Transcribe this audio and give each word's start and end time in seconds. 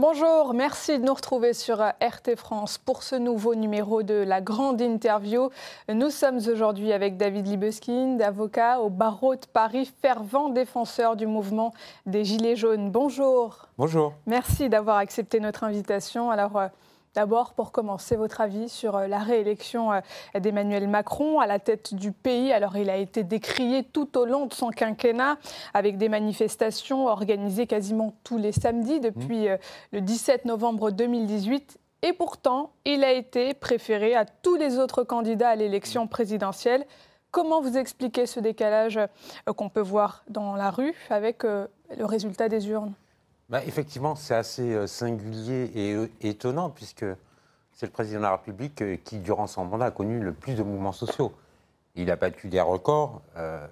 Bonjour, 0.00 0.54
merci 0.54 1.00
de 1.00 1.04
nous 1.04 1.12
retrouver 1.12 1.52
sur 1.52 1.80
RT 1.80 2.36
France 2.36 2.78
pour 2.78 3.02
ce 3.02 3.16
nouveau 3.16 3.56
numéro 3.56 4.04
de 4.04 4.14
la 4.14 4.40
grande 4.40 4.80
interview. 4.80 5.50
Nous 5.92 6.10
sommes 6.10 6.36
aujourd'hui 6.36 6.92
avec 6.92 7.16
David 7.16 7.48
Libeskind, 7.48 8.22
avocat 8.22 8.78
au 8.78 8.90
barreau 8.90 9.34
de 9.34 9.44
Paris, 9.52 9.92
fervent 10.00 10.50
défenseur 10.50 11.16
du 11.16 11.26
mouvement 11.26 11.74
des 12.06 12.24
Gilets 12.24 12.54
jaunes. 12.54 12.92
Bonjour. 12.92 13.66
Bonjour. 13.76 14.12
Merci 14.26 14.68
d'avoir 14.68 14.98
accepté 14.98 15.40
notre 15.40 15.64
invitation. 15.64 16.30
Alors, 16.30 16.56
euh, 16.56 16.68
D'abord, 17.14 17.54
pour 17.54 17.72
commencer, 17.72 18.16
votre 18.16 18.40
avis 18.40 18.68
sur 18.68 18.96
euh, 18.96 19.06
la 19.06 19.18
réélection 19.18 19.92
euh, 19.92 20.00
d'Emmanuel 20.38 20.88
Macron 20.88 21.40
à 21.40 21.46
la 21.46 21.58
tête 21.58 21.94
du 21.94 22.12
pays. 22.12 22.52
Alors, 22.52 22.76
il 22.76 22.90
a 22.90 22.96
été 22.96 23.24
décrié 23.24 23.82
tout 23.82 24.18
au 24.18 24.24
long 24.24 24.46
de 24.46 24.52
son 24.52 24.70
quinquennat 24.70 25.38
avec 25.74 25.96
des 25.96 26.08
manifestations 26.08 27.06
organisées 27.06 27.66
quasiment 27.66 28.14
tous 28.24 28.38
les 28.38 28.52
samedis 28.52 29.00
depuis 29.00 29.46
mmh. 29.46 29.52
euh, 29.52 29.56
le 29.92 30.00
17 30.00 30.44
novembre 30.44 30.90
2018. 30.90 31.78
Et 32.02 32.12
pourtant, 32.12 32.72
il 32.84 33.02
a 33.02 33.12
été 33.12 33.54
préféré 33.54 34.14
à 34.14 34.24
tous 34.24 34.54
les 34.54 34.78
autres 34.78 35.02
candidats 35.02 35.48
à 35.48 35.56
l'élection 35.56 36.06
présidentielle. 36.06 36.86
Comment 37.30 37.60
vous 37.60 37.76
expliquez 37.76 38.26
ce 38.26 38.38
décalage 38.38 39.00
qu'on 39.56 39.68
peut 39.68 39.80
voir 39.80 40.22
dans 40.28 40.54
la 40.54 40.70
rue 40.70 40.94
avec 41.10 41.42
le 41.42 41.68
résultat 42.04 42.48
des 42.48 42.68
urnes? 42.68 42.94
Bah, 43.48 43.62
effectivement, 43.64 44.14
c'est 44.14 44.34
assez 44.34 44.74
euh, 44.74 44.86
singulier 44.86 45.70
et 45.74 45.94
euh, 45.94 46.10
étonnant, 46.20 46.68
puisque 46.68 47.06
c'est 47.72 47.86
le 47.86 47.92
président 47.92 48.18
de 48.18 48.24
la 48.24 48.32
République 48.32 48.82
euh, 48.82 48.96
qui, 49.02 49.18
durant 49.18 49.46
son 49.46 49.64
mandat, 49.64 49.86
a 49.86 49.90
connu 49.90 50.20
le 50.20 50.34
plus 50.34 50.54
de 50.54 50.62
mouvements 50.62 50.92
sociaux. 50.92 51.32
Il 51.94 52.10
a 52.10 52.16
battu 52.16 52.48
des 52.48 52.60
records. 52.60 53.22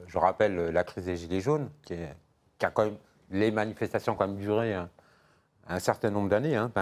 je 0.09 0.19
rappelle 0.19 0.57
la 0.57 0.83
crise 0.83 1.05
des 1.05 1.17
Gilets 1.17 1.41
jaunes, 1.41 1.69
qui, 1.85 1.95
a 1.95 2.71
quand 2.71 2.87
même. 2.87 2.97
Les 3.31 3.53
manifestations 3.53 4.15
ont 4.15 4.17
quand 4.17 4.27
même 4.27 4.39
duré 4.39 4.75
un, 4.75 5.79
certain 5.79 6.11
nombre 6.11 6.29
d'années. 6.29 6.57
Hein, 6.57 6.73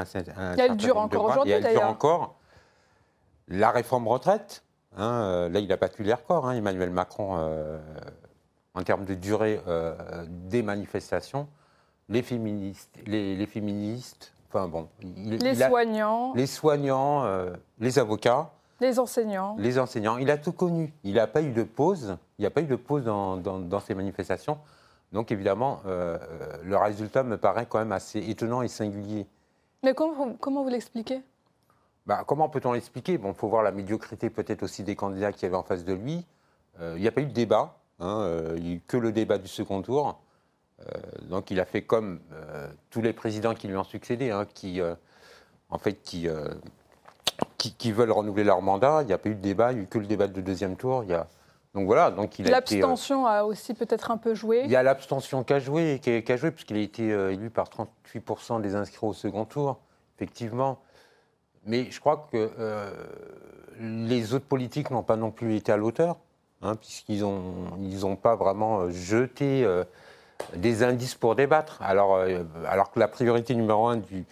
elle 0.56 0.76
dure 0.76 0.96
encore 0.96 1.24
aujourd'hui, 1.26 1.52
d'ailleurs. 1.52 1.68
Elle 1.68 1.76
dure 1.76 1.86
encore. 1.86 2.36
La 3.48 3.70
réforme 3.70 4.08
retraite, 4.08 4.62
hein, 4.96 5.50
là, 5.50 5.60
il 5.60 5.70
a 5.70 5.76
battu 5.76 6.02
les 6.02 6.14
records, 6.14 6.48
hein, 6.48 6.52
Emmanuel 6.52 6.88
Macron, 6.88 7.36
en 8.72 8.82
termes 8.82 9.04
de 9.04 9.14
durée 9.14 9.60
des 10.28 10.62
manifestations 10.62 11.46
les 12.08 12.22
féministes, 12.22 12.96
les, 13.06 13.46
féministes 13.46 14.32
enfin 14.48 14.68
bon. 14.68 14.88
les, 15.00 15.54
soignants. 15.54 16.34
les 16.34 16.46
soignants. 16.46 17.24
Euh, 17.24 17.52
les 17.78 17.98
avocats. 17.98 18.50
Les 18.80 18.98
enseignants. 18.98 19.56
Les 19.58 19.78
enseignants. 19.78 20.18
Il 20.18 20.30
a 20.30 20.38
tout 20.38 20.52
connu. 20.52 20.92
Il 21.04 21.14
n'a 21.14 21.26
pas 21.26 21.42
eu 21.42 21.52
de 21.52 21.62
pause. 21.62 22.16
Il 22.38 22.42
n'y 22.42 22.46
a 22.46 22.50
pas 22.50 22.60
eu 22.60 22.66
de 22.66 22.76
pause 22.76 23.04
dans, 23.04 23.36
dans, 23.36 23.80
ces 23.80 23.94
manifestations. 23.94 24.58
Donc 25.12 25.30
évidemment, 25.30 25.80
euh, 25.86 26.18
euh, 26.20 26.56
le 26.64 26.76
résultat 26.76 27.22
me 27.22 27.36
paraît 27.36 27.66
quand 27.66 27.78
même 27.78 27.92
assez 27.92 28.18
étonnant 28.18 28.62
et 28.62 28.68
singulier. 28.68 29.26
Mais 29.82 29.94
comment, 29.94 30.34
comment 30.40 30.62
vous 30.62 30.70
l'expliquez? 30.70 31.22
Bah, 32.06 32.24
Comment 32.26 32.48
peut-on 32.48 32.72
l'expliquer? 32.72 33.16
Bon, 33.16 33.30
il 33.30 33.34
faut 33.34 33.48
voir 33.48 33.62
la 33.62 33.70
médiocrité 33.70 34.28
peut-être 34.28 34.62
aussi 34.62 34.82
des 34.82 34.96
candidats 34.96 35.32
qui 35.32 35.46
avaient 35.46 35.56
en 35.56 35.62
face 35.62 35.84
de 35.84 35.94
lui. 35.94 36.26
Il 36.80 37.00
n'y 37.00 37.06
a 37.06 37.12
pas 37.12 37.20
eu 37.20 37.26
de 37.26 37.32
débat. 37.32 37.76
Hein, 38.00 38.28
il 38.56 38.62
n'y 38.64 38.72
a 38.72 38.74
eu 38.74 38.80
que 38.86 38.96
le 38.96 39.12
débat 39.12 39.38
du 39.38 39.46
second 39.46 39.80
tour. 39.80 40.18
Euh, 40.80 40.84
donc 41.22 41.50
il 41.50 41.60
a 41.60 41.64
fait 41.64 41.82
comme 41.82 42.20
euh, 42.32 42.68
tous 42.90 43.00
les 43.00 43.12
présidents 43.12 43.54
qui 43.54 43.68
lui 43.68 43.76
ont 43.76 43.84
succédé, 43.84 44.30
hein, 44.30 44.46
qui, 44.54 44.80
euh, 44.80 44.94
en 45.70 45.78
fait, 45.78 45.94
qui, 46.02 46.28
qui, 47.58 47.92
veulent 47.92 48.10
renouveler 48.10 48.44
leur 48.44 48.62
mandat. 48.62 49.02
Il 49.02 49.06
n'y 49.06 49.12
a 49.12 49.18
pas 49.18 49.28
eu 49.28 49.34
de 49.34 49.40
débat, 49.40 49.72
il 49.72 49.76
n'y 49.76 49.80
a 49.82 49.84
eu 49.84 49.86
que 49.86 49.98
le 49.98 50.06
débat 50.06 50.26
de 50.26 50.40
deuxième 50.40 50.76
tour. 50.76 51.04
Il 51.04 51.10
y 51.10 51.14
a... 51.14 51.26
Donc 51.74 51.86
voilà, 51.86 52.12
donc 52.12 52.38
il 52.38 52.46
L'abstention 52.46 53.26
a, 53.26 53.42
aussi 53.42 53.74
peut-être 53.74 54.12
un 54.12 54.16
peu 54.16 54.34
joué. 54.34 54.62
Il 54.64 54.70
y 54.70 54.76
a 54.76 54.84
l'abstention 54.84 55.42
qui 55.42 55.52
a 55.54 55.58
joué, 55.58 56.00
qui 56.00 56.10
a, 56.10 56.36
joué 56.36 56.52
puisqu'il 56.52 56.76
a 56.76 56.80
été 56.80 57.08
élu 57.08 57.50
par 57.50 57.68
38% 58.14 58.60
des 58.60 58.76
inscrits 58.76 59.04
au 59.04 59.12
second 59.12 59.44
tour, 59.44 59.80
effectivement. 60.16 60.78
Mais 61.66 61.90
je 61.90 61.98
crois 61.98 62.28
que 62.30 62.48
les 63.80 64.34
autres 64.34 64.44
politiques 64.44 64.92
n'ont 64.92 65.02
pas 65.02 65.16
non 65.16 65.32
plus 65.32 65.56
été 65.56 65.72
à 65.72 65.76
l'auteur, 65.76 66.16
hein, 66.62 66.76
puisqu'ils 66.76 67.22
n'ont 67.22 67.76
ils 67.80 68.16
pas 68.18 68.36
vraiment 68.36 68.88
jeté 68.90 69.66
des 70.56 70.82
indices 70.82 71.14
pour 71.14 71.34
débattre. 71.34 71.80
Alors, 71.82 72.16
euh, 72.16 72.42
alors 72.66 72.90
que 72.90 73.00
la 73.00 73.08
priorité 73.08 73.54
numéro 73.54 73.86
un 73.88 73.96
du, 73.96 74.24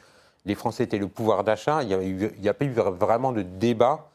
des 0.46 0.54
Français 0.54 0.84
était 0.84 0.98
le 0.98 1.08
pouvoir 1.08 1.44
d'achat, 1.44 1.82
il 1.82 2.32
n'y 2.40 2.48
a, 2.48 2.54
pas 2.54 2.64
eu 2.64 2.70
vraiment 2.70 3.32
de 3.32 3.42
débat 3.42 4.10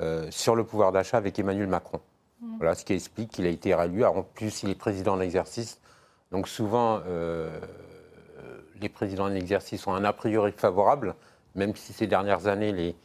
euh, 0.00 0.26
sur 0.30 0.54
le 0.54 0.64
pouvoir 0.64 0.92
d'achat 0.92 1.16
avec 1.16 1.38
Emmanuel 1.38 1.68
Macron. 1.68 2.00
Mmh. 2.40 2.56
Voilà 2.58 2.74
ce 2.74 2.84
qui 2.84 2.92
explique 2.92 3.32
qu'il 3.32 3.46
a 3.46 3.50
été 3.50 3.74
réélu. 3.74 4.04
en 4.04 4.22
plus, 4.22 4.62
il 4.62 4.70
est 4.70 4.74
président 4.74 5.14
en 5.14 5.20
exercice. 5.20 5.80
Donc 6.30 6.48
souvent, 6.48 7.00
euh, 7.06 7.50
les 8.80 8.88
présidents 8.88 9.24
en 9.24 9.34
exercice 9.34 9.86
ont 9.86 9.94
un 9.94 10.04
a 10.04 10.12
priori 10.12 10.52
favorable, 10.52 11.14
même 11.54 11.74
si 11.74 11.92
ces 11.92 12.06
dernières 12.06 12.46
années, 12.46 12.72
les, 12.72 12.96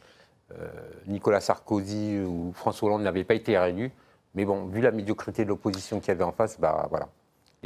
Nicolas 1.08 1.40
Sarkozy 1.40 2.20
ou 2.20 2.52
François 2.54 2.86
Hollande 2.86 3.02
n'avaient 3.02 3.24
pas 3.24 3.34
été 3.34 3.58
réélus. 3.58 3.90
Mais 4.36 4.44
bon, 4.44 4.66
vu 4.66 4.80
la 4.80 4.92
médiocrité 4.92 5.42
de 5.42 5.48
l'opposition 5.48 5.98
qu'il 5.98 6.08
y 6.08 6.10
avait 6.12 6.22
en 6.22 6.30
face, 6.30 6.60
bah 6.60 6.86
voilà 6.88 7.08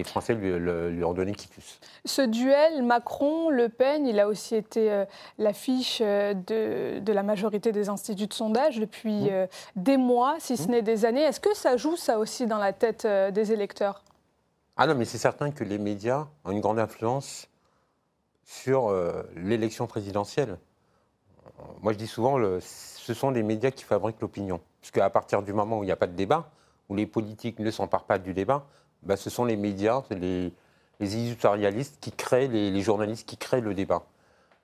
les 0.00 0.05
Français 0.05 0.34
lui, 0.34 1.05
ont 1.05 1.12
donné 1.12 1.34
quitus. 1.34 1.78
Ce 2.06 2.22
duel 2.22 2.83
Macron-Le 2.83 3.69
Pen, 3.69 4.06
il 4.06 4.19
a 4.19 4.28
aussi 4.28 4.56
été 4.56 4.91
euh, 4.91 5.05
l'affiche 5.37 6.00
euh, 6.03 6.33
de, 6.33 7.12
la 7.12 7.22
majorité 7.22 7.71
des 7.71 7.91
instituts 7.91 8.27
de 8.27 8.33
sondage 8.33 8.78
depuis 8.78 9.25
mmh. 9.25 9.28
euh, 9.31 9.47
des 9.77 9.99
mois, 9.99 10.37
si 10.38 10.56
ce 10.56 10.69
mmh. 10.69 10.71
n'est 10.71 10.83
des 10.83 11.05
années. 11.05 11.21
Est-ce 11.21 11.41
que 11.41 11.55
ça 11.55 11.77
joue 11.77 11.97
ça 11.97 12.19
aussi 12.19 12.47
dans 12.47 12.56
la 12.56 12.72
tête 12.72 13.06
des 13.06 13.53
électeurs? 13.53 14.03
Ah 14.78 14.87
non, 14.87 14.94
mais 14.94 15.05
c'est 15.05 15.19
certain 15.19 15.50
que 15.50 15.65
les 15.65 15.77
médias 15.77 16.27
ont 16.47 16.53
une 16.53 16.61
grande 16.61 16.78
influence 16.78 17.47
sur 18.44 18.93
l'élection 19.37 19.87
présidentielle. 19.87 20.56
Moi, 21.82 21.93
je 21.93 21.99
dis 21.99 22.06
souvent, 22.06 22.38
ce 22.61 23.15
sont 23.15 23.31
les 23.31 23.43
médias 23.43 23.71
qui 23.71 23.84
fabriquent 23.84 24.21
l'opinion. 24.21 24.61
Puisque 24.81 24.99
à 24.99 25.11
partir 25.11 25.43
du 25.43 25.53
moment 25.53 25.78
où 25.78 25.82
il 25.82 25.87
n'y 25.87 25.93
a 25.93 25.97
pas 25.97 26.06
de 26.06 26.17
débat, 26.17 26.50
où 26.88 26.94
les 26.94 27.06
politiques 27.06 27.59
ne 27.59 27.71
s'emparent 27.71 28.05
pas 28.05 28.19
du 28.19 28.32
débat, 28.32 28.67
bah, 29.03 29.16
ce 29.16 29.31
sont 29.31 29.44
les 29.44 29.56
médias, 29.56 30.03
les, 30.11 30.53
éditorialistes 31.00 31.99
qui 32.00 32.12
créent, 32.12 32.49
les, 32.49 32.81
journalistes 32.83 33.28
qui 33.28 33.37
créent 33.37 33.61
le 33.61 33.75
débat. 33.75 34.03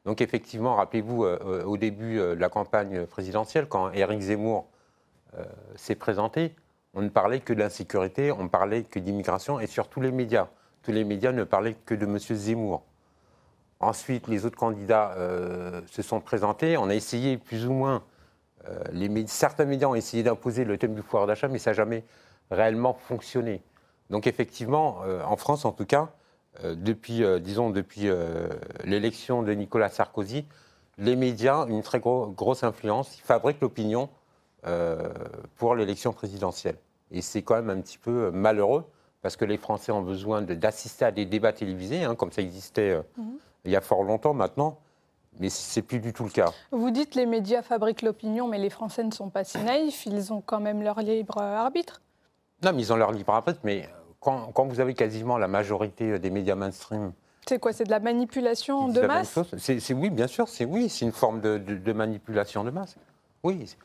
Donc 0.05 0.21
effectivement, 0.21 0.77
rappelez-vous, 0.77 1.25
euh, 1.25 1.39
euh, 1.45 1.65
au 1.65 1.77
début 1.77 2.19
euh, 2.19 2.35
de 2.37 2.41
la 2.41 2.49
campagne 2.49 3.07
présidentielle, 3.07 3.67
quand 3.67 3.91
Éric 3.93 4.21
Zemmour 4.21 4.67
s'est 5.75 5.97
présenté, 5.97 6.55
on 6.95 7.03
ne 7.03 7.11
parlait 7.11 7.41
que 7.41 7.53
de 7.53 7.59
l'insécurité, 7.59 8.33
on 8.33 8.45
ne 8.45 8.49
parlait 8.49 8.85
que 8.85 8.99
d'immigration, 8.99 9.61
et 9.61 9.67
sur 9.67 9.87
tous 9.89 10.01
les 10.01 10.11
médias. 10.11 10.49
Tous 10.83 10.93
les 10.93 11.05
médias 11.05 11.33
ne 11.33 11.45
parlaient 11.45 11.77
que 11.85 11.95
de 11.95 12.07
M. 12.07 12.19
Zemmour. 12.19 12.83
Ensuite, 13.79 14.29
les 14.29 14.47
autres 14.47 14.57
candidats 14.57 15.15
se 15.91 16.01
sont 16.01 16.21
présentés. 16.21 16.79
On 16.79 16.89
a 16.89 16.95
essayé 16.95 17.37
plus 17.37 17.67
ou 17.67 17.73
moins, 17.73 18.03
certains 19.27 19.67
médias 19.67 19.89
ont 19.89 19.95
essayé 19.95 20.23
d'imposer 20.23 20.65
le 20.65 20.79
thème 20.79 20.95
du 20.95 21.03
pouvoir 21.03 21.27
d'achat, 21.27 21.49
mais 21.49 21.59
ça 21.59 21.73
n'a 21.73 21.75
jamais 21.75 22.03
réellement 22.51 22.95
fonctionné. 22.95 23.61
Donc 24.11 24.27
effectivement, 24.27 25.01
euh, 25.05 25.23
en 25.25 25.37
France 25.37 25.65
en 25.65 25.73
tout 25.73 25.87
cas, 25.87 26.11
euh, 26.65 26.75
depuis, 26.75 27.23
euh, 27.23 27.39
disons, 27.39 27.71
depuis 27.71 28.09
l'élection 28.85 29.43
de 29.43 29.53
Nicolas 29.53 29.89
Sarkozy, 29.89 30.47
les 30.99 31.17
médias 31.17 31.65
ont 31.65 31.69
une 31.69 31.83
très 31.83 32.01
grosse 32.01 32.65
influence, 32.65 33.19
ils 33.19 33.23
fabriquent 33.23 33.61
l'opinion 33.61 34.09
pour 35.55 35.77
l'élection 35.77 36.13
présidentielle. 36.13 36.77
Et 37.13 37.23
c'est 37.23 37.43
quand 37.43 37.55
même 37.55 37.71
un 37.71 37.81
petit 37.81 37.99
peu 37.99 38.33
malheureux, 38.33 38.85
parce 39.23 39.37
que 39.37 39.45
les 39.45 39.59
Français 39.59 39.93
ont 39.93 40.03
besoin 40.03 40.43
d'assister 40.43 41.05
à 41.05 41.13
des 41.13 41.25
débats 41.25 41.53
télévisés, 41.53 42.03
hein, 42.03 42.17
comme 42.17 42.33
ça 42.33 42.43
existait 42.43 43.01
mhm. 43.17 43.39
il 43.65 43.71
y 43.71 43.77
a 43.77 43.81
fort 43.81 44.03
longtemps 44.03 44.35
maintenant. 44.35 44.81
Mais 45.39 45.51
c'est 45.51 45.83
plus 45.83 46.01
du 46.01 46.13
tout 46.13 46.25
le 46.25 46.31
cas. 46.31 46.53
Vous 46.73 46.91
dites 46.91 47.15
les 47.15 47.27
médias 47.27 47.63
fabriquent 47.63 48.03
l'opinion, 48.03 48.49
mais 48.49 48.59
les 48.59 48.71
Français 48.71 49.05
ne 49.05 49.13
sont 49.13 49.29
pas 49.29 49.45
si 49.45 49.59
naïfs. 49.59 50.07
Ils 50.07 50.33
ont 50.33 50.41
quand 50.41 50.61
même 50.61 50.83
leur 50.83 51.01
libre 51.01 51.39
arbitre. 51.39 52.01
Non, 52.63 52.73
mais 52.73 52.83
ils 52.83 52.93
ont 52.93 52.97
leur 52.97 53.13
libre 53.13 53.33
arbitre, 53.33 53.61
mais 53.65 53.89
quand, 54.21 54.67
vous 54.67 54.81
avez 54.81 54.95
quasiment 54.95 55.39
la 55.39 55.49
majorité 55.49 56.19
des 56.19 56.31
médias 56.31 56.55
mainstream. 56.55 57.13
C'est 57.49 57.61
quoi 57.61 57.73
C'est 57.73 57.85
de 57.85 57.91
la 57.91 58.01
manipulation 58.01 58.89
de 58.89 59.01
masse 59.03 59.39
c'est, 59.59 59.95
Oui, 59.95 60.11
bien 60.11 60.27
sûr, 60.27 60.49
c'est 60.49 60.65
oui, 60.65 60.89
c'est 60.89 61.05
une 61.05 61.13
forme 61.13 61.41
de, 61.41 61.93
manipulation 61.93 62.65
de 62.65 62.71
masse. 62.71 62.97
Oui. 63.45 63.77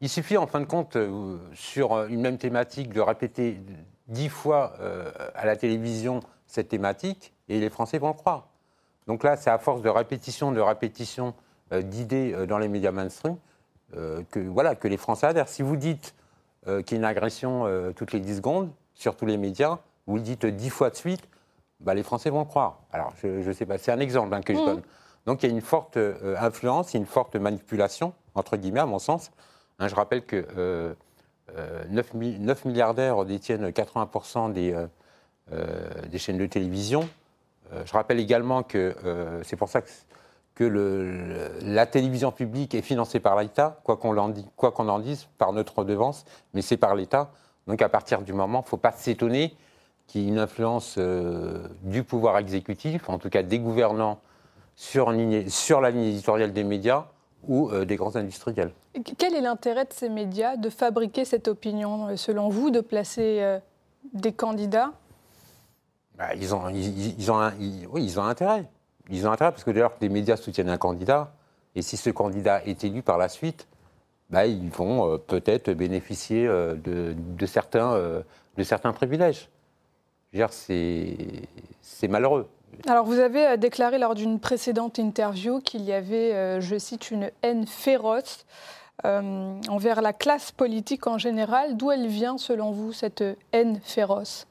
Il 0.00 0.08
suffit 0.08 0.36
en 0.36 0.46
fin 0.46 0.60
de 0.60 0.66
compte, 0.66 0.94
euh, 0.94 1.36
sur 1.54 2.04
une 2.04 2.20
même 2.20 2.38
thématique, 2.38 2.92
de 2.92 3.00
répéter 3.00 3.60
dix 4.06 4.28
fois 4.28 4.74
euh, 4.78 5.10
à 5.34 5.44
la 5.44 5.56
télévision 5.56 6.20
cette 6.46 6.68
thématique 6.68 7.32
et 7.48 7.58
les 7.58 7.68
Français 7.68 7.98
vont 7.98 8.08
le 8.08 8.14
croire. 8.14 8.46
Donc 9.08 9.24
là, 9.24 9.36
c'est 9.36 9.50
à 9.50 9.58
force 9.58 9.82
de 9.82 9.88
répétition, 9.88 10.52
de 10.52 10.60
répétition 10.60 11.34
euh, 11.72 11.82
d'idées 11.82 12.46
dans 12.46 12.58
les 12.58 12.68
médias 12.68 12.92
mainstream 12.92 13.36
que, 14.30 14.38
voilà, 14.40 14.74
que 14.74 14.86
les 14.86 14.98
Français 14.98 15.28
adhèrent. 15.28 15.48
Si 15.48 15.62
vous 15.62 15.76
dites 15.76 16.14
qu'il 16.64 16.92
y 16.92 16.94
a 16.94 16.96
une 16.96 17.04
agression 17.04 17.66
toutes 17.96 18.12
les 18.12 18.20
10 18.20 18.36
secondes 18.36 18.70
sur 18.94 19.16
tous 19.16 19.26
les 19.26 19.36
médias, 19.36 19.78
vous 20.06 20.16
le 20.16 20.22
dites 20.22 20.46
dix 20.46 20.70
fois 20.70 20.90
de 20.90 20.96
suite, 20.96 21.22
bah, 21.80 21.94
les 21.94 22.02
Français 22.02 22.30
vont 22.30 22.40
le 22.40 22.44
croire. 22.46 22.80
Alors, 22.92 23.12
je 23.22 23.46
ne 23.46 23.52
sais 23.52 23.66
pas, 23.66 23.78
c'est 23.78 23.92
un 23.92 24.00
exemple 24.00 24.34
hein, 24.34 24.40
que 24.42 24.54
je 24.54 24.58
mmh. 24.58 24.64
donne. 24.64 24.82
Donc, 25.26 25.42
il 25.42 25.46
y 25.48 25.52
a 25.52 25.54
une 25.54 25.60
forte 25.60 25.96
euh, 25.96 26.36
influence, 26.40 26.94
une 26.94 27.06
forte 27.06 27.36
manipulation, 27.36 28.14
entre 28.34 28.56
guillemets, 28.56 28.80
à 28.80 28.86
mon 28.86 28.98
sens. 28.98 29.30
Hein, 29.78 29.86
je 29.86 29.94
rappelle 29.94 30.24
que 30.24 30.36
9, 30.36 30.48
euh, 30.56 30.94
euh, 31.56 32.54
milliardaires 32.64 33.24
détiennent 33.24 33.68
80% 33.68 34.52
des, 34.52 34.86
des 36.08 36.18
chaînes 36.18 36.38
de 36.38 36.46
télévision. 36.46 37.08
je 37.84 37.92
rappelle 37.92 38.18
également 38.18 38.62
que 38.62 38.94
c'est 39.44 39.56
pour 39.56 39.68
ça 39.68 39.82
que, 39.82 39.88
que 40.58 40.64
le, 40.64 41.52
la 41.62 41.86
télévision 41.86 42.32
publique 42.32 42.74
est 42.74 42.82
financée 42.82 43.20
par 43.20 43.40
l'État, 43.40 43.78
quoi 43.84 43.96
qu'on 43.96 44.16
en, 44.16 44.32
qu 44.32 44.42
en, 44.58 44.98
dise, 44.98 45.28
par 45.38 45.52
notre 45.52 45.78
redevance, 45.78 46.24
mais 46.52 46.62
c'est 46.62 46.76
par 46.76 46.96
l'État. 46.96 47.30
Donc 47.68 47.80
à 47.80 47.88
partir 47.88 48.22
du 48.22 48.32
moment, 48.32 48.58
il 48.58 48.64
ne 48.64 48.68
faut 48.68 48.76
pas 48.76 48.90
s'étonner 48.90 49.54
qu'il 50.08 50.22
y 50.22 50.24
ait 50.24 50.28
une 50.28 50.40
influence 50.40 50.96
euh, 50.98 51.68
du 51.82 52.02
pouvoir 52.02 52.38
exécutif, 52.38 53.08
en 53.08 53.18
tout 53.18 53.28
cas 53.28 53.44
des 53.44 53.60
gouvernants, 53.60 54.18
sur, 54.74 55.14
sur 55.46 55.80
la 55.80 55.90
ligne 55.92 56.06
éditoriale 56.06 56.52
des 56.52 56.64
médias 56.64 57.06
ou 57.46 57.70
euh, 57.70 57.84
des 57.84 57.94
grands 57.94 58.16
industriels. 58.16 58.72
Quel 59.16 59.36
est 59.36 59.40
l'intérêt 59.40 59.84
de 59.84 59.92
ces 59.92 60.08
médias 60.08 60.56
de 60.56 60.70
fabriquer 60.70 61.24
cette 61.24 61.46
opinion, 61.46 62.16
selon 62.16 62.48
vous, 62.48 62.70
de 62.70 62.80
placer 62.80 63.38
euh, 63.42 63.60
des 64.12 64.32
candidats? 64.32 64.90
Bah, 66.16 66.34
ils, 66.34 66.52
ont, 66.52 66.68
ils, 66.68 67.30
ont 67.30 67.48
oui, 67.92 68.02
ils 68.02 68.18
ont 68.18 68.24
intérêt. 68.24 68.66
Ils 69.08 69.26
ont 69.26 69.32
intérêt 69.32 69.50
parce 69.50 69.64
que 69.64 69.70
d'ailleurs, 69.70 69.94
les 70.00 70.08
médias 70.08 70.36
soutiennent 70.36 70.68
un 70.68 70.78
candidat, 70.78 71.32
et 71.74 71.82
si 71.82 71.96
ce 71.96 72.10
candidat 72.10 72.62
est 72.64 72.84
élu 72.84 73.02
par 73.02 73.18
la 73.18 73.28
suite, 73.28 73.66
bah, 74.30 74.46
ils 74.46 74.70
vont 74.70 75.14
euh, 75.14 75.18
peut-être 75.18 75.70
bénéficier 75.70 76.46
euh, 76.46 76.74
de, 76.74 77.46
certains, 77.46 77.94
euh, 77.94 78.22
de 78.56 78.62
certains 78.62 78.92
privilèges. 78.92 79.48
C'est 80.60 82.08
malheureux. 82.08 82.48
Alors, 82.86 83.06
vous 83.06 83.18
avez 83.18 83.56
déclaré 83.56 83.98
lors 83.98 84.14
d'une 84.14 84.38
précédente 84.38 84.98
interview 84.98 85.60
qu'il 85.60 85.82
y 85.82 85.92
avait, 85.92 86.60
je 86.60 86.76
cite, 86.78 87.10
une 87.10 87.30
haine 87.42 87.66
féroce 87.66 88.44
envers 89.04 90.02
la 90.02 90.12
classe 90.12 90.52
politique 90.52 91.06
en 91.06 91.16
général. 91.16 91.78
D'où 91.78 91.90
elle 91.90 92.06
vient, 92.08 92.36
selon 92.36 92.70
vous, 92.70 92.92
cette 92.92 93.24
haine 93.52 93.80
féroce? 93.82 94.46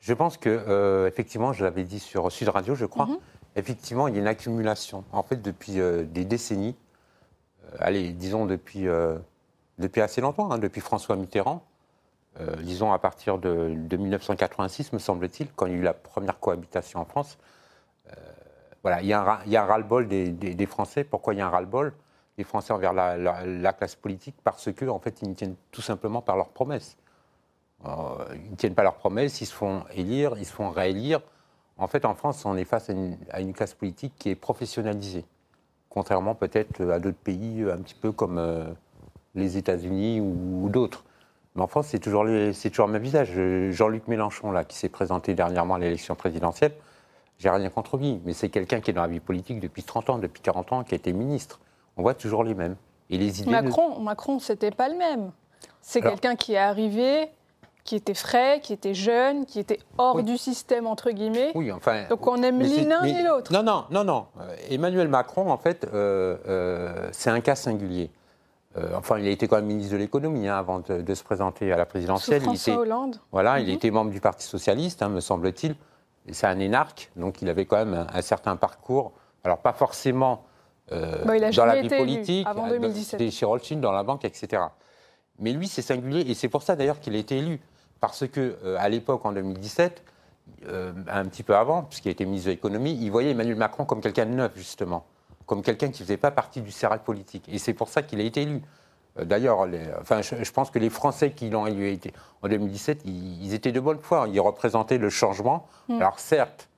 Je 0.00 0.12
pense 0.12 0.36
que, 0.36 1.06
effectivement, 1.08 1.54
je 1.54 1.64
l'avais 1.64 1.84
dit 1.84 2.00
sur 2.00 2.30
Sud 2.30 2.50
Radio, 2.50 2.74
je 2.74 2.84
crois, 2.84 3.06
mhm. 3.06 3.16
Effectivement, 3.56 4.08
il 4.08 4.14
y 4.14 4.18
a 4.18 4.20
une 4.20 4.28
accumulation. 4.28 5.04
En 5.12 5.22
fait, 5.22 5.42
depuis 5.42 5.74
des 5.74 6.24
décennies, 6.24 6.76
euh, 7.74 7.76
allez, 7.80 8.12
disons 8.12 8.46
depuis, 8.46 8.88
euh, 8.88 9.18
assez 9.96 10.20
longtemps, 10.20 10.50
hein, 10.50 10.58
depuis 10.58 10.80
François 10.80 11.16
Mitterrand, 11.16 11.64
euh, 12.40 12.56
disons 12.56 12.92
à 12.92 12.98
partir 12.98 13.38
de, 13.38 13.68
1986, 13.96 14.92
me 14.92 14.98
semble-t-il, 14.98 15.48
quand 15.52 15.66
il 15.66 15.72
y 15.72 15.74
a 15.76 15.78
eu 15.78 15.82
la 15.82 15.94
première 15.94 16.38
cohabitation 16.40 17.00
en 17.00 17.04
France. 17.04 17.38
voilà, 18.82 19.00
il 19.00 19.06
y 19.08 19.14
a 19.14 19.20
un, 19.20 19.64
ras-le-bol 19.64 20.08
des, 20.08 20.66
Français. 20.66 21.04
Pourquoi 21.04 21.34
il 21.34 21.38
y 21.38 21.40
a 21.40 21.46
un 21.46 21.50
ras-le-bol 21.50 21.94
des 22.36 22.44
Français 22.44 22.72
envers 22.72 22.92
la, 22.92 23.72
classe 23.72 23.94
politique? 23.94 24.36
Parce 24.44 24.72
que, 24.72 24.84
en 24.86 24.98
fait, 24.98 25.22
ils 25.22 25.28
ne 25.28 25.34
tiennent 25.34 25.56
tout 25.70 25.80
simplement 25.82 26.20
par 26.20 26.36
leurs 26.36 26.50
promesses. 26.50 26.96
ils 27.84 28.50
ne 28.50 28.56
tiennent 28.56 28.74
pas 28.74 28.82
leurs 28.82 28.96
promesses, 28.96 29.40
ils 29.40 29.46
se 29.46 29.54
font 29.54 29.84
élire, 29.94 30.34
ils 30.36 30.44
se 30.44 30.52
font 30.52 30.70
réélire. 30.70 31.20
En 31.76 31.88
fait, 31.88 32.04
en 32.04 32.14
France, 32.14 32.44
on 32.44 32.56
est 32.56 32.64
face 32.64 32.90
à 33.30 33.40
une 33.40 33.52
classe 33.52 33.74
politique 33.74 34.12
qui 34.18 34.30
est 34.30 34.36
professionnalisée 34.36 35.24
contrairement 35.94 36.34
peut-être 36.34 36.84
à 36.90 36.98
d'autres 36.98 37.16
pays 37.16 37.64
un 37.72 37.78
petit 37.78 37.94
peu 37.94 38.10
comme 38.10 38.36
euh, 38.36 38.64
les 39.36 39.56
États-Unis 39.56 40.20
ou, 40.20 40.68
d'autres. 40.68 41.04
Mais 41.54 41.62
en 41.62 41.68
France, 41.68 41.86
c'est 41.90 42.00
toujours, 42.00 42.24
toujours 42.24 42.86
le 42.88 42.92
même 42.92 43.02
visage. 43.02 43.30
Jean-Luc 43.70 44.08
Mélenchon, 44.08 44.50
là, 44.50 44.64
qui 44.64 44.76
s'est 44.76 44.88
présenté 44.88 45.34
dernièrement 45.34 45.76
à 45.76 45.78
l'élection 45.78 46.16
présidentielle, 46.16 46.72
j'ai 47.38 47.48
rien 47.48 47.70
contre 47.70 47.96
lui, 47.96 48.20
mais 48.24 48.32
c'est 48.32 48.48
quelqu'un 48.48 48.80
qui 48.80 48.90
est 48.90 48.94
dans 48.94 49.02
la 49.02 49.08
vie 49.08 49.20
politique 49.20 49.60
depuis 49.60 49.84
30 49.84 50.10
ans, 50.10 50.18
depuis 50.18 50.42
40 50.42 50.72
ans, 50.72 50.84
qui 50.84 50.94
a 50.94 50.96
été 50.96 51.12
ministre. 51.12 51.60
On 51.96 52.02
voit 52.02 52.14
toujours 52.14 52.42
les 52.42 52.54
mêmes. 52.54 52.74
Et 53.08 53.16
les 53.16 53.42
idées 53.42 53.50
Macron, 53.50 54.00
ne... 54.00 54.04
Macron, 54.04 54.40
c'était 54.40 54.72
pas 54.72 54.88
le 54.88 54.96
même. 54.96 55.30
C'est 55.80 56.00
quelqu'un 56.00 56.34
qui 56.34 56.54
est 56.54 56.58
arrivé, 56.58 57.28
qui 57.84 57.96
était 57.96 58.14
frais, 58.14 58.60
qui 58.62 58.72
était 58.72 58.94
jeune, 58.94 59.44
qui 59.44 59.60
était 59.60 59.78
hors 59.98 60.22
du 60.22 60.38
système, 60.38 60.86
entre 60.86 61.10
guillemets. 61.10 61.52
Oui, 61.54 61.70
enfin. 61.70 62.04
Donc 62.08 62.26
on 62.26 62.42
aime 62.42 62.58
ni 62.58 62.84
l'un 62.84 63.02
ni 63.02 63.22
l'autre. 63.22 63.52
Non, 63.52 63.62
non, 63.62 63.84
non, 63.90 64.04
non. 64.04 64.26
Euh, 64.40 64.56
Emmanuel 64.70 65.08
Macron, 65.08 65.50
en 65.50 65.58
fait, 65.58 65.86
euh, 65.92 66.38
euh, 66.48 67.08
c'est 67.12 67.28
un 67.28 67.40
cas 67.40 67.54
singulier. 67.54 68.10
enfin, 68.94 69.18
il 69.18 69.26
a 69.26 69.30
été 69.30 69.46
quand 69.46 69.56
même 69.56 69.66
ministre 69.66 69.92
de 69.92 69.98
l'économie 69.98 70.48
hein, 70.48 70.56
avant 70.56 70.80
de, 70.80 71.14
se 71.14 71.22
présenter 71.22 71.72
à 71.72 71.76
la 71.76 71.84
présidentielle. 71.84 72.40
Sous 72.40 72.46
François 72.46 72.78
Hollande. 72.78 73.20
Voilà, 73.32 73.60
il 73.60 73.66
mhm. 73.66 73.74
était 73.74 73.90
membre 73.90 74.10
du 74.10 74.20
Parti 74.20 74.46
socialiste, 74.46 75.02
hein, 75.02 75.10
me 75.10 75.20
semble-t-il. 75.20 75.76
C'est 76.32 76.46
un 76.46 76.58
énarque, 76.58 77.10
donc 77.16 77.42
il 77.42 77.50
avait 77.50 77.66
quand 77.66 77.76
même 77.76 78.06
un, 78.10 78.22
certain 78.22 78.56
parcours. 78.56 79.12
Alors 79.44 79.58
pas 79.58 79.74
forcément 79.74 80.44
bah, 80.90 81.50
dans 81.54 81.66
la 81.66 81.82
vie 81.82 81.88
politique, 81.90 82.46
avant 82.46 82.66
2017. 82.66 83.10
C'était 83.10 83.30
chez 83.30 83.44
Rothschild, 83.44 83.82
dans 83.82 83.92
la 83.92 84.04
banque, 84.04 84.24
etc. 84.24 84.62
Mais 85.38 85.52
lui, 85.52 85.68
c'est 85.68 85.82
singulier, 85.82 86.22
et 86.30 86.32
c'est 86.32 86.48
pour 86.48 86.62
ça 86.62 86.76
d'ailleurs 86.76 86.98
qu'il 86.98 87.14
a 87.14 87.18
été 87.18 87.36
élu 87.36 87.60
parce 88.04 88.28
que 88.28 88.58
euh, 88.64 88.76
à 88.78 88.90
l'époque, 88.90 89.24
en 89.24 89.32
2017, 89.32 90.02
euh, 90.66 90.92
un 91.08 91.24
petit 91.24 91.42
peu 91.42 91.56
avant, 91.56 91.84
puisqu'il 91.84 92.10
était 92.10 92.26
ministre 92.26 92.48
de 92.48 92.50
l'économie, 92.52 92.98
il 93.00 93.10
voyait 93.10 93.30
Emmanuel 93.30 93.56
Macron 93.56 93.86
comme 93.86 94.02
quelqu'un 94.02 94.26
de 94.26 94.32
neuf, 94.32 94.52
justement, 94.56 95.06
comme 95.46 95.62
quelqu'un 95.62 95.88
qui 95.88 96.02
ne 96.02 96.06
faisait 96.06 96.18
pas 96.18 96.30
partie 96.30 96.60
du 96.60 96.70
cercle 96.70 96.98
politique. 96.98 97.48
Et 97.48 97.56
c'est 97.56 97.72
pour 97.72 97.88
ça 97.88 98.02
qu'il 98.02 98.20
a 98.20 98.24
été 98.24 98.42
élu. 98.42 98.60
Euh, 99.18 99.24
d'ailleurs, 99.24 99.66
enfin, 100.02 100.20
je, 100.20 100.52
pense 100.52 100.70
que 100.70 100.78
les 100.78 100.90
Français 100.90 101.30
qui 101.30 101.48
l'ont 101.48 101.66
élu 101.66 101.98
en 102.42 102.48
2017, 102.48 103.06
ils, 103.06 103.54
étaient 103.54 103.72
de 103.72 103.80
bonne 103.80 104.00
foi. 104.00 104.26
Ils 104.30 104.40
représentaient 104.40 104.98
le 104.98 105.08
changement. 105.08 105.66
Mm. 105.88 106.02
Alors 106.02 106.18
certes, 106.18 106.68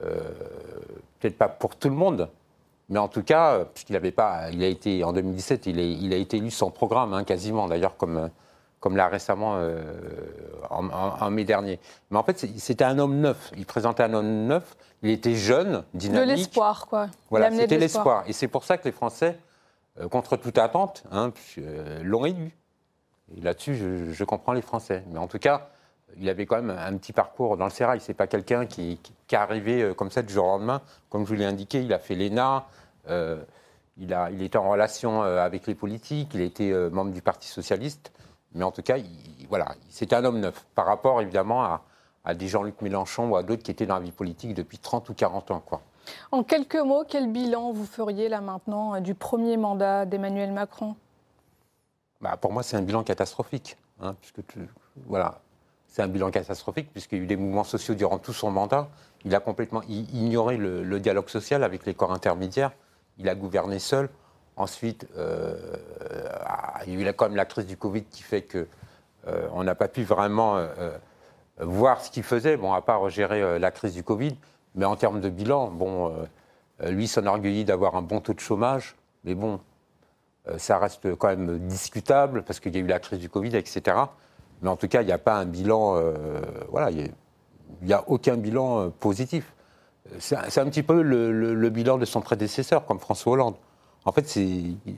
peut-être 0.00 1.38
pas 1.38 1.48
pour 1.48 1.76
tout 1.76 1.88
le 1.88 1.94
monde, 1.94 2.28
mais 2.88 2.98
en 2.98 3.06
tout 3.06 3.22
cas, 3.22 3.64
puisqu'il 3.64 3.92
n'avait 3.92 4.10
pas, 4.10 4.50
il 4.50 4.64
a 4.64 4.66
été 4.66 5.04
en 5.04 5.12
2017, 5.12 5.66
il, 5.66 5.78
il 5.78 6.12
a 6.12 6.16
été 6.16 6.38
élu 6.38 6.50
sans 6.50 6.72
programme, 6.72 7.12
hein, 7.12 7.22
quasiment. 7.22 7.68
D'ailleurs, 7.68 7.96
comme 7.96 8.30
comme 8.80 8.96
là 8.96 9.08
récemment 9.08 9.58
euh, 9.58 9.82
en, 10.70 11.30
mai 11.30 11.44
dernier. 11.44 11.78
Mais 12.10 12.18
en 12.18 12.22
fait, 12.22 12.38
c'était 12.38 12.84
un 12.84 12.98
homme 12.98 13.20
neuf. 13.20 13.52
Il 13.56 13.66
présentait 13.66 14.02
un 14.02 14.14
homme 14.14 14.46
neuf. 14.46 14.76
Il 15.02 15.10
était 15.10 15.34
jeune, 15.34 15.84
dynamique. 15.94 16.28
De 16.28 16.34
l'espoir, 16.34 16.86
quoi. 16.86 17.08
Voilà, 17.28 17.50
c'était 17.50 17.78
l'espoir. 17.78 18.24
Et 18.26 18.32
c'est 18.32 18.48
pour 18.48 18.64
ça 18.64 18.78
que 18.78 18.84
les 18.84 18.92
Français, 18.92 19.38
euh, 20.00 20.08
contre 20.08 20.36
toute 20.36 20.58
attente, 20.58 21.04
hein, 21.12 21.32
euh, 21.58 22.00
l'ont 22.02 22.24
élu. 22.24 22.56
Et 23.36 23.40
là-dessus, 23.42 23.76
je, 24.12 24.24
comprends 24.24 24.54
les 24.54 24.62
Français. 24.62 25.04
Mais 25.12 25.18
en 25.18 25.28
tout 25.28 25.38
cas, 25.38 25.68
il 26.18 26.28
avait 26.28 26.46
quand 26.46 26.56
même 26.56 26.70
un 26.76 26.96
petit 26.96 27.12
parcours 27.12 27.56
dans 27.56 27.66
le 27.66 27.70
sérail. 27.70 28.00
C'est 28.00 28.14
pas 28.14 28.26
quelqu'un 28.26 28.66
qui, 28.66 28.98
qui, 29.28 29.34
est 29.34 29.38
arrivé 29.38 29.92
comme 29.96 30.10
ça 30.10 30.22
du 30.22 30.32
jour 30.32 30.46
au 30.46 30.48
lendemain. 30.48 30.80
Comme 31.10 31.24
je 31.24 31.28
vous 31.28 31.38
l'ai 31.38 31.44
indiqué, 31.44 31.82
il 31.82 31.92
a 31.92 31.98
fait 31.98 32.16
l'ENA. 32.16 32.66
il, 33.06 34.12
a, 34.12 34.30
il 34.30 34.42
était 34.42 34.58
en 34.58 34.68
relation 34.68 35.22
avec 35.22 35.68
les 35.68 35.76
politiques. 35.76 36.30
Il 36.34 36.40
était 36.40 36.72
membre 36.90 37.12
du 37.12 37.22
Parti 37.22 37.46
socialiste. 37.46 38.10
Mais 38.54 38.64
en 38.64 38.70
tout 38.70 38.82
cas, 38.82 38.96
voilà, 39.48 39.74
c'était 39.88 40.16
un 40.16 40.24
homme 40.24 40.40
neuf 40.40 40.66
par 40.74 40.86
rapport 40.86 41.20
évidemment 41.20 41.80
à, 42.24 42.34
des 42.34 42.48
Jean-Luc 42.48 42.82
Mélenchon 42.82 43.30
ou 43.30 43.36
à 43.36 43.42
d'autres 43.42 43.62
qui 43.62 43.70
étaient 43.70 43.86
dans 43.86 43.94
la 43.94 44.00
vie 44.00 44.12
politique 44.12 44.54
depuis 44.54 44.78
30 44.78 45.08
ou 45.08 45.14
40 45.14 45.50
ans. 45.50 45.62
Quoi. 45.64 45.80
En 46.32 46.42
quelques 46.42 46.76
mots, 46.76 47.04
quel 47.08 47.30
bilan 47.30 47.72
vous 47.72 47.86
feriez 47.86 48.28
là 48.28 48.40
maintenant 48.40 48.94
euh, 48.94 49.00
du 49.00 49.14
premier 49.14 49.56
mandat 49.56 50.06
d'Emmanuel 50.06 50.52
Macron? 50.52 50.96
Bah, 52.20 52.36
Pour 52.36 52.52
moi, 52.52 52.62
c'est 52.62 52.76
un 52.76 52.82
bilan 52.82 53.02
catastrophique. 53.02 53.76
Hein, 54.02 54.14
puisque 54.20 54.40
voilà, 55.06 55.40
c'est 55.86 56.02
un 56.02 56.08
bilan 56.08 56.30
catastrophique 56.30 56.90
puisqu'il 56.92 57.18
y 57.18 57.20
a 57.20 57.24
eu 57.24 57.26
des 57.26 57.36
mouvements 57.36 57.64
sociaux 57.64 57.94
durant 57.94 58.18
tout 58.18 58.32
son 58.32 58.50
mandat. 58.50 58.88
Il 59.24 59.34
a 59.34 59.40
complètement 59.40 59.82
ignoré 59.88 60.56
le 60.56 61.00
dialogue 61.00 61.28
social 61.28 61.62
avec 61.62 61.84
les 61.84 61.94
corps 61.94 62.12
intermédiaires. 62.12 62.72
Il 63.18 63.28
a 63.28 63.34
gouverné 63.34 63.78
seul. 63.78 64.08
Ensuite, 64.60 65.06
euh, 65.16 65.54
il 66.86 66.92
y 66.92 67.02
a 67.02 67.10
eu 67.10 67.12
quand 67.14 67.28
même 67.28 67.36
la 67.36 67.46
crise 67.46 67.64
du 67.64 67.78
Covid 67.78 68.04
qui 68.04 68.22
fait 68.22 68.42
qu'on 68.42 68.66
euh, 69.26 69.64
n'a 69.64 69.74
pas 69.74 69.88
pu 69.88 70.02
vraiment 70.02 70.58
euh, 70.58 70.90
voir 71.58 72.02
ce 72.02 72.10
qu'il 72.10 72.24
faisait, 72.24 72.58
bon, 72.58 72.74
à 72.74 72.82
part 72.82 73.08
gérer 73.08 73.58
la 73.58 73.70
crise 73.70 73.94
du 73.94 74.02
Covid. 74.02 74.36
Mais 74.74 74.84
en 74.84 74.96
termes 74.96 75.22
de 75.22 75.30
bilan, 75.30 75.68
bon, 75.70 76.12
lui 76.84 77.08
s'enorgueillit 77.08 77.64
d'avoir 77.64 77.96
un 77.96 78.02
bon 78.02 78.20
taux 78.20 78.34
de 78.34 78.40
chômage, 78.40 78.96
mais 79.24 79.34
bon, 79.34 79.60
ça 80.58 80.78
reste 80.78 81.14
quand 81.16 81.28
même 81.28 81.58
discutable 81.60 82.42
parce 82.42 82.60
qu'il 82.60 82.74
y 82.74 82.78
a 82.78 82.80
eu 82.80 82.86
la 82.86 83.00
crise 83.00 83.18
du 83.18 83.30
Covid, 83.30 83.56
etc. 83.56 83.96
Mais 84.60 84.68
en 84.68 84.76
tout 84.76 84.88
cas, 84.88 85.00
il 85.00 85.06
n'y 85.06 85.12
a 85.12 85.18
pas 85.18 85.36
un 85.36 85.46
bilan, 85.46 86.00
voilà, 86.68 86.90
il 86.90 87.10
n'y 87.82 87.92
a, 87.94 88.04
aucun 88.08 88.36
bilan 88.36 88.90
positif. 88.90 89.54
C'est 90.18 90.36
un, 90.58 90.66
petit 90.66 90.82
peu 90.82 91.00
le, 91.00 91.68
bilan 91.70 91.96
de 91.96 92.04
son 92.04 92.20
prédécesseur, 92.20 92.84
comme 92.84 92.98
François 93.00 93.32
Hollande. 93.32 93.56
En 94.04 94.12
fait, 94.12 94.38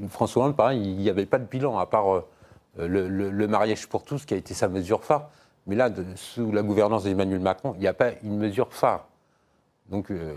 François 0.08 0.44
Hollande, 0.44 0.56
pareil, 0.56 0.80
il 0.80 0.96
n'y 0.96 1.10
avait 1.10 1.26
pas 1.26 1.38
de 1.38 1.44
bilan, 1.44 1.78
à 1.78 1.86
part 1.86 2.14
euh, 2.14 2.22
le, 2.78 3.48
mariage 3.48 3.88
pour 3.88 4.04
tous, 4.04 4.24
qui 4.24 4.34
a 4.34 4.36
été 4.36 4.54
sa 4.54 4.68
mesure 4.68 5.04
phare. 5.04 5.28
Mais 5.66 5.76
là, 5.76 5.90
sous 6.16 6.52
la 6.52 6.62
gouvernance 6.62 7.04
d'Emmanuel 7.04 7.40
Macron, 7.40 7.74
il 7.76 7.80
n'y 7.80 7.86
a 7.86 7.94
pas 7.94 8.10
une 8.22 8.36
mesure 8.38 8.72
phare. 8.72 9.06
Donc, 9.90 10.10
euh, 10.10 10.34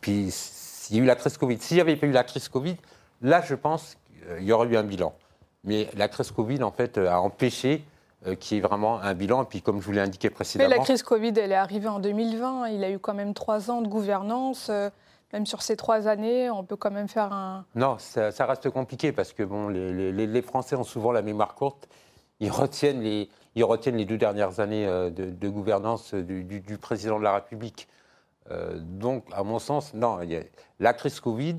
puis, 0.00 0.28
s'il 0.30 0.96
y 0.96 1.00
a 1.00 1.02
eu 1.02 1.06
la 1.06 1.16
crise 1.16 1.36
Covid, 1.36 1.58
s'il 1.58 1.76
n'y 1.76 1.80
avait 1.80 1.96
pas 1.96 2.06
eu 2.06 2.12
la 2.12 2.24
crise 2.24 2.48
Covid, 2.48 2.76
là, 3.22 3.40
je 3.42 3.54
pense 3.54 3.96
qu'il 4.36 4.44
y 4.44 4.52
aurait 4.52 4.68
eu 4.68 4.76
un 4.76 4.82
bilan. 4.82 5.14
Mais 5.64 5.88
la 5.96 6.08
crise 6.08 6.30
Covid, 6.30 6.62
en 6.62 6.72
fait, 6.72 6.98
a 6.98 7.20
empêché 7.20 7.84
euh, 8.26 8.34
qu'il 8.34 8.56
y 8.56 8.58
ait 8.58 8.62
vraiment 8.62 9.00
un 9.00 9.14
bilan. 9.14 9.44
Et 9.44 9.46
puis, 9.46 9.62
comme 9.62 9.80
je 9.80 9.86
vous 9.86 9.92
l'ai 9.92 10.00
indiqué 10.00 10.30
précédemment. 10.30 10.68
Mais 10.68 10.76
la 10.76 10.82
crise 10.82 11.02
Covid, 11.02 11.32
elle 11.36 11.52
est 11.52 11.56
arrivée 11.56 11.88
en 11.88 12.00
2020. 12.00 12.68
Il 12.68 12.84
a 12.84 12.90
eu 12.90 12.98
quand 12.98 13.14
même 13.14 13.34
trois 13.34 13.70
ans 13.70 13.80
de 13.80 13.88
gouvernance 13.88 14.70
même 15.32 15.46
sur 15.46 15.62
ces 15.62 15.76
trois 15.76 16.08
années, 16.08 16.50
on 16.50 16.64
peut 16.64 16.76
quand 16.76 16.90
même 16.90 17.08
faire 17.08 17.32
un. 17.32 17.64
Non, 17.74 17.96
ça, 17.98 18.46
reste 18.46 18.70
compliqué 18.70 19.12
parce 19.12 19.32
que 19.32 19.42
bon, 19.42 19.68
les, 19.68 20.42
Français 20.42 20.76
ont 20.76 20.84
souvent 20.84 21.12
la 21.12 21.22
mémoire 21.22 21.54
courte. 21.54 21.88
Ils 22.40 22.50
retiennent 22.50 23.00
les, 23.00 23.28
ils 23.54 23.64
retiennent 23.64 23.96
les 23.96 24.04
deux 24.04 24.18
dernières 24.18 24.60
années 24.60 24.86
euh, 24.86 25.10
de, 25.10 25.48
gouvernance 25.48 26.14
du, 26.14 26.78
président 26.78 27.18
de 27.18 27.24
la 27.24 27.34
République. 27.34 27.88
donc, 28.76 29.24
à 29.32 29.42
mon 29.42 29.58
sens, 29.58 29.94
non, 29.94 30.20
la 30.78 30.92
crise 30.92 31.18
Covid 31.18 31.56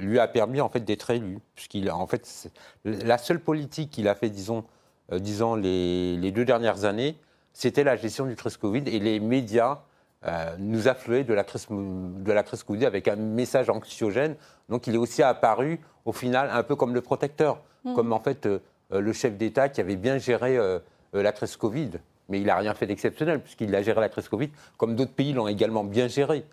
lui 0.00 0.18
a 0.18 0.26
permis 0.26 0.60
en 0.60 0.68
fait 0.68 0.80
d'être 0.80 1.10
élu, 1.10 1.38
puisqu'il 1.54 1.90
en 1.90 2.06
fait 2.06 2.50
la 2.84 3.18
seule 3.18 3.38
politique 3.40 3.90
qu'il 3.90 4.08
a 4.08 4.14
fait, 4.14 4.30
disons, 4.30 4.64
disons 5.12 5.54
les, 5.54 6.16
les, 6.16 6.32
deux 6.32 6.44
dernières 6.44 6.84
années, 6.84 7.16
c'était 7.52 7.84
la 7.84 7.96
gestion 7.96 8.26
du 8.26 8.34
crise 8.34 8.56
Covid 8.56 8.82
et 8.86 8.98
les 8.98 9.20
médias 9.20 9.82
euh, 10.24 10.54
nous 10.58 10.86
affluaient 10.86 11.24
de 11.24 11.34
la, 11.34 11.42
crise, 11.42 11.66
de 11.68 12.32
la 12.32 12.44
crise 12.44 12.62
Covid 12.62 12.86
avec 12.86 13.08
un 13.08 13.16
message 13.16 13.68
anxiogène. 13.68 14.36
Donc 14.68 14.86
il 14.86 14.94
est 14.94 14.98
aussi 14.98 15.20
apparu, 15.20 15.80
au 16.04 16.12
final, 16.12 16.48
un 16.52 16.62
peu 16.62 16.76
comme 16.76 16.94
le 16.94 17.00
protecteur, 17.00 17.60
mmh. 17.84 17.94
comme 17.94 18.12
en 18.12 18.20
fait 18.20 18.46
euh, 18.46 18.60
le 18.92 19.12
chef 19.12 19.36
d'État 19.36 19.68
qui 19.68 19.80
avait 19.80 19.96
bien 19.96 20.18
géré 20.18 20.56
euh, 20.56 20.78
la 21.12 21.32
crise 21.32 21.56
Covid. 21.56 21.90
Mais 22.28 22.38
il 22.38 22.46
n'a 22.46 22.54
rien 22.54 22.72
fait 22.72 22.86
d'exceptionnel, 22.86 23.40
puisqu'il 23.40 23.74
a 23.74 23.82
géré 23.82 24.00
la 24.00 24.08
crise 24.08 24.28
Covid, 24.28 24.50
comme 24.76 24.94
d'autres 24.94 25.12
pays 25.12 25.32
l'ont 25.32 25.48
également 25.48 25.82
bien 25.82 26.06
géré. 26.06 26.44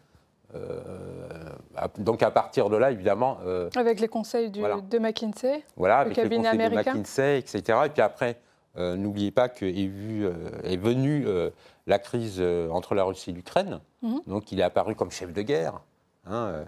donc 2.00 2.24
à 2.24 2.32
partir 2.32 2.72
de 2.72 2.76
là, 2.76 2.90
évidemment. 2.90 3.38
avec 3.76 4.00
les 4.00 4.08
conseils 4.08 4.50
de 4.50 4.98
McKinsey, 4.98 5.64
voilà, 5.78 6.06
le 6.06 6.16
cabinet 6.16 6.48
américain. 6.48 6.94
De 6.94 6.98
McKinsey, 6.98 7.38
etc. 7.38 7.62
Et 7.86 7.90
puis 7.90 8.02
après, 8.02 8.38
n'oubliez 8.76 9.32
pas 9.32 9.48
qu'est 9.48 9.70
est 9.74 10.78
venue 10.78 11.28
euh, 11.28 11.50
la 11.90 12.00
crise 12.00 12.42
entre 12.72 12.96
la 12.96 13.04
Russie 13.04 13.32
et 13.32 13.34
l'Ukraine. 13.34 13.80
Mhm. 14.02 14.22
Donc 14.28 14.52
il 14.52 14.60
est 14.60 14.64
apparu 14.64 14.96
comme 14.96 15.12
chef 15.12 15.34
de 15.34 15.42
guerre. 15.42 15.82
Hein, 16.26 16.66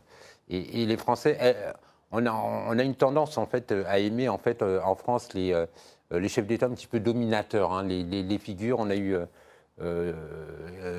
et, 0.50 0.86
les 0.86 0.98
Français, 0.98 1.38
eh, 1.42 1.54
on 2.12 2.26
a, 2.26 2.84
une 2.84 2.96
tendance 2.96 3.38
en 3.38 3.46
fait 3.46 3.72
à 3.88 4.00
aimer 4.00 4.28
en 4.28 4.38
fait 4.38 4.62
en 4.64 4.96
France 4.96 5.34
les, 5.34 5.54
chefs 6.28 6.48
d'État 6.48 6.66
un 6.66 6.72
petit 6.72 6.88
peu 6.88 7.00
dominateurs, 7.00 7.72
hein, 7.72 7.84
les, 7.84 8.38
figures. 8.38 8.80
On 8.80 8.90
a 8.90 8.96
eu 8.96 9.18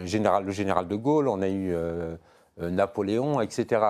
général, 0.04 0.44
le 0.44 0.52
général 0.52 0.88
de 0.88 0.96
Gaulle, 0.96 1.28
on 1.28 1.42
a 1.42 1.48
eu 1.48 1.74
Napoléon, 2.58 3.40
etc. 3.40 3.80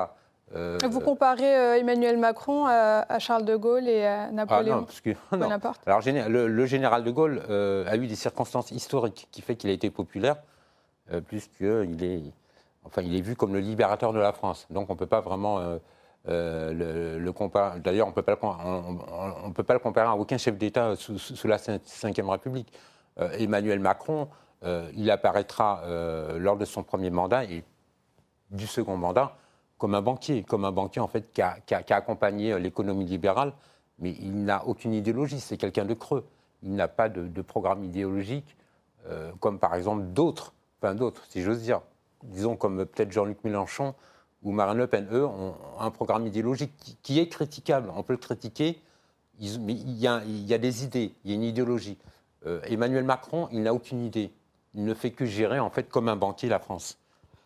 Euh, 0.55 0.79
Vous 0.89 1.01
comparez 1.01 1.57
euh, 1.57 1.79
Emmanuel 1.79 2.19
Macron 2.19 2.67
à, 2.67 3.19
Charles 3.19 3.45
de 3.45 3.57
Gaulle 3.57 3.89
et 3.89 4.05
à 4.05 4.31
Napoléon 4.31 4.75
ah 4.75 4.81
non, 4.81 4.85
parce 4.85 5.01
que, 5.01 5.11
Alors, 5.87 6.01
le, 6.29 6.67
général 6.67 7.05
de 7.05 7.11
Gaulle 7.11 7.43
euh, 7.49 7.85
a 7.89 7.97
eu 7.97 8.07
des 8.07 8.17
circonstances 8.17 8.71
historiques 8.71 9.29
qui 9.31 9.41
fait 9.41 9.57
qu'il 9.57 9.71
a 9.71 9.73
été 9.73 9.91
populaire, 9.91 10.37
puisqu'il 11.27 12.05
est, 12.05 12.23
enfin, 12.85 13.03
il 13.03 13.17
est 13.17 13.21
vu 13.21 13.35
comme 13.37 13.53
le 13.53 13.61
libérateur 13.61 14.13
de 14.13 14.19
la 14.19 14.33
France. 14.33 14.67
Donc 14.71 14.89
on 14.91 14.95
ne 14.95 14.99
peut 14.99 15.07
pas 15.07 15.21
vraiment 15.21 15.61
le, 16.27 17.31
comparer. 17.31 17.81
D'ailleurs, 17.81 18.07
on 18.07 18.11
ne 18.11 18.15
peut 18.15 19.63
pas 19.63 19.75
le 19.75 19.79
comparer 19.79 20.09
à 20.09 20.15
aucun 20.15 20.39
chef 20.39 20.57
d'État 20.57 20.97
sous, 20.97 21.19
sous, 21.19 21.49
la 21.49 21.57
Ve 21.57 22.29
République. 22.29 22.73
Emmanuel 23.39 23.81
Macron, 23.81 24.29
il 24.97 25.11
apparaîtra 25.11 25.83
lors 26.39 26.57
de 26.57 26.65
son 26.65 26.83
premier 26.83 27.11
mandat 27.11 27.45
et 27.45 27.65
du 28.51 28.67
second 28.67 28.97
mandat 28.97 29.37
comme 29.83 29.97
un 29.97 30.01
banquier, 30.01 30.45
comme 30.45 30.65
un 30.65 30.71
banquier 30.71 31.01
en 31.01 31.09
fait 31.09 31.33
qui 31.33 31.43
a, 31.43 31.59
accompagné 31.91 32.53
euh, 32.53 32.61
l'économie 32.61 33.05
libérale, 33.05 33.53
mais 33.99 34.13
il 34.21 34.45
n'a 34.45 34.65
aucune 34.65 34.95
idéologie, 34.95 35.41
c'est 35.41 35.57
quelqu'un 35.57 35.85
de 35.85 35.95
creux. 35.95 36.25
Il 36.63 36.77
n'a 36.77 36.87
pas 36.87 37.09
de, 37.09 37.43
programme 37.43 37.83
idéologique, 37.83 38.57
euh, 39.09 39.33
comme 39.41 39.59
par 39.59 39.75
exemple 39.75 40.05
d'autres, 40.05 40.55
enfin 40.79 40.95
d'autres, 40.95 41.25
si 41.29 41.43
j'ose 41.43 41.63
dire, 41.63 41.81
disons 42.23 42.55
comme 42.55 42.87
peut-être 42.87 43.11
Jean-Luc 43.11 43.43
Mélenchon 43.43 43.97
ou 44.45 44.53
Marine 44.53 44.79
Le 44.79 44.87
Pen, 44.87 45.09
eux, 45.11 45.27
ont 45.27 45.57
un 45.81 45.91
programme 45.91 46.29
idéologique 46.29 46.71
qui, 47.03 47.19
est 47.19 47.27
critiquable. 47.27 47.93
On 47.97 48.05
peut 48.05 48.13
le 48.13 48.21
critiquer, 48.21 48.81
mais 49.41 49.73
il 49.73 49.99
y, 49.99 50.07
a, 50.07 50.59
des 50.59 50.85
idées, 50.85 51.13
il 51.25 51.33
y 51.33 51.35
a 51.35 51.35
une 51.35 51.43
idéologie. 51.43 51.99
Euh, 52.47 52.61
Emmanuel 52.67 53.03
Macron, 53.03 53.49
il 53.51 53.65
n'a 53.65 53.75
aucune 53.75 54.05
idée. 54.05 54.31
Il 54.75 54.85
ne 54.85 54.95
fait 54.95 55.11
que 55.11 55.25
gérer 55.25 55.59
en 55.59 55.71
fait 55.71 55.89
comme 55.89 56.09
un 56.09 56.15
banquier 56.15 56.49
la 56.49 56.61
France. 56.61 56.99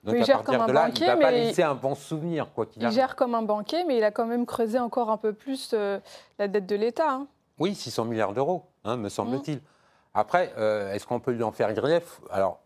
Donc 0.04 0.16
il 0.18 0.24
gère 0.24 0.42
comme 0.42 0.60
un 0.60 0.72
banquier, 0.72 1.06
il 1.06 1.10
ne 1.10 1.14
va 1.14 1.20
pas 1.20 1.30
laisser 1.30 1.62
un 1.62 1.74
bon 1.74 1.94
souvenir. 1.94 2.48
Quoi 2.54 2.66
il 2.76 2.90
gère 2.90 3.16
comme 3.16 3.34
un 3.34 3.42
banquier, 3.42 3.84
mais 3.84 3.96
il 3.98 4.04
a 4.04 4.10
quand 4.10 4.26
même 4.26 4.46
creusé 4.46 4.78
encore 4.78 5.10
un 5.10 5.16
peu 5.16 5.32
plus 5.32 5.70
euh, 5.72 5.98
la 6.38 6.48
dette 6.48 6.66
de 6.66 6.76
l'État. 6.76 7.10
Hein. 7.10 7.26
Oui, 7.58 7.74
600 7.74 8.04
milliards 8.04 8.32
d'euros, 8.32 8.64
hein, 8.84 8.96
me 8.96 9.08
semble-t-il. 9.08 9.60
Après, 10.14 10.52
euh, 10.56 10.92
est-ce 10.92 11.06
qu'on 11.06 11.20
peut 11.20 11.32
lui 11.32 11.42
en 11.42 11.52
faire 11.52 11.72
grief? 11.74 12.20
Alors, 12.30 12.60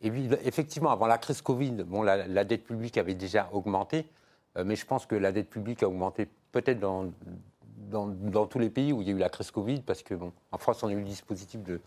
effectivement, 0.00 0.90
avant 0.90 1.06
la 1.06 1.18
crise 1.18 1.42
Covid, 1.42 1.84
bon, 1.84 2.02
la, 2.02 2.44
dette 2.44 2.64
publique 2.64 2.98
avait 2.98 3.14
déjà 3.14 3.48
augmenté, 3.52 4.06
euh, 4.56 4.64
mais 4.64 4.76
je 4.76 4.86
pense 4.86 5.06
que 5.06 5.14
la 5.14 5.32
dette 5.32 5.50
publique 5.50 5.82
a 5.82 5.88
augmenté 5.88 6.28
peut-être 6.52 6.80
dans, 6.80 7.06
dans, 7.90 8.46
tous 8.46 8.58
les 8.58 8.70
pays 8.70 8.92
où 8.92 9.02
il 9.02 9.08
y 9.08 9.10
a 9.10 9.14
eu 9.14 9.18
la 9.18 9.28
crise 9.28 9.50
Covid, 9.50 9.80
parce 9.80 10.02
que, 10.02 10.14
bon, 10.14 10.32
en 10.52 10.58
France, 10.58 10.82
on 10.82 10.88
a 10.88 10.92
eu 10.92 10.96
le 10.98 11.04
dispositif 11.04 11.62
de, 11.62 11.80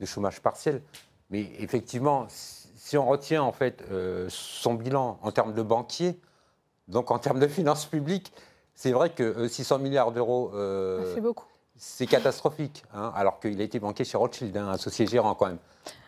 de 0.00 0.06
chômage 0.06 0.40
partiel. 0.40 0.82
Mais 1.30 1.50
effectivement, 1.58 2.26
si 2.74 2.96
on 2.96 3.06
retient 3.06 3.42
en 3.42 3.52
fait 3.52 3.84
euh, 3.90 4.26
son 4.28 4.74
bilan 4.74 5.18
en 5.22 5.32
termes 5.32 5.54
de 5.54 5.62
banquier, 5.62 6.20
donc 6.88 7.10
en 7.10 7.18
termes 7.18 7.40
de 7.40 7.48
finances 7.48 7.86
publiques, 7.86 8.32
c'est 8.74 8.92
vrai 8.92 9.10
que 9.10 9.48
600 9.48 9.76
euh, 9.76 9.78
milliards 9.78 10.12
d'euros. 10.12 10.50
Euh, 10.54 11.14
c'est 11.14 11.20
beaucoup 11.20 11.46
c'est 11.76 12.06
catastrophique, 12.06 12.84
hein, 12.94 13.12
alors 13.16 13.40
qu'il 13.40 13.60
a 13.60 13.64
été 13.64 13.80
banqué 13.80 14.04
chez 14.04 14.16
Rothschild, 14.16 14.56
un 14.56 14.70
associé 14.70 15.06
gérant 15.06 15.34
quand 15.34 15.46
même. 15.46 15.58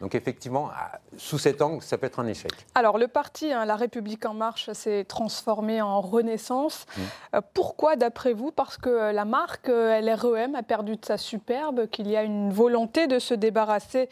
Donc 0.01 0.15
effectivement, 0.15 0.71
sous 1.17 1.39
cet 1.39 1.61
angle, 1.61 1.83
ça 1.83 1.99
peut 1.99 2.07
être 2.07 2.21
un 2.21 2.27
échec. 2.27 2.53
Alors 2.75 2.99
le 2.99 3.09
parti, 3.09 3.53
hein, 3.53 3.65
La 3.65 3.77
République 3.77 4.25
en 4.25 4.35
marche, 4.35 4.71
s'est 4.73 5.05
transformé 5.05 5.83
en 5.83 6.01
Renaissance. 6.01 6.87
Mmh. 6.87 7.01
Euh, 7.35 7.41
pourquoi 7.53 7.97
d'après 7.97 8.33
vous? 8.33 8.53
Parce 8.53 8.79
que 8.79 8.89
euh, 8.89 9.13
la 9.13 9.25
marque 9.25 9.69
euh, 9.69 10.01
LREM 10.01 10.55
a 10.55 10.63
perdu 10.63 10.97
de 10.97 11.05
sa 11.05 11.19
superbe, 11.19 11.89
qu'il 11.89 12.09
y 12.09 12.17
a 12.17 12.23
une 12.23 12.53
volonté 12.53 13.07
de 13.07 13.19
se 13.19 13.35
débarrasser 13.35 14.09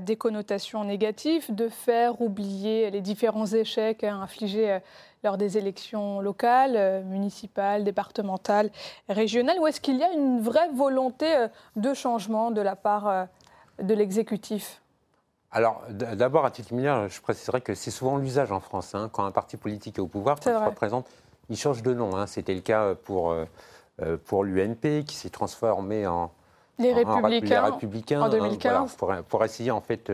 des 0.00 0.16
connotations 0.16 0.82
négatives, 0.84 1.54
de 1.54 1.68
faire 1.68 2.22
oublier 2.22 2.90
les 2.90 3.02
différents 3.02 3.44
échecs 3.44 4.02
hein, 4.02 4.20
infligés 4.22 4.78
lors 5.24 5.38
des 5.38 5.58
élections 5.58 6.20
locales, 6.20 6.76
euh, 6.76 7.02
municipales, 7.02 7.82
départementales, 7.82 8.70
régionales 9.08 9.58
Ou 9.58 9.66
est-ce 9.66 9.80
qu'il 9.80 9.96
y 9.96 10.04
a 10.04 10.12
une 10.12 10.40
vraie 10.40 10.68
volonté 10.72 11.34
euh, 11.34 11.48
de 11.76 11.94
changement 11.94 12.50
de 12.50 12.60
la 12.60 12.76
part 12.76 13.08
euh, 13.08 13.24
de 13.82 13.94
l'exécutif? 13.94 14.80
Alors, 15.50 15.82
d'abord, 15.88 16.44
à 16.44 16.50
titre 16.50 16.74
mineur, 16.74 17.08
je 17.08 17.20
préciserai 17.20 17.60
que 17.60 17.74
c'est 17.74 17.92
souvent 17.92 18.16
l'usage 18.16 18.52
en 18.52 18.60
France. 18.60 18.94
Hein, 18.94 19.08
quand 19.12 19.24
un 19.24 19.30
parti 19.30 19.56
politique 19.56 19.98
est 19.98 20.00
au 20.00 20.08
pouvoir, 20.08 20.38
quand 20.40 20.50
il 20.50 20.58
se 20.58 20.68
représente, 20.68 21.06
il 21.48 21.56
change 21.56 21.82
de 21.82 21.94
nom. 21.94 22.16
Hein. 22.16 22.26
C'était 22.26 22.54
le 22.54 22.60
cas 22.60 22.96
pour, 22.96 23.32
pour 24.24 24.42
l'UNP, 24.42 25.04
qui 25.04 25.14
s'est 25.14 25.30
transformé 25.30 26.08
en, 26.08 26.32
les, 26.78 26.92
républicains, 26.92 28.20
en 28.20 28.28
2015. 28.28 28.96
pour, 28.96 29.14
pour, 29.28 29.44
essayer, 29.44 29.70
en 29.70 29.80
fait, 29.80 30.10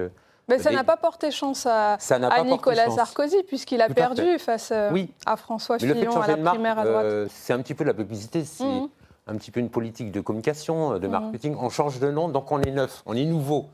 mais 0.50 0.58
ça 0.62 0.70
n'a 0.70 0.84
pas 0.84 0.96
porté 0.96 1.30
chance 1.30 1.66
à, 1.66 1.98
Nicolas 2.44 2.90
Sarkozy, 2.90 3.42
puisqu'il 3.46 3.80
a 3.80 3.88
perdu 3.88 4.38
face 4.38 4.70
euh, 4.72 5.06
à 5.26 5.36
François 5.36 5.78
Fillon 5.78 6.20
à 6.20 6.26
la 6.26 6.36
primaire 6.36 6.78
à 6.78 6.84
droite. 6.84 7.04
Euh, 7.04 7.26
c'est 7.32 7.52
un 7.52 7.60
petit 7.60 7.74
peu 7.74 7.84
la 7.84 7.94
publicité, 7.94 8.44
c'est 8.44 8.64
mhm. 8.64 8.88
un 9.26 9.36
petit 9.36 9.50
peu 9.50 9.60
une 9.60 9.70
politique 9.70 10.12
de 10.12 10.20
communication, 10.20 10.98
de 10.98 11.06
mhm. 11.06 11.12
marketing. 11.12 11.56
On 11.58 11.70
change 11.70 12.00
de 12.00 12.10
nom, 12.10 12.28
donc 12.28 12.50
on 12.52 12.60
est 12.60 12.70
neuf, 12.70 13.02
on 13.06 13.14
est 13.14 13.24
nouveau. 13.24 13.68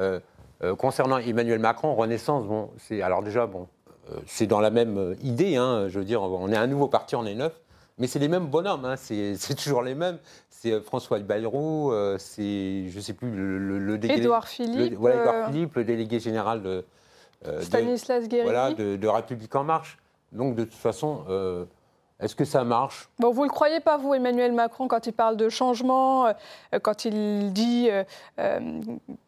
Euh, 0.00 0.20
concernant 0.78 1.18
Emmanuel 1.18 1.58
Macron, 1.58 1.94
Renaissance, 1.94 2.46
bon, 2.46 2.70
c'est 2.78 3.02
alors 3.02 3.22
déjà 3.22 3.46
bon, 3.46 3.68
c'est 4.26 4.46
dans 4.46 4.60
la 4.60 4.70
même 4.70 5.14
idée. 5.22 5.56
Hein, 5.56 5.88
je 5.88 5.98
veux 5.98 6.04
dire, 6.04 6.22
on 6.22 6.50
est 6.50 6.56
un 6.56 6.66
nouveau 6.66 6.88
parti, 6.88 7.16
on 7.16 7.26
est 7.26 7.34
neuf. 7.34 7.52
Mais 7.98 8.08
c'est 8.08 8.18
les 8.18 8.28
mêmes 8.28 8.46
bonhommes, 8.46 8.84
hein, 8.84 8.96
c'est 8.96 9.36
toujours 9.56 9.82
les 9.82 9.94
mêmes. 9.94 10.18
C'est 10.48 10.72
euh, 10.72 10.80
François 10.80 11.18
Bayrou, 11.20 11.92
euh, 11.92 12.16
c'est, 12.18 12.88
je 12.88 12.96
ne 12.96 13.00
sais 13.00 13.12
plus, 13.12 13.30
le, 13.30 13.78
le, 13.78 13.98
délégué. 13.98 14.20
Édouard 14.20 14.48
Philippe. 14.48 14.92
Le, 14.92 14.96
voilà, 14.96 15.20
Édouard 15.20 15.34
euh, 15.34 15.46
Philippe, 15.46 15.74
le 15.76 15.84
délégué 15.84 16.20
général 16.20 16.62
de. 16.62 16.84
Stanislas 17.60 18.26
Guéry. 18.26 18.44
Voilà, 18.44 18.72
de, 18.72 19.06
République 19.06 19.54
En 19.54 19.64
Marche. 19.64 19.98
Donc, 20.32 20.54
de 20.56 20.64
toute 20.64 20.72
façon, 20.72 21.26
est-ce 22.18 22.34
que 22.34 22.46
ça 22.46 22.64
marche? 22.64 23.10
Bon, 23.18 23.32
vous 23.32 23.42
ne 23.42 23.48
le 23.48 23.52
croyez 23.52 23.80
pas, 23.80 23.98
vous, 23.98 24.14
Emmanuel 24.14 24.52
Macron, 24.52 24.88
quand 24.88 25.06
il 25.06 25.12
parle 25.12 25.36
de 25.36 25.50
changement, 25.50 26.32
quand 26.80 27.04
il 27.04 27.52
dit 27.52 27.90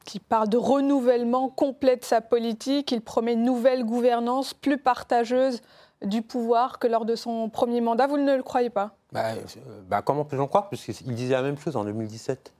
qu'il 0.06 0.20
parle 0.22 0.48
de 0.48 0.56
renouvellement 0.56 1.50
complet 1.50 1.96
de 1.96 2.04
sa 2.04 2.22
politique, 2.22 2.90
il 2.90 3.02
promet 3.02 3.34
une 3.34 3.44
nouvelle 3.44 3.84
gouvernance 3.84 4.54
plus 4.54 4.78
partageuse 4.78 5.60
du 6.04 6.22
pouvoir 6.22 6.78
que 6.78 6.86
lors 6.86 7.04
de 7.04 7.14
son 7.14 7.48
premier 7.48 7.80
mandat. 7.80 8.06
Vous 8.06 8.18
ne 8.18 8.36
le 8.36 8.42
croyez 8.42 8.70
pas? 8.70 8.96
Bah, 9.12 9.32
euh, 9.32 9.82
bah 9.88 10.02
Comment 10.02 10.24
peut-je 10.24 10.40
en 10.40 10.46
croire? 10.46 10.68
Puisqu'il 10.68 11.14
disait 11.14 11.34
la 11.34 11.42
même 11.42 11.58
chose 11.58 11.76
en 11.76 11.84
2017. 11.84 12.52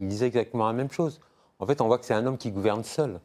Il 0.00 0.08
disait 0.08 0.26
exactement 0.26 0.66
la 0.66 0.72
même 0.72 0.90
chose. 0.90 1.20
En 1.58 1.66
fait, 1.66 1.80
on 1.80 1.86
voit 1.86 1.98
que 1.98 2.04
c'est 2.04 2.14
un 2.14 2.24
homme 2.26 2.38
qui 2.38 2.50
gouverne 2.50 2.84
seul. 2.84 3.20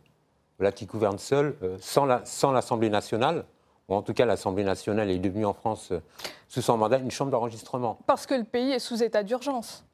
Voilà, 0.57 0.71
qui 0.71 0.85
gouverne 0.85 1.17
seul, 1.17 1.55
euh, 1.63 1.77
sans 1.79 2.05
l'Assemblée 2.05 2.89
la, 2.89 2.97
nationale. 2.97 3.45
Ou 3.89 3.95
en 3.95 4.01
tout 4.01 4.13
cas, 4.13 4.25
l'Assemblée 4.25 4.63
nationale 4.63 5.09
est 5.09 5.19
devenue 5.19 5.45
en 5.45 5.53
France, 5.53 5.91
euh, 5.91 5.99
sous 6.47 6.61
son 6.61 6.77
mandat, 6.77 6.99
une 6.99 7.11
chambre 7.11 7.31
d'enregistrement. 7.31 7.99
Parce 8.07 8.25
que 8.25 8.33
le 8.33 8.43
pays 8.43 8.71
est 8.71 8.79
sous 8.79 9.03
état 9.03 9.23
d'urgence. 9.23 9.85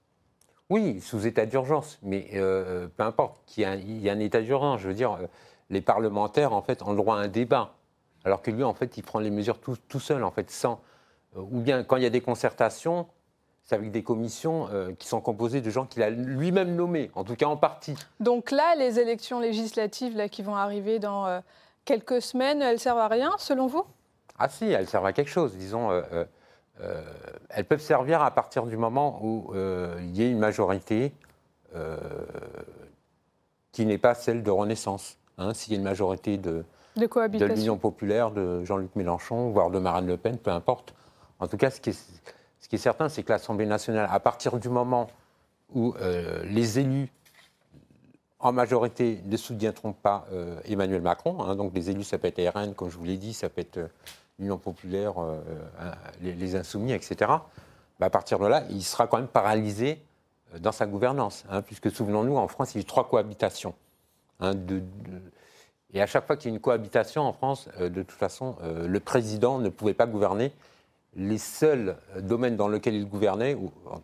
Oui, 0.69 1.01
sous 1.01 1.25
état 1.25 1.45
d'urgence. 1.47 1.97
Mais 2.03 2.29
peu 2.31 3.03
importe 3.03 3.39
qu'il 3.47 3.63
y, 3.63 4.07
ait 4.07 4.11
un 4.11 4.19
état 4.19 4.39
d'urgence. 4.39 4.81
Je 4.81 4.89
veux 4.89 4.93
dire, 4.93 5.17
les 5.71 5.81
parlementaires, 5.81 6.53
en 6.53 6.61
fait, 6.61 6.83
ont 6.83 6.91
le 6.91 6.97
droit 6.97 7.17
à 7.17 7.21
un 7.21 7.27
débat. 7.27 7.73
Alors 8.29 8.43
que 8.43 8.51
lui, 8.51 8.63
en 8.63 8.75
fait, 8.75 8.95
il 8.95 9.01
prend 9.01 9.17
les 9.17 9.31
mesures 9.31 9.57
tout, 9.57 9.75
tout 9.87 9.99
seul, 9.99 10.23
en 10.23 10.29
fait, 10.29 10.51
sans. 10.51 10.81
Euh, 11.35 11.41
ou 11.49 11.61
bien 11.61 11.83
quand 11.83 11.95
il 11.95 12.03
y 12.03 12.05
a 12.05 12.11
des 12.11 12.21
concertations, 12.21 13.07
c'est 13.63 13.73
avec 13.73 13.89
des 13.89 14.03
commissions 14.03 14.69
euh, 14.71 14.91
qui 14.93 15.07
sont 15.07 15.19
composées 15.19 15.61
de 15.61 15.69
gens 15.71 15.87
qu'il 15.87 16.03
a 16.03 16.11
lui-même 16.11 16.75
nommés, 16.75 17.09
en 17.15 17.23
tout 17.23 17.35
cas 17.35 17.47
en 17.47 17.57
partie. 17.57 17.95
Donc 18.19 18.51
là, 18.51 18.75
les 18.75 18.99
élections 18.99 19.39
législatives 19.39 20.15
là, 20.15 20.29
qui 20.29 20.43
vont 20.43 20.55
arriver 20.55 20.99
dans 20.99 21.41
quelques 21.85 22.21
semaines, 22.21 22.61
elles 22.61 22.79
servent 22.79 22.99
à 22.99 23.07
rien, 23.07 23.31
selon 23.39 23.65
vous? 23.65 23.83
Ah 24.37 24.47
si, 24.47 24.65
elles 24.65 24.87
servent 24.87 25.07
à 25.07 25.13
quelque 25.13 25.31
chose. 25.31 25.55
Disons, 25.55 25.89
elles 27.49 27.65
peuvent 27.65 27.81
servir 27.81 28.21
à 28.21 28.29
partir 28.29 28.67
du 28.67 28.77
moment 28.77 29.19
où 29.23 29.53
il 29.55 30.15
y 30.15 30.21
a 30.21 30.27
une 30.27 30.37
majorité 30.37 31.13
qui 33.71 33.85
n'est 33.87 33.97
pas 33.97 34.13
celle 34.13 34.43
de 34.43 34.51
Renaissance. 34.51 35.17
Hein, 35.39 35.55
S'il 35.55 35.73
y 35.73 35.75
a 35.75 35.79
une 35.79 35.83
majorité 35.83 36.37
de, 36.37 36.63
de, 36.99 37.45
l'Union 37.45 37.77
populaire, 37.77 38.31
de 38.31 38.63
Jean-Luc 38.63 38.95
Mélenchon, 38.95 39.49
voire 39.49 39.69
de 39.69 39.79
Marine 39.79 40.07
Le 40.07 40.17
Pen, 40.17 40.37
peu 40.37 40.51
importe. 40.51 40.93
En 41.39 41.47
tout 41.47 41.57
cas, 41.57 41.69
ce 41.69 41.79
qui 41.81 41.91
est, 41.91 41.99
ce 42.59 42.67
qui 42.67 42.75
est 42.75 42.79
certain, 42.79 43.09
c'est 43.09 43.23
que 43.23 43.31
l'Assemblée 43.31 43.65
nationale, 43.65 44.07
à 44.11 44.19
partir 44.19 44.57
du 44.59 44.69
moment 44.69 45.07
où 45.73 45.93
euh, 46.01 46.43
les 46.45 46.79
élus 46.79 47.09
en 48.39 48.51
majorité 48.51 49.21
ne 49.25 49.37
soutiendront 49.37 49.93
pas 49.93 50.25
euh, 50.31 50.59
Emmanuel 50.65 51.01
Macron, 51.01 51.41
hein, 51.43 51.55
donc 51.55 51.73
les 51.73 51.89
élus, 51.89 52.03
ça 52.03 52.17
peut 52.17 52.27
être 52.27 52.41
RN, 52.55 52.73
comme 52.73 52.89
je 52.89 52.97
vous 52.97 53.03
l'ai 53.03 53.17
dit, 53.17 53.33
ça 53.33 53.49
peut 53.49 53.61
être 53.61 53.77
euh, 53.77 53.87
l'Union 54.39 54.57
populaire, 54.57 55.15
les, 56.21 56.55
Insoumis, 56.55 56.93
etc. 56.93 57.15
Bah, 57.99 58.05
à 58.05 58.09
partir 58.09 58.39
de 58.39 58.47
là, 58.47 58.63
il 58.69 58.83
sera 58.83 59.07
quand 59.07 59.17
même 59.17 59.27
paralysé 59.27 60.01
dans 60.61 60.71
sa 60.71 60.85
gouvernance, 60.85 61.43
hein, 61.49 61.61
puisque 61.61 61.91
souvenons-nous, 61.91 62.37
en 62.37 62.47
France, 62.47 62.73
il 62.73 62.77
y 62.77 62.79
a 62.79 62.81
eu 62.83 62.85
trois 62.85 63.09
cohabitations. 63.09 63.75
Hein, 64.39 64.53
et 65.93 66.01
à 66.01 66.05
chaque 66.05 66.25
fois 66.27 66.35
qu'il 66.37 66.51
y 66.51 66.53
a 66.53 66.55
une 66.55 66.61
cohabitation 66.61 67.23
en 67.23 67.33
France, 67.33 67.67
de 67.79 68.03
toute 68.03 68.11
façon, 68.11 68.55
le 68.63 68.99
président 68.99 69.57
ne 69.57 69.69
pouvait 69.69 69.93
pas 69.93 70.05
gouverner 70.05 70.51
les 71.15 71.37
seuls 71.37 71.97
domaines 72.19 72.55
dans 72.55 72.67
lesquels 72.67 72.95
il 72.95 73.07
gouvernait, 73.07 73.57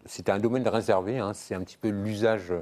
c'était 0.06 0.32
un 0.32 0.40
domaine 0.40 0.68
réservé, 0.68 1.20
hein, 1.20 1.34
c'est 1.34 1.54
un 1.56 1.62
petit 1.62 1.78
peu 1.78 1.90
l'usage 1.90 2.54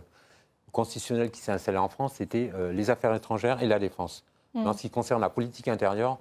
constitutionnel 0.71 1.31
qui 1.31 1.39
s'est 1.39 1.51
installé 1.51 1.77
en 1.77 1.87
France, 1.87 2.15
c'était 2.15 2.51
euh, 2.53 2.73
les 2.73 2.89
affaires 2.89 3.13
étrangères 3.13 3.61
et 3.61 3.67
la 3.67 3.79
défense. 3.79 4.25
Mm. 4.53 4.67
En 4.67 4.73
ce 4.73 4.81
qui 4.81 4.89
concerne 4.89 5.21
la 5.21 5.29
politique 5.29 5.67
intérieure, 5.67 6.17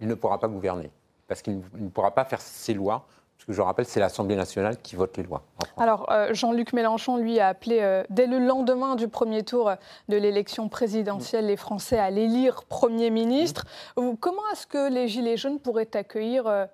il 0.00 0.08
ne 0.08 0.14
pourra 0.14 0.38
pas 0.38 0.48
gouverner, 0.48 0.90
parce 1.28 1.40
qu'il 1.40 1.62
ne 1.74 1.88
pourra 1.88 2.10
pas 2.10 2.24
faire 2.24 2.40
ses 2.40 2.74
lois, 2.74 3.06
parce 3.36 3.46
que 3.46 3.52
je 3.52 3.60
rappelle, 3.60 3.86
c'est 3.86 4.00
l'Assemblée 4.00 4.36
nationale 4.36 4.78
qui 4.78 4.96
vote 4.96 5.16
les 5.16 5.22
lois. 5.22 5.42
Alors, 5.76 6.10
euh, 6.10 6.32
Jean-Luc 6.32 6.72
Mélenchon, 6.72 7.16
lui, 7.18 7.38
a 7.38 7.48
appelé, 7.48 7.80
euh, 7.80 8.02
dès 8.10 8.26
le 8.26 8.38
lendemain 8.38 8.96
du 8.96 9.08
premier 9.08 9.42
tour 9.42 9.72
de 10.08 10.16
l'élection 10.16 10.68
présidentielle, 10.68 11.46
les 11.46 11.56
Français 11.56 11.98
à 11.98 12.10
l'élire 12.10 12.64
Premier 12.64 13.10
ministre. 13.10 13.64
Mm. 13.96 14.14
Comment 14.18 14.42
est-ce 14.52 14.66
que 14.66 14.90
les 14.90 15.08
Gilets 15.08 15.36
jaunes 15.36 15.60
pourraient 15.60 15.94
accueillir 15.94 16.66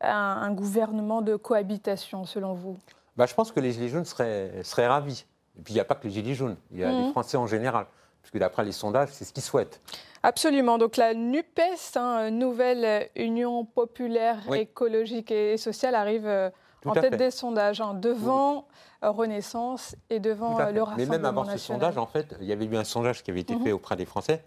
un, 0.00 0.50
gouvernement 0.52 1.22
de 1.22 1.36
cohabitation, 1.36 2.24
selon 2.24 2.54
vous? 2.54 2.78
Bah, 3.16 3.26
Je 3.26 3.34
pense 3.34 3.52
que 3.52 3.60
les 3.60 3.72
Gilets 3.72 3.88
jaunes 3.88 4.04
seraient, 4.04 4.62
seraient 4.62 4.86
ravis. 4.86 5.26
Et 5.58 5.62
puis 5.62 5.74
il 5.74 5.76
n'y 5.76 5.80
a 5.80 5.84
pas 5.84 5.94
que 5.94 6.04
les 6.04 6.10
Gilets 6.10 6.34
jaunes, 6.34 6.56
il 6.70 6.78
y 6.78 6.84
a 6.84 6.90
les 6.90 7.02
mhm. 7.02 7.10
Français 7.10 7.36
en 7.36 7.46
général. 7.46 7.86
Puisque 8.22 8.38
d'après 8.38 8.64
les 8.64 8.72
sondages, 8.72 9.10
c'est 9.12 9.24
ce 9.24 9.32
qu'ils 9.32 9.42
souhaitent. 9.42 9.80
Absolument. 10.22 10.78
Donc 10.78 10.96
la 10.96 11.14
NUPES, 11.14 11.96
hein, 11.96 12.30
Nouvelle 12.30 13.08
Union 13.16 13.64
Populaire 13.64 14.38
Écologique 14.52 15.30
et 15.30 15.56
Sociale, 15.56 15.94
arrive 15.94 16.26
euh, 16.26 16.50
en 16.84 16.92
tête 16.92 17.16
des 17.16 17.30
sondages, 17.30 17.80
hein, 17.80 17.94
devant 17.94 18.66
euh, 19.02 19.10
Renaissance 19.10 19.96
et 20.10 20.20
devant 20.20 20.60
euh, 20.60 20.72
le 20.72 20.82
Rassemblement 20.82 20.96
Mais 20.96 21.18
même 21.18 21.24
avant 21.24 21.44
ce 21.46 21.56
sondage, 21.56 21.96
en 21.96 22.06
fait, 22.06 22.34
il 22.40 22.46
y 22.46 22.52
avait 22.52 22.66
eu 22.66 22.76
un 22.76 22.84
sondage 22.84 23.22
qui 23.22 23.30
avait 23.30 23.40
été 23.40 23.54
mhm. 23.54 23.64
fait 23.64 23.72
auprès 23.72 23.96
des 23.96 24.04
Français, 24.04 24.44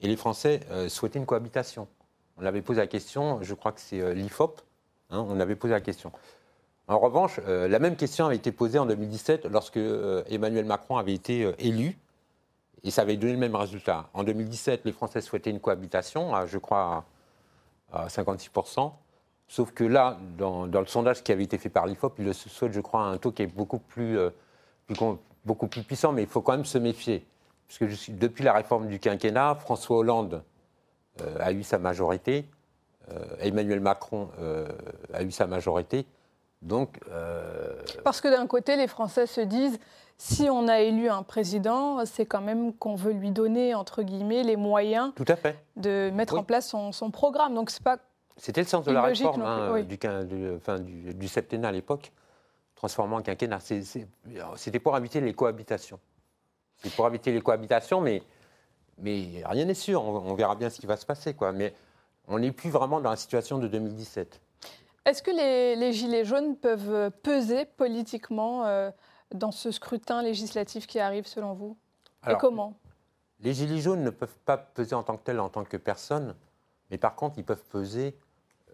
et 0.00 0.06
les 0.06 0.16
Français 0.16 0.60
souhaitaient 0.88 1.18
une 1.18 1.26
cohabitation. 1.26 1.88
On 2.40 2.46
avait 2.46 2.62
posé 2.62 2.80
la 2.80 2.86
question, 2.86 3.42
je 3.42 3.54
crois 3.54 3.72
que 3.72 3.80
c'est 3.80 4.14
l'IFOP, 4.14 4.62
Hein, 5.10 5.24
on 5.26 5.40
avait 5.40 5.56
posé 5.56 5.72
la 5.72 5.80
question. 5.80 6.12
En 6.86 6.98
revanche, 6.98 7.40
la 7.46 7.78
même 7.78 7.96
question 7.96 8.26
avait 8.26 8.36
été 8.36 8.52
posée 8.52 8.78
en 8.78 8.86
2017 8.86 9.46
lorsque 9.46 9.78
Emmanuel 10.28 10.64
Macron 10.64 10.96
avait 10.96 11.14
été 11.14 11.50
élu, 11.58 11.98
et 12.84 12.90
ça 12.90 13.02
avait 13.02 13.16
donné 13.16 13.32
le 13.32 13.38
même 13.38 13.56
résultat. 13.56 14.08
En 14.14 14.24
2017, 14.24 14.82
les 14.84 14.92
Français 14.92 15.20
souhaitaient 15.20 15.50
une 15.50 15.60
cohabitation, 15.60 16.32
je 16.46 16.58
crois, 16.58 17.04
à, 17.92 18.06
56%. 18.08 18.92
Sauf 19.50 19.72
que 19.72 19.84
là, 19.84 20.18
dans, 20.36 20.66
le 20.66 20.86
sondage 20.86 21.22
qui 21.22 21.32
avait 21.32 21.44
été 21.44 21.58
fait 21.58 21.70
par 21.70 21.86
l'IFOP, 21.86 22.14
il 22.18 22.26
le 22.26 22.32
souhaite, 22.32 22.72
je 22.72 22.80
crois, 22.80 23.02
un 23.02 23.16
taux 23.16 23.32
qui 23.32 23.42
est 23.42 23.46
beaucoup 23.46 23.78
plus, 23.78 24.18
beaucoup 25.44 25.66
plus 25.66 25.82
puissant, 25.82 26.12
mais 26.12 26.22
il 26.22 26.28
faut 26.28 26.42
quand 26.42 26.52
même 26.52 26.66
se 26.66 26.78
méfier. 26.78 27.26
Parce 27.66 27.78
que 27.78 28.10
depuis 28.12 28.44
la 28.44 28.52
réforme 28.52 28.88
du 28.88 28.98
quinquennat, 28.98 29.54
François 29.56 29.98
Hollande 29.98 30.42
a 31.40 31.52
eu 31.52 31.62
sa 31.62 31.78
majorité. 31.78 32.46
Euh, 33.12 33.24
Emmanuel 33.40 33.80
Macron 33.80 34.30
euh, 34.38 34.66
a 35.12 35.22
eu 35.22 35.30
sa 35.30 35.46
majorité. 35.46 36.04
Donc, 36.60 36.98
euh, 37.10 37.74
Parce 38.04 38.20
que 38.20 38.28
d'un 38.28 38.46
côté, 38.46 38.76
les 38.76 38.88
Français 38.88 39.26
se 39.26 39.40
disent, 39.40 39.78
si 40.20 40.50
on 40.50 40.66
a 40.66 40.80
élu 40.80 41.08
un 41.08 41.22
président, 41.22 42.04
c'est 42.04 42.26
quand 42.26 42.40
même 42.40 42.74
qu'on 42.74 42.96
veut 42.96 43.12
lui 43.12 43.30
donner, 43.30 43.76
entre 43.76 44.02
guillemets, 44.02 44.42
les 44.42 44.56
moyens 44.56 45.12
Tout 45.14 45.24
à 45.28 45.36
fait. 45.36 45.56
de 45.76 46.10
mettre 46.12 46.36
en 46.36 46.42
place 46.42 46.68
son, 46.68 47.10
programme. 47.12 47.54
Donc 47.54 47.70
c'est 47.70 47.82
pas... 47.82 47.98
C'était 48.36 48.60
le 48.60 48.66
sens 48.66 48.84
de 48.84 48.90
la 48.90 49.02
réforme 49.02 49.42
hein, 49.42 49.80
du, 49.82 51.14
du, 51.14 51.28
septennat 51.28 51.68
à 51.68 51.72
l'époque, 51.72 52.12
transformant 52.74 53.16
en 53.16 53.22
quinquennat. 53.22 53.60
C'était 53.60 54.80
pour 54.80 54.96
éviter 54.96 55.20
les 55.20 55.34
cohabitations. 55.34 56.00
C'est 56.82 56.92
pour 56.94 57.06
éviter 57.06 57.32
les 57.32 57.40
cohabitations, 57.40 58.00
mais, 58.00 58.22
mais 58.98 59.42
rien 59.44 59.64
n'est 59.64 59.74
sûr. 59.74 60.02
On, 60.02 60.16
on, 60.16 60.34
verra 60.34 60.56
bien 60.56 60.68
ce 60.68 60.80
qui 60.80 60.86
va 60.86 60.96
se 60.96 61.06
passer. 61.06 61.34
Quoi. 61.34 61.52
Mais 61.52 61.74
on 62.26 62.40
n'est 62.40 62.52
plus 62.52 62.70
vraiment 62.70 63.00
dans 63.00 63.10
la 63.10 63.16
situation 63.16 63.58
de 63.58 63.68
2017. 63.68 64.40
Est-ce 65.04 65.22
que 65.22 65.30
les, 65.30 65.92
Gilets 65.92 66.24
jaunes 66.24 66.56
peuvent 66.56 67.10
peser 67.22 67.64
politiquement 67.64 68.66
euh, 68.66 68.90
dans 69.34 69.52
ce 69.52 69.70
scrutin 69.70 70.22
législatif 70.22 70.86
qui 70.86 70.98
arrive, 70.98 71.26
selon 71.26 71.54
vous 71.54 71.76
Et 72.28 72.34
comment 72.38 72.74
Les 73.40 73.54
Gilets 73.54 73.80
jaunes 73.80 74.02
ne 74.02 74.10
peuvent 74.10 74.38
pas 74.44 74.56
peser 74.56 74.94
en 74.94 75.02
tant 75.02 75.16
que 75.16 75.22
tels, 75.22 75.40
en 75.40 75.48
tant 75.48 75.64
que 75.64 75.76
personne, 75.76 76.34
mais 76.90 76.98
par 76.98 77.14
contre, 77.14 77.38
ils 77.38 77.44
peuvent 77.44 77.64
peser 77.70 78.16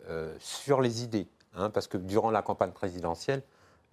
euh, 0.09 0.35
sur 0.39 0.81
les 0.81 1.03
idées. 1.03 1.29
Hein, 1.57 1.71
parce 1.71 1.87
que 1.87 1.97
durant 1.97 2.31
la 2.31 2.43
campagne 2.43 2.73
présidentielle, 2.73 3.43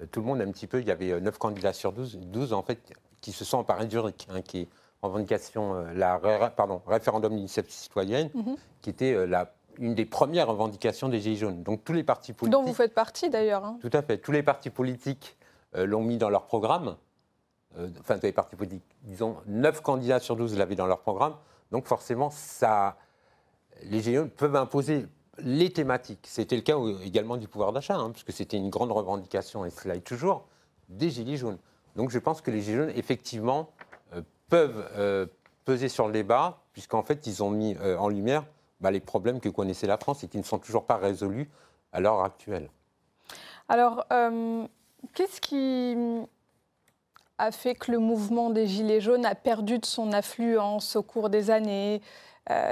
euh, 0.01 0.05
tout 0.11 0.21
le 0.21 0.25
monde, 0.25 0.41
un 0.41 0.51
petit 0.51 0.67
peu, 0.67 0.81
il 0.81 0.87
y 0.87 0.91
avait 0.91 1.19
9 1.19 1.37
candidats 1.37 1.73
sur 1.73 1.93
12, 1.93 2.17
12 2.19 2.53
en 2.53 2.63
fait, 2.63 2.79
qui 3.21 3.31
se 3.31 3.45
sont 3.45 3.59
emparés 3.59 3.85
du 3.85 3.99
RIC, 3.99 4.27
hein, 4.31 4.41
qui 4.41 4.61
est 4.61 4.67
revendication, 5.01 5.75
euh, 5.75 5.93
la 5.93 6.19
pardon, 6.55 6.81
référendum 6.87 7.35
d'initiative 7.35 7.73
citoyenne, 7.73 8.29
mhm. 8.33 8.55
qui 8.81 8.89
était 8.89 9.13
euh, 9.13 9.25
la, 9.25 9.53
une 9.77 9.95
des 9.95 10.05
premières 10.05 10.47
revendications 10.47 11.09
des 11.09 11.19
Gilets 11.19 11.37
jaunes. 11.37 11.63
Donc 11.63 11.83
tous 11.83 11.93
les 11.93 12.03
partis 12.03 12.33
politiques. 12.33 12.51
Dont 12.51 12.63
vous 12.63 12.73
faites 12.73 12.93
partie 12.93 13.29
d'ailleurs. 13.29 13.65
Hein. 13.65 13.77
Tout 13.81 13.89
à 13.93 14.01
fait. 14.01 14.17
Tous 14.17 14.31
les 14.31 14.43
partis 14.43 14.69
politiques 14.69 15.37
euh, 15.39 15.40
l'ont 15.73 16.03
mis 16.03 16.17
dans 16.17 16.29
leur 16.29 16.45
programme. 16.45 16.95
enfin, 17.99 18.17
tous 18.17 18.25
les 18.25 18.31
partis 18.31 18.55
politiques, 18.55 18.83
disons, 19.03 19.37
9 19.47 19.81
candidats 19.81 20.19
sur 20.19 20.35
12 20.35 20.57
l'avaient 20.57 20.75
dans 20.75 20.87
leur 20.87 20.99
programme. 20.99 21.35
Donc 21.71 21.87
forcément, 21.87 22.29
ça, 22.29 22.97
les 23.83 24.01
jaunes 24.01 24.29
peuvent 24.29 24.55
imposer 24.55 25.05
les 25.37 25.71
thématiques. 25.71 26.27
C'était 26.27 26.57
le 26.57 26.61
cas 26.61 26.75
également 27.03 27.37
du 27.37 27.47
pouvoir 27.47 27.71
d'achat, 27.71 27.95
hein, 27.95 28.11
puisque 28.11 28.33
c'était 28.33 28.57
une 28.57 28.69
grande 28.69 28.91
revendication, 28.91 29.65
et 29.65 29.69
cela 29.69 29.95
est 29.95 30.01
toujours, 30.01 30.45
des 30.89 31.09
Gilets 31.09 31.37
jaunes. 31.37 31.57
Donc 31.95 32.09
je 32.09 32.19
pense 32.19 32.41
que 32.41 32.51
les 32.51 32.61
Gilets 32.61 32.77
jaunes, 32.77 32.93
effectivement, 32.95 33.69
peuvent 34.51 34.85
euh, 34.97 35.25
peser 35.65 35.89
sur 35.89 36.05
le 36.05 36.13
débat, 36.13 36.59
puisqu'en 36.73 37.01
fait, 37.01 37.25
ils 37.25 37.41
ont 37.41 37.49
mis 37.49 37.75
euh, 37.79 37.97
en 37.97 38.09
lumière 38.09 38.43
bah, 38.81 38.91
les 38.91 38.99
problèmes 38.99 39.39
que 39.39 39.49
connaissait 39.49 39.87
la 39.87 39.97
France 39.97 40.23
et 40.23 40.27
qui 40.27 40.37
ne 40.37 40.43
sont 40.43 40.59
toujours 40.59 40.85
pas 40.85 40.97
résolus 40.97 41.49
à 41.93 42.01
l'heure 42.01 42.21
actuelle. 42.21 42.69
Alors, 43.69 44.05
euh, 44.11 44.67
qu'est-ce 45.13 45.41
qui 45.41 45.95
a 47.37 47.51
fait 47.51 47.75
que 47.75 47.91
le 47.91 47.99
mouvement 47.99 48.49
des 48.49 48.67
Gilets 48.67 49.01
jaunes 49.01 49.25
a 49.25 49.35
perdu 49.35 49.79
de 49.79 49.85
son 49.85 50.13
affluence 50.13 50.95
au 50.95 51.03
cours 51.03 51.29
des 51.29 51.49
années, 51.49 52.01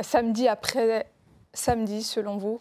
samedi 0.01 0.47
après 0.47 1.07
samedi, 1.53 2.03
selon 2.03 2.37
vous? 2.37 2.59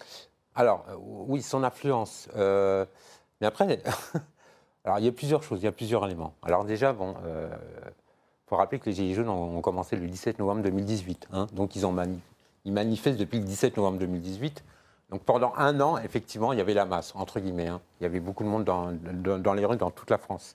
Alors, 0.54 0.84
oui, 0.98 1.42
son 1.42 1.62
affluence. 1.62 2.28
mais 2.34 3.46
après, 3.46 3.66
il 4.98 5.04
y 5.04 5.08
a 5.08 5.12
plusieurs 5.12 5.42
choses, 5.42 5.60
il 5.60 5.64
y 5.64 5.68
a 5.68 5.72
plusieurs 5.72 6.04
éléments. 6.06 6.32
Alors 6.42 6.64
déjà, 6.64 6.92
bon, 6.92 7.14
il 7.24 8.48
faut 8.48 8.56
rappeler 8.56 8.78
que 8.78 8.86
les 8.86 8.92
Gilets 8.92 9.14
jaunes 9.14 9.28
ont, 9.28 9.60
commencé 9.60 9.96
le 9.96 10.06
17 10.06 10.38
novembre 10.38 10.62
2018. 10.62 11.28
Hein. 11.32 11.46
donc 11.52 11.76
ils 11.76 12.72
manifestent 12.72 13.18
depuis 13.18 13.38
le 13.38 13.44
17 13.44 13.76
novembre 13.76 13.98
2018. 13.98 14.64
Donc 15.10 15.22
pendant 15.22 15.52
un 15.56 15.80
an, 15.80 15.98
effectivement, 15.98 16.52
il 16.52 16.58
y 16.58 16.60
avait 16.60 16.74
la 16.74 16.84
masse, 16.84 17.12
entre 17.14 17.40
guillemets. 17.40 17.68
Hein. 17.68 17.80
Il 18.00 18.04
y 18.04 18.06
avait 18.06 18.20
beaucoup 18.20 18.44
de 18.44 18.48
monde 18.48 18.64
dans, 18.64 18.92
dans, 18.92 19.54
les 19.54 19.64
rues 19.64 19.76
dans 19.76 19.90
toute 19.90 20.10
la 20.10 20.18
France. 20.18 20.54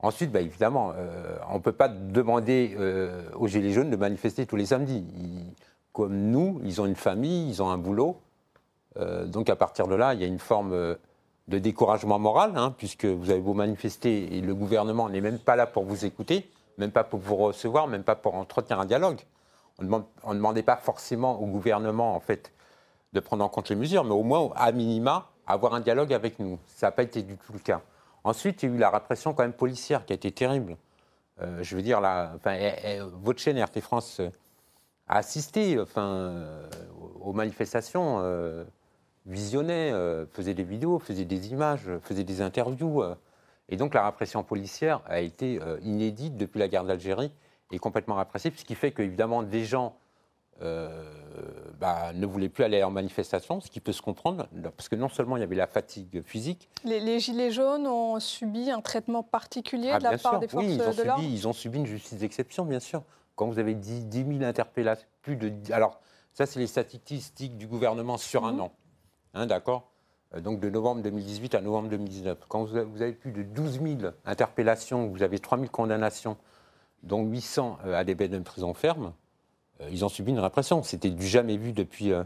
Ensuite, 0.00 0.30
bah, 0.30 0.40
évidemment, 0.40 0.92
euh, 0.96 1.36
on 1.50 1.54
ne 1.54 1.58
peut 1.58 1.72
pas 1.72 1.88
demander 1.88 2.76
euh, 2.78 3.22
aux 3.34 3.48
Gilets 3.48 3.72
jaunes 3.72 3.90
de 3.90 3.96
manifester 3.96 4.46
tous 4.46 4.56
les 4.56 4.66
samedis. 4.66 5.04
comme 5.92 6.16
nous, 6.16 6.60
ils 6.64 6.80
ont 6.80 6.86
une 6.86 6.94
famille, 6.94 7.48
ils 7.48 7.62
ont 7.62 7.70
un 7.70 7.78
boulot. 7.78 8.20
Euh, 8.96 9.26
donc 9.26 9.50
à 9.50 9.56
partir 9.56 9.88
de 9.88 9.96
là, 9.96 10.14
il 10.14 10.20
y 10.20 10.24
a 10.24 10.28
une 10.28 10.38
forme 10.38 10.96
de 11.48 11.58
découragement 11.58 12.20
moral, 12.20 12.52
hein, 12.54 12.74
puisque 12.78 13.06
vous 13.06 13.30
avez 13.30 13.40
beau 13.40 13.54
manifester 13.54 14.36
et 14.36 14.40
le 14.40 14.54
gouvernement 14.54 15.08
n'est 15.08 15.20
même 15.20 15.38
pas 15.38 15.56
là 15.56 15.66
pour 15.66 15.84
vous 15.84 16.04
écouter 16.04 16.48
même 16.78 16.92
pas 16.92 17.04
pour 17.04 17.20
vous 17.20 17.36
recevoir, 17.36 17.88
même 17.88 18.04
pas 18.04 18.14
pour 18.14 18.34
entretenir 18.34 18.80
un 18.80 18.86
dialogue. 18.86 19.20
On 19.78 19.84
ne 19.84 20.34
demandait 20.34 20.62
pas 20.62 20.76
forcément 20.76 21.40
au 21.40 21.46
gouvernement, 21.46 22.14
en 22.14 22.20
fait, 22.20 22.52
de 23.12 23.20
prendre 23.20 23.44
en 23.44 23.48
compte 23.48 23.68
les 23.68 23.76
mesures, 23.76 24.04
mais 24.04 24.12
au 24.12 24.22
moins, 24.22 24.50
à 24.54 24.72
minima, 24.72 25.30
avoir 25.46 25.74
un 25.74 25.80
dialogue 25.80 26.12
avec 26.12 26.38
nous. 26.38 26.58
Ça 26.66 26.88
n'a 26.88 26.92
pas 26.92 27.02
été 27.02 27.22
du 27.22 27.36
tout 27.36 27.52
le 27.52 27.58
cas. 27.58 27.80
Ensuite, 28.24 28.62
il 28.62 28.68
y 28.68 28.72
a 28.72 28.74
eu 28.74 28.78
la 28.78 28.90
répression 28.90 29.32
quand 29.32 29.42
même 29.42 29.52
policière 29.52 30.04
qui 30.04 30.12
a 30.12 30.16
été 30.16 30.30
terrible. 30.30 30.76
Euh, 31.40 31.62
je 31.62 31.76
veux 31.76 31.82
dire, 31.82 32.00
la, 32.00 32.32
enfin, 32.36 32.58
votre 33.22 33.40
chaîne 33.40 33.62
RT 33.62 33.80
France 33.80 34.20
euh, 34.20 34.28
assisté 35.06 35.80
enfin, 35.80 36.46
aux 37.20 37.32
manifestations, 37.32 38.22
visionnait, 39.24 39.90
faisait 40.32 40.52
des 40.52 40.64
vidéos, 40.64 40.98
faisait 40.98 41.24
des 41.24 41.48
images, 41.48 41.88
faisait 42.02 42.24
des 42.24 42.42
interviews. 42.42 43.02
et 43.70 43.76
donc 43.78 43.94
la 43.94 44.04
répression 44.04 44.42
policière 44.42 45.00
a 45.06 45.20
été 45.20 45.60
inédite 45.80 46.36
depuis 46.36 46.58
la 46.58 46.68
guerre 46.68 46.84
d'Algérie 46.84 47.32
et 47.72 47.78
complètement 47.78 48.16
répressive, 48.16 48.58
ce 48.58 48.64
qui 48.64 48.74
fait 48.74 48.92
qu'évidemment 48.92 49.42
des 49.42 49.64
gens 49.64 49.96
euh, 50.60 50.88
bah, 51.78 52.12
ne 52.14 52.26
voulaient 52.26 52.48
plus 52.48 52.64
aller 52.64 52.82
en 52.82 52.90
manifestation, 52.90 53.60
ce 53.60 53.70
qui 53.70 53.80
peut 53.80 53.92
se 53.92 54.02
comprendre, 54.02 54.48
parce 54.76 54.88
que 54.88 54.96
non 54.96 55.08
seulement 55.08 55.36
il 55.36 55.40
y 55.40 55.44
avait 55.44 55.54
la 55.54 55.66
fatigue 55.66 56.22
physique. 56.24 56.68
Les, 56.84 57.20
Gilets 57.20 57.52
jaunes 57.52 57.86
ont 57.86 58.18
subi 58.18 58.70
un 58.70 58.80
traitement 58.80 59.22
particulier 59.22 59.90
ah, 59.92 59.98
de 59.98 60.04
la 60.04 60.18
part 60.18 60.40
des 60.40 60.48
forces 60.48 60.64
oui, 60.64 60.76
de 60.76 61.02
l'ordre 61.04 61.22
Ils 61.22 61.46
ont 61.46 61.52
subi 61.52 61.78
une 61.78 61.86
justice 61.86 62.18
d'exception, 62.18 62.64
bien 62.64 62.80
sûr. 62.80 63.02
Quand 63.36 63.46
vous 63.46 63.60
avez 63.60 63.74
10, 63.74 64.06
10 64.06 64.38
000 64.38 64.42
interpellations, 64.42 65.06
plus 65.22 65.36
de. 65.36 65.52
Alors, 65.72 66.00
ça, 66.32 66.46
c'est 66.46 66.58
les 66.58 66.66
statistiques 66.66 67.56
du 67.56 67.68
gouvernement 67.68 68.16
sur 68.16 68.44
un 68.44 68.52
mhm. 68.52 68.60
an. 68.60 68.72
Hein, 69.34 69.46
D'accord? 69.46 69.90
Euh, 70.34 70.40
donc 70.40 70.60
de 70.60 70.68
novembre 70.68 71.02
2018 71.02 71.54
à 71.54 71.60
novembre 71.60 71.88
2019. 71.88 72.38
Quand 72.48 72.64
vous 72.64 72.76
avez 72.76 73.12
plus 73.12 73.32
de 73.32 73.42
12 73.42 73.80
000 73.80 74.12
interpellations, 74.24 75.06
vous 75.06 75.22
avez 75.22 75.38
3 75.38 75.58
000 75.58 75.70
condamnations, 75.70 76.36
dont 77.02 77.24
800 77.24 77.78
à 77.84 78.04
des 78.04 78.14
peines 78.14 78.32
de 78.32 78.38
prison 78.40 78.74
ferme, 78.74 79.06
euh, 79.06 79.10
ils 79.90 80.04
ont 80.04 80.08
subi 80.08 80.32
une 80.32 80.38
répression. 80.38 80.82
C'était 80.82 81.10
du 81.10 81.26
jamais 81.26 81.56
vu 81.56 81.72
depuis, 81.72 82.12
euh, 82.12 82.24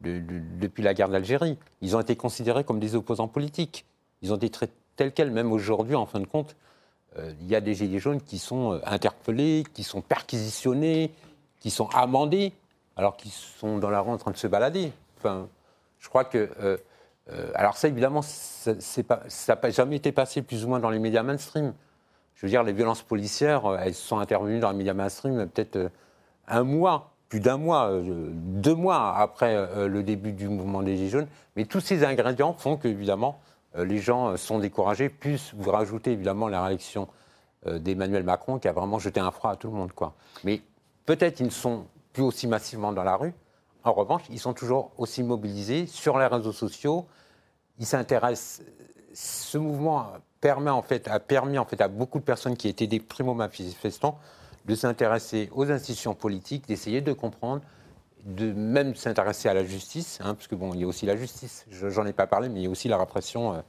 depuis 0.00 0.82
la 0.82 0.94
guerre 0.94 1.08
d'Algérie. 1.08 1.58
Ils 1.80 1.96
ont 1.96 2.00
été 2.00 2.16
considérés 2.16 2.64
comme 2.64 2.80
des 2.80 2.94
opposants 2.94 3.28
politiques. 3.28 3.84
Ils 4.22 4.32
ont 4.32 4.36
été 4.36 4.50
traités 4.50 4.72
tels 4.96 5.12
quels, 5.12 5.32
même 5.32 5.52
aujourd'hui, 5.52 5.96
en 5.96 6.06
fin 6.06 6.20
de 6.20 6.26
compte. 6.26 6.54
Euh, 7.18 7.32
il 7.40 7.48
y 7.48 7.56
a 7.56 7.60
des 7.60 7.74
gilets 7.74 7.98
jaunes 7.98 8.20
qui 8.20 8.38
sont 8.38 8.80
interpellés, 8.84 9.64
qui 9.74 9.82
sont 9.82 10.00
perquisitionnés, 10.00 11.12
qui 11.58 11.70
sont 11.70 11.88
amendés, 11.88 12.52
alors 12.96 13.16
qu'ils 13.16 13.32
sont 13.32 13.78
dans 13.78 13.90
la 13.90 14.00
rue 14.00 14.12
en 14.12 14.18
train 14.18 14.30
de 14.30 14.36
se 14.36 14.46
balader. 14.46 14.92
Enfin, 15.18 15.48
je 15.98 16.08
crois 16.08 16.24
que. 16.24 16.78
alors, 17.54 17.76
ça, 17.76 17.88
évidemment, 17.88 18.22
ça 18.22 18.74
n'a 18.74 19.70
jamais 19.70 19.96
été 19.96 20.12
passé 20.12 20.42
plus 20.42 20.64
ou 20.64 20.68
moins 20.68 20.78
dans 20.78 20.90
les 20.90 21.00
médias 21.00 21.24
mainstream. 21.24 21.74
Je 22.36 22.46
veux 22.46 22.50
dire, 22.50 22.62
les 22.62 22.72
violences 22.72 23.02
policières, 23.02 23.64
elles 23.80 23.94
sont 23.94 24.18
intervenues 24.18 24.60
dans 24.60 24.70
les 24.70 24.76
médias 24.76 24.94
mainstream 24.94 25.48
peut-être 25.48 25.90
un 26.48 26.62
mois, 26.62 27.12
plus 27.28 27.40
d'un 27.40 27.56
mois, 27.56 27.90
euh, 27.90 28.30
deux 28.32 28.74
mois 28.74 29.16
après 29.16 29.54
euh, 29.56 29.88
le 29.88 30.02
début 30.02 30.32
du 30.32 30.48
mouvement 30.48 30.82
des 30.82 30.96
Gilets 30.96 31.08
jaunes. 31.10 31.26
Mais 31.56 31.64
tous 31.64 31.80
ces 31.80 32.04
ingrédients 32.04 32.52
font 32.52 32.76
qu'évidemment, 32.76 33.40
euh, 33.76 33.84
les 33.84 33.98
gens 33.98 34.36
sont 34.36 34.58
découragés. 34.58 35.08
Plus 35.08 35.52
vous 35.56 35.70
rajoutez 35.70 36.12
évidemment 36.12 36.48
la 36.48 36.64
réaction 36.64 37.08
d'Emmanuel 37.66 38.24
Macron 38.24 38.58
qui 38.58 38.68
a 38.68 38.72
vraiment 38.72 38.98
jeté 38.98 39.20
un 39.20 39.30
froid 39.30 39.52
à 39.52 39.56
tout 39.56 39.68
le 39.68 39.74
monde. 39.74 39.92
Quoi. 39.92 40.12
Mais 40.44 40.60
peut-être 41.06 41.40
ils 41.40 41.46
ne 41.46 41.50
sont 41.50 41.86
plus 42.12 42.22
aussi 42.22 42.46
massivement 42.46 42.92
dans 42.92 43.04
la 43.04 43.16
rue. 43.16 43.32
En 43.84 43.94
revanche, 43.94 44.22
ils 44.28 44.38
sont 44.38 44.52
toujours 44.52 44.92
aussi 44.98 45.22
mobilisés 45.22 45.86
sur 45.86 46.18
les 46.18 46.26
réseaux 46.26 46.52
sociaux. 46.52 47.06
Ils 47.78 47.86
s'intéressent. 47.86 48.62
Ce 49.14 49.56
mouvement 49.56 50.08
permet 50.42 50.70
en 50.70 50.82
fait, 50.82 51.08
a 51.08 51.20
permis 51.20 51.56
en 51.56 51.64
fait 51.64 51.80
à 51.80 51.88
beaucoup 51.88 52.18
de 52.18 52.24
personnes 52.24 52.54
qui 52.54 52.68
étaient 52.68 52.86
des 52.86 53.00
primo-manifestants 53.00 54.18
de 54.64 54.74
s'intéresser 54.74 55.50
aux 55.54 55.70
institutions 55.70 56.14
politiques, 56.14 56.66
d'essayer 56.66 57.00
de 57.00 57.12
comprendre, 57.12 57.62
de 58.24 58.52
même 58.52 58.94
s'intéresser 58.94 59.48
à 59.48 59.54
la 59.54 59.64
justice, 59.64 60.18
hein, 60.22 60.34
parce 60.34 60.48
que 60.48 60.54
bon, 60.54 60.72
il 60.72 60.80
y 60.80 60.84
a 60.84 60.86
aussi 60.86 61.06
la 61.06 61.16
justice. 61.16 61.66
J'en 61.70 62.06
ai 62.06 62.12
pas 62.12 62.26
parlé, 62.26 62.48
mais 62.48 62.60
il 62.60 62.62
y 62.64 62.66
a 62.66 62.70
aussi 62.70 62.88
la 62.88 62.96
répression. 62.96 63.54
Euh, 63.54 63.60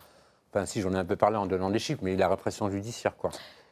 enfin, 0.51 0.65
si 0.65 0.81
j'en 0.81 0.93
ai 0.93 0.97
un 0.97 1.05
peu 1.05 1.17
parlé 1.17 1.35
en 1.35 1.45
donnant 1.45 1.69
des 1.69 1.79
chiffres, 1.79 2.01
mais 2.03 2.15
la 2.15 2.29
répression 2.29 2.69
judiciaire, 2.69 3.17
quoi. 3.17 3.31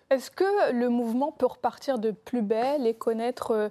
Est-ce 0.10 0.30
que 0.30 0.74
le 0.74 0.90
mouvement 0.90 1.32
peut 1.32 1.46
repartir 1.46 1.98
de 1.98 2.12
plus 2.12 2.42
belle 2.42 2.86
et 2.86 2.94
connaître 2.94 3.52
euh, 3.52 3.70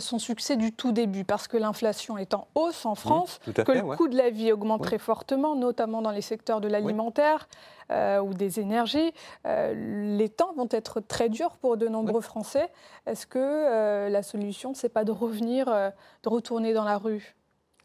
son 0.00 0.18
succès 0.18 0.56
du 0.56 0.72
tout 0.72 0.92
début, 0.92 1.24
parce 1.24 1.48
que 1.48 1.56
l'inflation 1.56 2.18
est 2.18 2.34
en 2.34 2.48
hausse 2.54 2.86
en 2.86 2.94
France, 2.94 3.38
que 3.44 3.72
le 3.72 3.96
coût 3.96 4.08
de 4.08 4.16
la 4.16 4.30
vie 4.30 4.52
augmente 4.52 4.82
très 4.82 4.98
fortement, 4.98 5.54
notamment 5.54 6.02
dans 6.02 6.10
les 6.10 6.22
secteurs 6.22 6.60
de 6.60 6.68
l'alimentaire 6.68 7.48
euh, 7.90 8.20
ou 8.20 8.34
des 8.34 8.58
énergies. 8.60 9.12
Euh, 9.46 10.16
les 10.16 10.28
temps 10.28 10.52
vont 10.56 10.68
être 10.70 11.00
très 11.00 11.28
durs 11.28 11.56
pour 11.56 11.76
de 11.76 11.88
nombreux 11.88 12.20
Français. 12.20 12.68
Est-ce 13.06 13.26
que 13.26 14.08
la 14.08 14.22
solution, 14.22 14.74
c'est 14.74 14.88
pas 14.88 15.04
de 15.04 15.12
revenir, 15.12 15.66
de 15.66 16.28
retourner 16.28 16.72
dans 16.72 16.84
la 16.84 16.98
rue? 16.98 17.36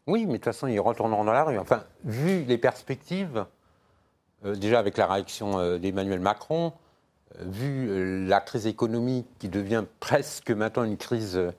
Oui, 0.06 0.26
mais 0.26 0.32
de 0.32 0.36
toute 0.38 0.46
façon, 0.46 0.66
ils 0.66 0.80
retourneront 0.80 1.24
dans 1.24 1.32
la 1.32 1.44
rue. 1.44 1.58
Enfin, 1.58 1.84
vu 2.04 2.42
les 2.42 2.58
perspectives, 2.58 3.46
déjà 4.44 4.80
avec 4.80 4.96
la 4.96 5.06
réaction 5.06 5.78
d'Emmanuel 5.78 6.20
Macron, 6.20 6.72
vu 7.40 8.26
la 8.26 8.40
crise 8.40 8.66
économique 8.66 9.26
qui 9.38 9.48
devient 9.48 9.84
presque 10.00 10.50
maintenant 10.50 10.84
une 10.84 10.96
crise 10.96 11.36
euh, 11.36 11.52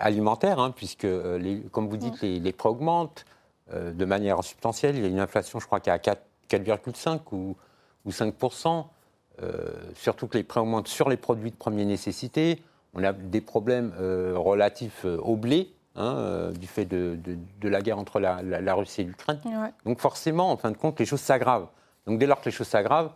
alimentaire, 0.00 0.58
hein, 0.58 0.72
puisque, 0.74 1.04
euh, 1.04 1.38
les, 1.38 1.60
comme 1.70 1.88
vous 1.88 1.96
dites, 1.96 2.20
les, 2.22 2.40
les, 2.40 2.52
prix 2.52 2.68
augmentent 2.68 3.24
euh, 3.72 3.92
de 3.92 4.04
manière 4.04 4.42
substantielle. 4.42 4.96
Il 4.96 5.02
y 5.02 5.04
a 5.04 5.08
une 5.08 5.20
inflation, 5.20 5.60
je 5.60 5.66
crois, 5.66 5.80
qui 5.80 5.90
est 5.90 5.92
à 5.92 5.98
4,5 5.98 7.20
ou, 7.32 7.56
ou 8.04 8.12
5 8.12 8.34
surtout 9.94 10.26
que 10.26 10.36
les 10.36 10.42
prix 10.42 10.60
augmentent 10.60 10.88
sur 10.88 11.08
les 11.08 11.16
produits 11.16 11.50
de 11.50 11.56
première 11.56 11.86
nécessité. 11.86 12.62
On 12.94 13.04
a 13.04 13.12
des 13.12 13.40
problèmes 13.40 13.92
relatifs 14.34 15.04
au 15.04 15.36
blé, 15.36 15.70
hein, 15.94 16.50
du 16.58 16.66
fait 16.66 16.86
de, 16.86 17.18
de, 17.60 17.68
la 17.68 17.80
guerre 17.80 17.98
entre 17.98 18.18
la, 18.18 18.42
la, 18.42 18.74
Russie 18.74 19.02
et 19.02 19.04
l'Ukraine. 19.04 19.38
Donc 19.84 20.00
forcément, 20.00 20.50
en 20.50 20.56
fin 20.56 20.72
de 20.72 20.76
compte, 20.76 20.98
les 20.98 21.06
choses 21.06 21.20
s'aggravent. 21.20 21.68
Donc 22.06 22.18
dès 22.18 22.26
lors 22.26 22.40
que 22.40 22.46
les 22.46 22.50
choses 22.50 22.66
s'aggravent, 22.66 23.12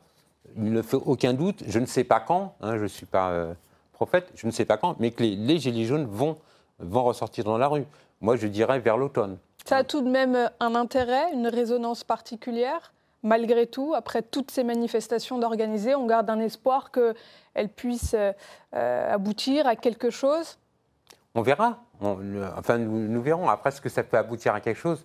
il 0.57 0.73
ne 0.73 0.83
fait 0.83 0.97
aucun 0.97 1.33
doute, 1.33 1.65
je 1.67 1.79
ne 1.81 1.87
sais 1.87 2.05
pas 2.05 2.21
quand, 2.21 2.55
hein, 2.61 2.77
je 2.77 2.83
ne 2.83 2.89
suis 2.89 3.07
pas 3.07 3.55
prophète, 3.93 4.31
je 4.35 4.47
ne 4.47 4.53
sais 4.53 4.65
pas 4.65 4.77
quand, 4.77 5.01
mais 5.01 5.11
que 5.11 5.23
les, 5.23 5.35
les 5.35 5.59
Gilets 5.59 5.87
jaunes 5.87 6.07
vont 6.07 6.37
vont 6.83 7.05
ressortir 7.05 7.45
dans 7.45 7.59
la 7.59 7.69
rue. 7.69 7.87
Moi, 8.21 8.37
je 8.37 8.47
dirais 8.47 8.79
vers 8.79 8.97
l'automne. 8.97 9.39
Ça 9.65 9.79
a 9.79 9.85
tout 9.85 10.01
de 10.01 10.11
même 10.11 10.51
un 10.61 10.75
intérêt, 10.75 11.33
une 11.33 11.47
résonance 11.47 12.05
particulière 12.05 12.93
Malgré 13.25 13.69
tout, 13.69 13.95
après 13.95 14.21
toutes 14.23 14.51
ces 14.51 14.65
manifestations 14.65 15.39
d'organiser, 15.39 15.95
on 15.95 16.07
garde 16.07 16.29
un 16.29 16.41
espoir 16.41 16.91
qu'elles 16.91 17.69
puissent 17.69 18.17
euh, 18.17 19.15
aboutir 19.15 19.69
à 19.69 19.77
quelque 19.77 20.11
chose 20.11 20.59
On 21.37 21.43
verra. 21.43 21.79
enfin, 22.01 22.79
nous, 22.79 23.23
verrons. 23.23 23.49
Après, 23.49 23.71
ce 23.71 23.81
que 23.81 23.89
ça 23.89 24.03
peut 24.03 24.19
aboutir 24.19 24.55
à 24.55 24.61
quelque 24.61 24.79
chose? 24.79 25.05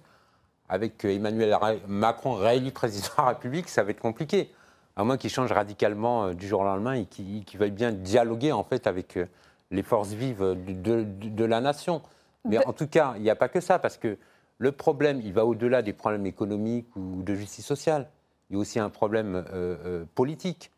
Avec 0.68 1.06
Emmanuel 1.06 1.56
Macron 1.88 2.34
réélu 2.34 2.72
président 2.72 3.08
de 3.18 3.22
la 3.22 3.28
République, 3.30 3.70
ça 3.70 3.84
va 3.84 3.92
être 3.92 4.02
compliqué. 4.02 4.52
À 4.96 5.04
moins 5.04 5.18
qu'il 5.18 5.30
change 5.30 5.52
radicalement 5.52 6.26
euh, 6.26 6.34
du 6.34 6.48
jour 6.48 6.62
au 6.62 6.64
lendemain 6.64 6.94
et 6.94 7.06
qu'il 7.06 7.60
veuille 7.60 7.70
bien 7.70 7.92
dialoguer 7.92 8.52
en 8.52 8.64
fait 8.64 8.88
avec 8.88 9.18
euh, 9.18 9.28
les 9.72 9.84
forces 9.84 10.10
vives 10.10 10.56
de, 10.56 11.44
la 11.44 11.62
nation. 11.62 12.02
Mais 12.46 12.66
en 12.66 12.74
tout 12.74 12.88
cas, 12.88 13.14
il 13.18 13.24
n'y 13.24 13.30
a 13.30 13.36
pas 13.36 13.50
que 13.50 13.60
ça, 13.60 13.80
parce 13.80 13.98
que 13.98 14.18
le 14.58 14.72
problème, 14.72 15.22
il 15.22 15.34
va 15.34 15.46
au-delà 15.46 15.82
des 15.82 15.94
problèmes 15.94 16.26
économiques 16.26 16.96
ou 16.96 17.22
de 17.22 17.36
justice 17.36 17.66
sociale. 17.66 18.10
Il 18.50 18.54
y 18.54 18.56
a 18.56 18.60
aussi 18.60 18.80
un 18.80 18.90
problème 18.90 19.36
euh, 19.36 19.44
euh, 19.86 20.06
politique. 20.16 20.72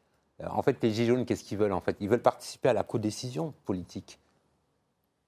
En 0.44 0.62
fait, 0.62 0.82
les 0.82 0.92
Gilets 0.92 1.08
jaunes, 1.08 1.26
qu'est-ce 1.26 1.44
qu'ils 1.44 1.58
veulent 1.58 1.74
en 1.74 1.82
fait? 1.82 1.98
Ils 2.00 2.10
veulent 2.10 2.22
participer 2.22 2.70
à 2.70 2.74
la 2.74 2.84
codécision 2.84 3.54
politique. 3.66 4.20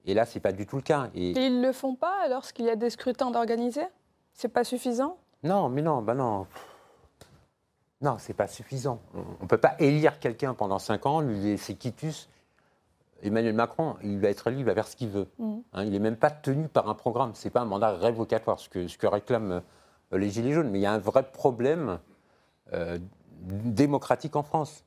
Et 0.06 0.14
là, 0.14 0.26
ce 0.26 0.36
n'est 0.36 0.42
pas 0.42 0.52
du 0.52 0.66
tout 0.66 0.78
le 0.78 0.82
cas. 0.82 1.10
Et, 1.14 1.32
ils 1.32 1.62
ne 1.62 1.68
le 1.68 1.74
font 1.74 1.96
pas 1.96 2.28
lorsqu'il 2.30 2.66
y 2.66 2.70
a 2.70 2.76
des 2.76 2.90
scrutins 2.90 3.30
d'organiser? 3.30 3.86
C'est 4.34 4.48
pas 4.48 4.64
suffisant? 4.64 5.18
Non, 5.44 5.70
mais 5.70 5.82
non, 5.82 6.02
ben 6.02 6.16
non. 6.16 6.48
Non, 8.02 8.16
c'est 8.18 8.34
pas 8.34 8.48
suffisant. 8.48 9.00
On 9.14 9.44
ne 9.44 9.48
peut 9.48 9.60
pas 9.60 9.76
élire 9.80 10.20
quelqu'un 10.20 10.54
pendant 10.56 10.80
cinq 10.80 11.06
ans, 11.06 11.22
lui 11.22 11.38
laisser 11.38 11.76
quitus 11.76 12.30
Emmanuel 13.24 13.54
Macron, 13.54 13.96
il 14.04 14.20
va 14.20 14.30
être 14.30 14.48
élu, 14.48 14.60
il 14.60 14.66
va 14.66 14.74
faire 14.74 14.88
ce 14.88 14.96
qu'il 14.96 15.10
veut. 15.10 15.28
Mm. 15.38 15.58
Hein, 15.74 15.84
il 15.84 15.92
n'est 15.92 16.00
même 16.00 16.16
pas 16.16 16.32
tenu 16.32 16.68
par 16.68 16.90
un 16.90 16.96
programme. 16.96 17.36
Ce 17.36 17.48
n'est 17.48 17.52
pas 17.52 17.62
un 17.62 17.66
mandat 17.66 17.92
révocatoire, 17.92 18.60
ce 18.60 18.70
que, 18.70 18.88
ce 18.88 18.98
que 18.98 19.08
réclament 19.08 19.62
euh, 20.14 20.18
les 20.18 20.30
Gilets 20.30 20.54
jaunes. 20.54 20.70
Mais 20.70 20.80
il 20.80 20.82
y 20.82 20.88
a 20.88 20.94
un 20.94 21.00
vrai 21.00 21.24
problème 21.24 22.00
euh, 22.74 22.98
démocratique 23.42 24.36
en 24.36 24.44
France. 24.44 24.86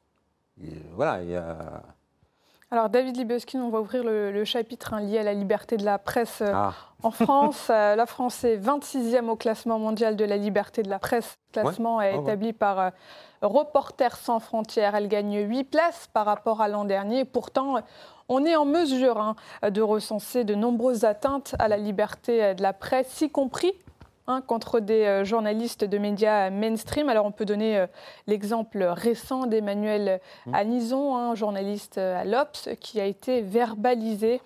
voilà, 0.95 1.23
il 1.23 1.31
y 1.31 1.37
a... 1.37 1.83
Alors 2.75 2.89
David 2.89 3.17
Libeskind, 3.17 3.63
on 3.63 3.69
va 3.69 3.81
ouvrir 3.81 4.03
le, 4.03 4.45
chapitre 4.45 4.95
hein, 4.95 5.01
lié 5.01 5.21
à 5.21 5.23
la 5.23 5.33
liberté 5.33 5.77
de 5.77 5.85
la 5.85 5.97
presse 5.97 6.41
euh, 6.41 6.51
ah. 6.53 6.73
en 7.05 7.11
France. 7.13 7.69
la 7.69 8.05
France 8.05 8.43
est 8.43 8.57
26e 8.57 9.29
au 9.29 9.37
classement 9.37 9.79
mondial 9.79 10.17
de 10.17 10.25
la 10.25 10.37
liberté 10.37 10.83
de 10.83 10.91
la 10.91 10.99
presse. 10.99 11.39
Le 11.55 11.63
classement 11.63 12.03
est 12.03 12.17
établi 12.17 12.53
par 12.53 12.91
Reporters 13.43 14.17
sans 14.17 14.41
frontières. 14.41 14.97
Elle 14.97 15.07
gagne 15.07 15.47
8 15.47 15.63
places 15.63 16.09
par 16.13 16.27
rapport 16.27 16.61
à 16.63 16.67
l'an 16.67 16.85
dernier. 16.85 17.25
Pourtant, 17.25 17.77
on 18.29 18.45
est 18.45 18.57
en 18.57 18.65
mesure 18.65 19.21
hein, 19.21 19.37
de 19.71 19.81
recenser 19.81 20.43
de 20.43 20.57
nombreuses 20.57 21.05
atteintes 21.05 21.55
à 21.61 21.69
la 21.69 21.77
liberté 21.77 22.57
de 22.57 22.63
la 22.63 22.73
presse, 22.73 23.21
y 23.21 23.31
compris 23.31 23.73
hein, 24.27 24.41
contre 24.41 24.81
des 24.81 25.05
euh, 25.05 25.25
journalistes 25.25 25.85
de 25.85 25.99
médias 25.99 26.51
mainstream. 26.51 27.09
Alors 27.09 27.27
on 27.27 27.33
peut 27.33 27.45
donner 27.45 27.79
euh, 27.79 27.87
l'exemple 28.27 28.83
récent 28.83 29.47
d'Emmanuel 29.47 30.21
mmh. 30.47 30.55
Anison, 30.55 31.17
un 31.17 31.35
journaliste 31.35 31.99
euh, 31.99 32.21
à 32.21 32.25
l'Obs, 32.25 32.69
qui 32.81 33.01
a 33.01 33.05
été 33.05 33.43
verbalisé 33.43 34.41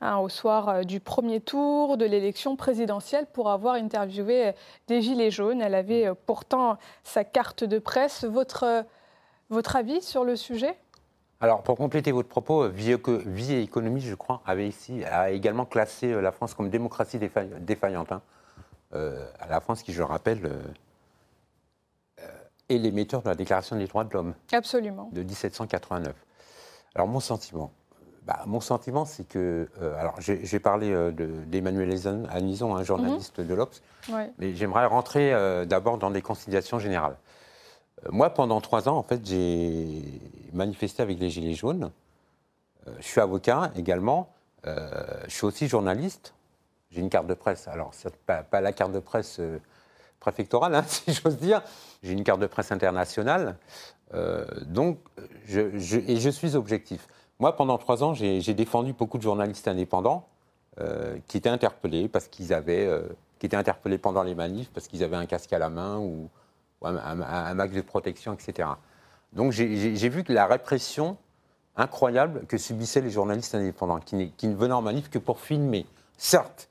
hein, 0.00 0.18
au 0.18 0.28
soir 0.28 0.84
du 0.84 1.00
premier 1.00 1.40
tour 1.40 1.96
de 1.96 2.04
l'élection 2.04 2.56
présidentielle 2.56 3.26
pour 3.32 3.50
avoir 3.50 3.74
interviewé 3.74 4.52
des 4.88 5.02
Gilets 5.02 5.30
jaunes. 5.30 5.62
Elle 5.62 5.74
avait 5.74 6.10
pourtant 6.26 6.76
sa 7.04 7.24
carte 7.24 7.64
de 7.64 7.78
presse. 7.78 8.24
Votre, 8.24 8.84
votre 9.50 9.76
avis 9.76 10.02
sur 10.02 10.24
le 10.24 10.36
sujet? 10.36 10.76
Alors, 11.40 11.62
pour 11.62 11.76
compléter 11.76 12.12
votre 12.12 12.28
propos, 12.28 12.68
Vie, 12.68 12.92
et 12.92 13.62
économie, 13.62 14.00
je 14.00 14.14
crois, 14.14 14.42
avait 14.46 14.68
ici, 14.68 15.04
a 15.04 15.30
également 15.30 15.64
classé 15.64 16.20
la 16.20 16.30
France 16.30 16.54
comme 16.54 16.70
démocratie 16.70 17.18
défaillante. 17.18 18.12
Hein. 18.12 18.22
La 18.92 19.60
France 19.60 19.82
qui, 19.82 19.92
je 19.92 20.02
rappelle, 20.02 20.50
est 22.68 22.78
l'émetteur 22.78 23.22
de 23.22 23.28
la 23.28 23.34
Déclaration 23.34 23.76
des 23.76 23.86
droits 23.86 24.04
de 24.04 24.12
l'homme. 24.12 24.34
Absolument. 24.52 25.08
De 25.12 25.22
1789. 25.22 26.14
Alors, 26.94 27.08
mon 27.08 27.20
sentiment, 27.20 27.72
bah, 28.26 28.40
mon 28.46 28.60
sentiment, 28.60 29.04
c'est 29.04 29.26
que. 29.26 29.68
Euh, 29.80 29.98
alors, 29.98 30.14
j'ai 30.20 30.60
parlé 30.60 30.92
euh, 30.92 31.10
d'Emmanuel 31.46 31.90
Anison, 32.30 32.76
un 32.76 32.84
journaliste 32.84 33.40
de 33.40 33.54
l'Obs, 33.54 33.82
mais 34.38 34.54
j'aimerais 34.54 34.86
rentrer 34.86 35.32
euh, 35.32 35.64
d'abord 35.64 35.98
dans 35.98 36.10
des 36.10 36.22
considérations 36.22 36.78
générales. 36.78 37.16
moi, 38.10 38.30
pendant 38.30 38.60
trois 38.60 38.88
ans, 38.88 38.96
en 38.96 39.02
fait, 39.02 39.26
j'ai 39.26 40.02
manifesté 40.52 41.02
avec 41.02 41.18
les 41.18 41.30
Gilets 41.30 41.54
jaunes. 41.54 41.90
je 42.98 43.06
suis 43.06 43.20
avocat 43.20 43.72
également. 43.74 44.28
je 44.64 45.28
suis 45.28 45.44
aussi 45.44 45.66
journaliste. 45.66 46.34
J'ai 46.92 47.00
une 47.00 47.10
carte 47.10 47.26
de 47.26 47.34
presse. 47.34 47.68
Alors, 47.68 47.92
pas, 48.26 48.60
la 48.60 48.72
carte 48.72 48.92
de 48.92 49.00
presse 49.00 49.40
préfectorale, 50.20 50.74
hein, 50.74 50.84
si 50.86 51.12
j'ose 51.12 51.38
dire. 51.38 51.62
J'ai 52.02 52.12
une 52.12 52.24
carte 52.24 52.40
de 52.40 52.46
presse 52.46 52.70
internationale. 52.70 53.56
donc, 54.66 54.98
je, 55.46 55.60
et 55.60 56.16
je 56.16 56.30
suis 56.30 56.54
objectif. 56.54 57.08
Moi, 57.42 57.56
pendant 57.56 57.76
trois 57.76 58.04
ans, 58.04 58.14
j'ai 58.14 58.54
défendu 58.54 58.92
beaucoup 58.92 59.18
de 59.18 59.22
journalistes 59.24 59.66
indépendants 59.66 60.28
euh, 60.80 61.18
qui 61.26 61.36
étaient 61.36 61.50
interpellés 61.50 62.08
parce 62.08 62.26
qu'ils 62.26 62.54
avaient, 62.54 62.86
euh, 62.86 63.02
qui 63.38 63.44
étaient 63.44 63.58
interpellés 63.58 63.98
pendant 63.98 64.22
les 64.22 64.34
manifs 64.34 64.70
parce 64.72 64.88
qu'ils 64.88 65.04
avaient 65.04 65.16
un 65.16 65.26
casque 65.26 65.52
à 65.52 65.58
la 65.58 65.68
main 65.68 65.98
ou, 65.98 66.30
un, 66.82 67.52
max 67.54 67.74
de 67.74 67.82
protection, 67.82 68.32
etc. 68.32 68.70
Donc 69.34 69.52
j'ai 69.52 70.08
vu 70.08 70.24
que 70.24 70.32
la 70.32 70.46
répression 70.46 71.18
incroyable 71.76 72.46
que 72.46 72.56
subissaient 72.56 73.02
les 73.02 73.10
journalistes 73.10 73.54
indépendants, 73.54 74.00
qui 74.00 74.16
ne 74.16 74.54
venaient 74.54 74.72
en 74.72 74.80
manif 74.80 75.10
que 75.10 75.18
pour 75.18 75.38
filmer. 75.38 75.84
Certes, 76.16 76.70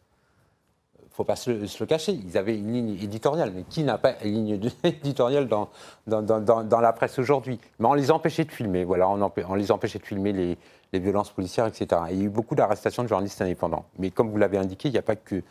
faut 1.13 1.24
pas 1.24 1.36
se, 1.36 1.52
le 1.52 1.86
cacher, 1.86 2.13
ils 2.13 2.38
avaient 2.38 2.58
une 2.58 2.74
ligne 2.74 2.97
éditoriale, 3.02 3.52
mais 3.54 3.63
qui 3.63 3.84
n'a 3.84 3.97
pas 3.97 4.13
une 4.24 4.45
ligne 4.45 4.71
éditoriale 4.84 5.47
dans, 5.47 5.69
dans, 6.08 6.21
dans, 6.21 6.63
dans 6.63 6.80
la 6.80 6.93
presse 6.93 7.19
aujourd'hui? 7.19 7.60
Mais 7.80 7.88
on 7.88 7.93
les 7.93 8.12
empêchait 8.12 8.45
de 8.45 8.52
filmer, 8.52 8.84
voilà, 8.84 9.10
on, 9.10 9.32
on 9.50 9.56
les 9.56 9.71
empêchait 9.71 10.00
de 10.00 10.06
filmer 10.06 10.32
les, 10.32 10.58
les, 10.93 11.00
violences 11.00 11.30
policières, 11.30 11.67
etc. 11.67 12.02
il 12.12 12.17
y 12.17 12.21
a 12.21 12.26
eu 12.26 12.30
beaucoup 12.30 12.56
d'arrestations 12.56 13.04
de 13.04 13.08
journalistes 13.08 13.41
indépendants. 13.41 13.86
Mais 14.00 14.10
comme 14.10 14.30
vous 14.30 14.38
l'avez 14.38 14.58
indiqué, 14.58 14.89
il 14.89 14.93
n'y 14.93 14.97
a 14.97 15.04
pas 15.04 15.15
que, 15.15 15.43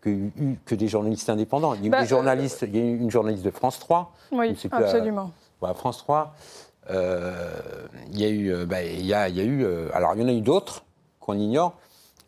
que, 0.00 0.10
que, 0.64 0.74
des 0.74 0.88
journalistes 0.88 1.30
indépendants. 1.30 1.74
Il 1.74 1.80
y 1.80 1.84
a 1.84 1.86
eu 1.86 1.90
bah, 1.90 2.02
des 2.02 2.08
journalistes, 2.08 2.64
il 2.66 2.76
y 2.76 2.80
a 2.80 2.84
une 2.84 3.10
journaliste 3.10 3.44
de 3.44 3.50
France 3.50 3.78
3. 3.78 4.12
Oui, 4.32 4.56
absolument. 4.72 5.30
France 5.74 5.98
3. 5.98 6.34
Euh, 6.90 7.60
il 8.12 8.20
y 8.20 8.24
a 8.24 8.28
eu, 8.28 8.52
euh, 8.52 8.66
bah, 8.66 8.82
il 8.82 9.06
y 9.06 9.14
a, 9.14 9.28
il 9.28 9.36
y 9.36 9.40
a 9.40 9.44
eu 9.44 9.64
euh, 9.64 9.88
alors 9.94 10.14
il 10.14 10.20
y 10.20 10.24
en 10.24 10.28
a 10.28 10.32
eu 10.32 10.42
d'autres 10.42 10.84
qu'on 11.18 11.38
ignore. 11.38 11.74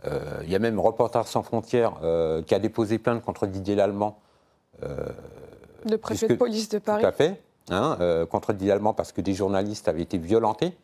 Euh, 0.04 0.40
il 0.44 0.50
y 0.50 0.54
a 0.54 0.58
même 0.58 0.78
Reporters 0.78 1.26
sans 1.26 1.42
frontières 1.42 1.94
euh, 2.02 2.42
qui 2.42 2.54
a 2.54 2.58
déposé 2.58 2.98
plainte 2.98 3.22
contre 3.22 3.46
Didier 3.46 3.74
Lallemand. 3.74 4.18
Euh, 4.82 5.08
le 5.88 5.98
préfet 5.98 6.28
de 6.28 6.34
police 6.34 6.68
de 6.68 6.78
Paris. 6.78 7.02
Tout 7.02 7.08
à 7.08 7.12
fait. 7.12 7.40
Hein, 7.70 7.98
contre 8.30 8.52
Didier 8.52 8.68
Lallemand 8.68 8.94
parce 8.94 9.12
que 9.12 9.20
des 9.20 9.34
journalistes 9.34 9.88
avaient 9.88 10.02
été 10.02 10.18
violentés. 10.18 10.76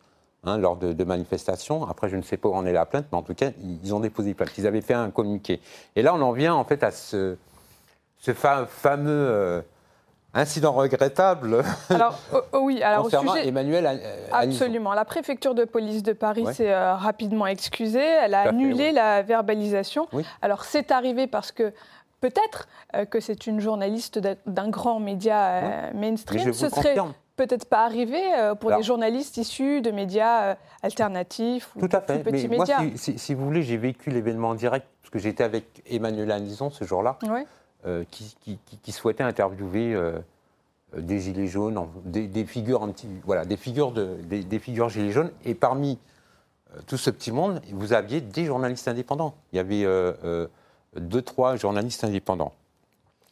Hein, 0.45 0.57
lors 0.57 0.75
de, 0.75 1.03
manifestations. 1.05 1.87
Après, 1.87 2.09
je 2.09 2.17
ne 2.17 2.21
sais 2.21 2.35
pas 2.35 2.49
où 2.49 2.53
en 2.53 2.65
est 2.65 2.73
la 2.73 2.85
plainte, 2.85 3.05
mais 3.13 3.17
en 3.17 3.21
tout 3.21 3.33
cas, 3.33 3.51
ils 3.81 3.95
ont 3.95 4.01
déposé 4.01 4.33
plainte. 4.33 4.51
Ils 4.57 4.67
avaient 4.67 4.81
fait 4.81 4.93
un 4.93 5.09
communiqué. 5.09 5.61
Et 5.95 6.01
là, 6.01 6.13
on 6.13 6.21
en 6.21 6.33
vient 6.33 6.53
en 6.53 6.65
fait 6.65 6.83
à 6.83 6.91
ce, 6.91 7.37
ce 8.17 8.33
fameux 8.33 9.63
Incident 10.35 10.71
regrettable. 10.71 11.63
Alors, 11.89 12.17
oh, 12.33 12.39
oh 12.53 12.59
oui, 12.63 12.81
alors 12.81 13.03
concernant 13.03 13.35
Emmanuel. 13.35 13.85
Euh, 13.85 14.27
absolument. 14.31 14.93
La 14.93 15.05
préfecture 15.05 15.53
de 15.53 15.63
police 15.63 16.01
de 16.01 16.13
Paris 16.13 16.45
s'est 16.53 16.73
euh, 16.73 16.95
rapidement 16.95 17.45
excusée. 17.45 17.99
Elle 17.99 18.33
a 18.33 18.49
annulé 18.49 18.91
la 18.91 19.21
verbalisation. 19.21 20.07
Alors, 20.41 20.63
c'est 20.63 20.91
arrivé 20.91 21.27
parce 21.27 21.51
que 21.51 21.71
peut-être 22.19 22.67
euh, 22.95 23.05
que 23.05 23.19
c'est 23.19 23.45
une 23.45 23.59
journaliste 23.59 24.19
d'un 24.47 24.69
grand 24.69 24.99
média 24.99 25.91
mainstream. 25.93 26.51
Ce 26.51 26.69
serait 26.69 26.95
peut-être 27.35 27.65
pas 27.65 27.85
arrivé 27.85 28.19
pour 28.59 28.75
des 28.75 28.83
journalistes 28.83 29.37
issus 29.37 29.81
de 29.81 29.91
médias 29.91 30.55
alternatifs 30.81 31.75
ou 31.75 31.87
Tout 31.87 31.95
à 31.95 32.01
fait. 32.01 32.19
petits 32.19 32.47
Mais 32.47 32.57
médias. 32.57 32.81
Moi, 32.81 32.91
si, 32.95 33.19
si, 33.19 33.33
vous 33.35 33.45
voulez, 33.45 33.61
j'ai 33.61 33.77
vécu 33.77 34.09
l'événement 34.09 34.49
en 34.49 34.55
direct 34.55 34.87
parce 35.01 35.11
que 35.11 35.19
j'étais 35.19 35.43
avec 35.43 35.83
Emmanuel 35.87 36.31
Anison 36.31 36.71
ce 36.71 36.85
jour-là. 36.85 37.19
Oui. 37.29 37.45
Euh, 37.85 38.05
qui, 38.09 38.57
qui, 38.81 38.91
souhaitaient 38.93 39.23
interviewer 39.23 39.93
euh, 39.93 40.17
des 40.95 41.19
gilets 41.19 41.47
jaunes, 41.47 41.85
des, 42.05 42.45
figures 42.45 42.87
voilà, 43.25 43.43
des 43.43 43.57
figures 43.57 43.91
de, 43.91 44.15
des, 44.23 44.59
figures 44.59 44.87
gilets 44.87 45.11
jaunes. 45.11 45.31
Et 45.43 45.53
parmi 45.53 45.99
euh, 46.73 46.79
tout 46.87 46.95
ce 46.95 47.09
petit 47.09 47.33
monde, 47.33 47.61
vous 47.73 47.91
aviez 47.91 48.21
des 48.21 48.45
journalistes 48.45 48.87
indépendants. 48.87 49.35
Il 49.51 49.57
y 49.57 49.59
avait 49.59 49.85
deux, 50.95 51.21
trois 51.21 51.57
journalistes 51.57 52.05
indépendants. 52.05 52.53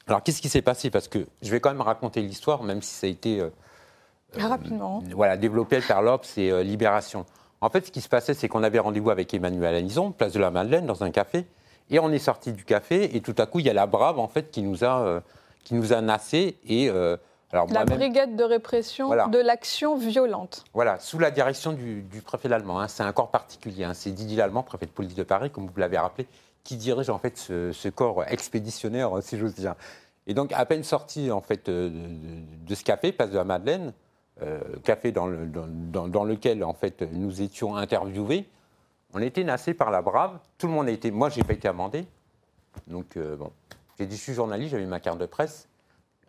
Alors, 0.08 0.22
qu'est-ce 0.22 0.42
qui 0.42 0.50
s'est 0.50 0.62
passé? 0.62 0.90
Parce 0.90 1.08
que 1.08 1.26
je 1.42 1.50
vais 1.50 1.62
quand 1.62 1.72
même 1.72 1.80
raconter 1.80 2.22
l'histoire, 2.22 2.62
même 2.64 2.82
si 2.82 2.94
ça 2.94 3.08
a 3.08 3.10
été 3.10 3.42
rapidement 4.38 5.02
voilà, 5.14 5.38
développé 5.38 5.80
par 5.80 6.02
l'Obs 6.02 6.38
et 6.38 6.62
Libération. 6.62 7.26
En 7.62 7.70
fait, 7.70 7.86
ce 7.86 7.92
qui 7.92 8.02
se 8.02 8.10
passait, 8.10 8.34
c'est 8.34 8.50
qu'on 8.50 8.64
avait 8.64 8.80
rendez-vous 8.80 9.12
avec 9.12 9.34
Emmanuel 9.34 9.76
Anison, 9.76 10.12
place 10.12 10.34
de 10.34 10.40
la 10.40 10.52
Madeleine, 10.52 10.86
dans 10.86 11.06
un 11.06 11.12
café. 11.12 11.46
Et 11.92 12.00
on 12.00 12.12
est 12.12 12.20
sorti 12.20 12.54
du 12.54 12.64
café 12.64 13.16
et 13.16 13.22
tout 13.22 13.36
à 13.38 13.46
coup, 13.46 13.60
il 13.60 13.66
y 13.66 13.70
a 13.70 13.74
la 13.74 13.86
Brave 13.86 14.18
en 14.18 14.28
fait 14.28 14.50
qui 14.50 14.62
nous 14.64 14.84
a, 14.84 15.02
euh, 15.02 15.20
qui 15.64 15.76
nous 15.76 15.94
a 15.94 16.02
nassé 16.02 16.58
et 16.66 16.90
euh, 16.90 17.18
alors 17.52 17.68
la 17.68 17.84
brigade 17.84 18.38
de 18.38 18.44
répression 18.46 19.10
de 19.28 19.38
l'action 19.38 19.98
violente. 19.98 20.64
Voilà, 20.74 21.00
sous 21.00 21.20
la 21.20 21.32
direction 21.32 21.74
du, 21.74 22.22
préfet 22.24 22.48
Lallemand. 22.48 22.80
Hein. 22.80 22.88
c'est 22.88 23.04
un 23.04 23.12
corps 23.12 23.30
particulier. 23.30 23.84
Hein. 23.84 23.94
c'est 23.94 24.12
Didier 24.12 24.38
Lallemand, 24.38 24.64
préfet 24.64 24.86
de 24.86 24.92
police 24.92 25.16
de 25.16 25.24
Paris, 25.24 25.50
comme 25.50 25.66
vous 25.66 25.80
l'avez 25.80 25.98
rappelé, 25.98 26.28
qui 26.64 26.78
dirige 26.78 27.10
en 27.10 27.18
fait 27.18 27.38
ce, 27.38 27.90
corps 27.90 28.24
expéditionnaire, 28.26 29.12
si 29.22 29.38
j'ose 29.38 29.54
dire. 29.54 29.76
Et 30.28 30.34
donc, 30.34 30.54
à 30.54 30.66
peine 30.66 30.84
sorti 30.84 31.30
en 31.30 31.42
fait 31.42 31.70
de, 31.70 31.92
ce 32.74 32.84
café, 32.86 33.12
place 33.12 33.32
de 33.32 33.38
la 33.38 33.44
Madeleine, 33.44 33.92
euh, 34.42 34.60
café 34.86 35.12
dans, 35.12 35.28
le, 35.28 35.46
dans, 35.46 36.08
dans, 36.08 36.24
lequel 36.24 36.64
en 36.64 36.74
fait 36.74 37.02
nous 37.12 37.42
étions 37.42 37.76
interviewés, 37.76 38.48
on 39.14 39.22
était 39.22 39.44
nassé 39.44 39.74
par 39.74 39.92
la 39.92 40.02
brave. 40.02 40.40
Tout 40.58 40.68
le 40.68 40.74
monde 40.74 40.88
a 40.88 40.92
été. 40.92 41.12
Moi, 41.12 41.30
j'ai 41.30 41.44
pas 41.44 41.54
été 41.54 41.68
amendé. 41.68 42.06
Donc, 42.88 43.18
euh, 43.18 43.36
bon. 43.36 43.52
J'ai 44.00 44.06
dit, 44.06 44.16
je 44.16 44.22
suis 44.22 44.34
journaliste, 44.34 44.72
j'avais 44.72 44.86
ma 44.86 45.00
carte 45.00 45.20
de 45.20 45.26
presse. 45.26 45.68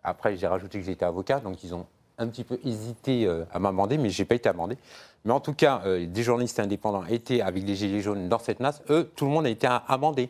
Après, 0.03 0.35
j'ai 0.35 0.47
rajouté 0.47 0.79
que 0.79 0.85
j'étais 0.85 1.05
avocat. 1.05 1.39
Donc, 1.39 1.63
ils 1.63 1.73
ont 1.73 1.85
un 2.17 2.27
petit 2.27 2.43
peu 2.43 2.59
hésité 2.63 3.25
euh, 3.25 3.45
à 3.51 3.59
m'amender, 3.59 3.97
mais 3.97 4.09
j'ai 4.09 4.25
pas 4.25 4.35
été 4.35 4.49
amendé. 4.49 4.77
Mais 5.25 5.31
en 5.31 5.39
tout 5.39 5.53
cas, 5.53 5.81
euh, 5.85 6.05
des 6.05 6.23
journalistes 6.23 6.59
indépendants 6.59 7.05
étaient 7.05 7.41
avec 7.41 7.63
les 7.63 7.75
Gilets 7.75 8.01
jaunes 8.01 8.29
dans 8.29 8.39
cette 8.39 8.59
nasse. 8.59 8.81
Eux, 8.89 9.11
tout 9.15 9.25
le 9.25 9.31
monde 9.31 9.45
a 9.45 9.49
été 9.49 9.67
amendé. 9.87 10.29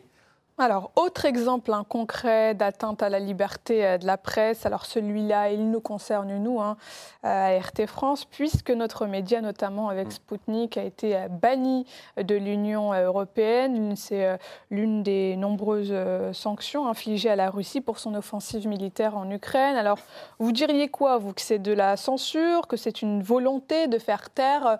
Alors, 0.56 0.92
autre 0.94 1.24
exemple 1.24 1.72
un 1.72 1.82
concret 1.82 2.54
d'atteinte 2.54 3.02
à 3.02 3.08
la 3.08 3.18
liberté 3.18 3.84
euh, 3.84 3.98
de 3.98 4.06
la 4.06 4.16
presse, 4.16 4.64
alors 4.66 4.86
celui-là, 4.86 5.50
il 5.50 5.68
nous 5.68 5.80
concerne, 5.80 6.38
nous, 6.38 6.60
hein, 6.60 6.76
à 7.24 7.58
RT 7.58 7.86
France, 7.88 8.24
puisque 8.24 8.70
notre 8.70 9.06
média, 9.06 9.40
notamment 9.40 9.88
avec 9.88 10.06
mm. 10.06 10.10
Spoutnik, 10.12 10.76
a 10.76 10.84
été 10.84 11.16
euh, 11.16 11.26
banni 11.26 11.86
de 12.16 12.36
l'Union 12.36 12.92
européenne. 12.92 13.96
C'est 13.96 14.24
euh, 14.24 14.36
l'une 14.70 15.02
des 15.02 15.34
nombreuses 15.34 15.92
sanctions 16.32 16.86
infligées 16.86 17.30
à 17.30 17.36
la 17.36 17.50
Russie 17.50 17.80
pour 17.80 17.98
son 17.98 18.14
offensive 18.14 18.68
militaire 18.68 19.16
en 19.16 19.28
Ukraine. 19.32 19.74
Alors, 19.74 19.98
vous 20.38 20.52
diriez 20.52 20.86
quoi, 20.86 21.18
vous, 21.18 21.32
que 21.32 21.40
c'est 21.40 21.58
de 21.58 21.72
la 21.72 21.96
censure, 21.96 22.68
que 22.68 22.76
c'est 22.76 23.02
une 23.02 23.24
volonté 23.24 23.88
de 23.88 23.98
faire 23.98 24.30
taire 24.30 24.78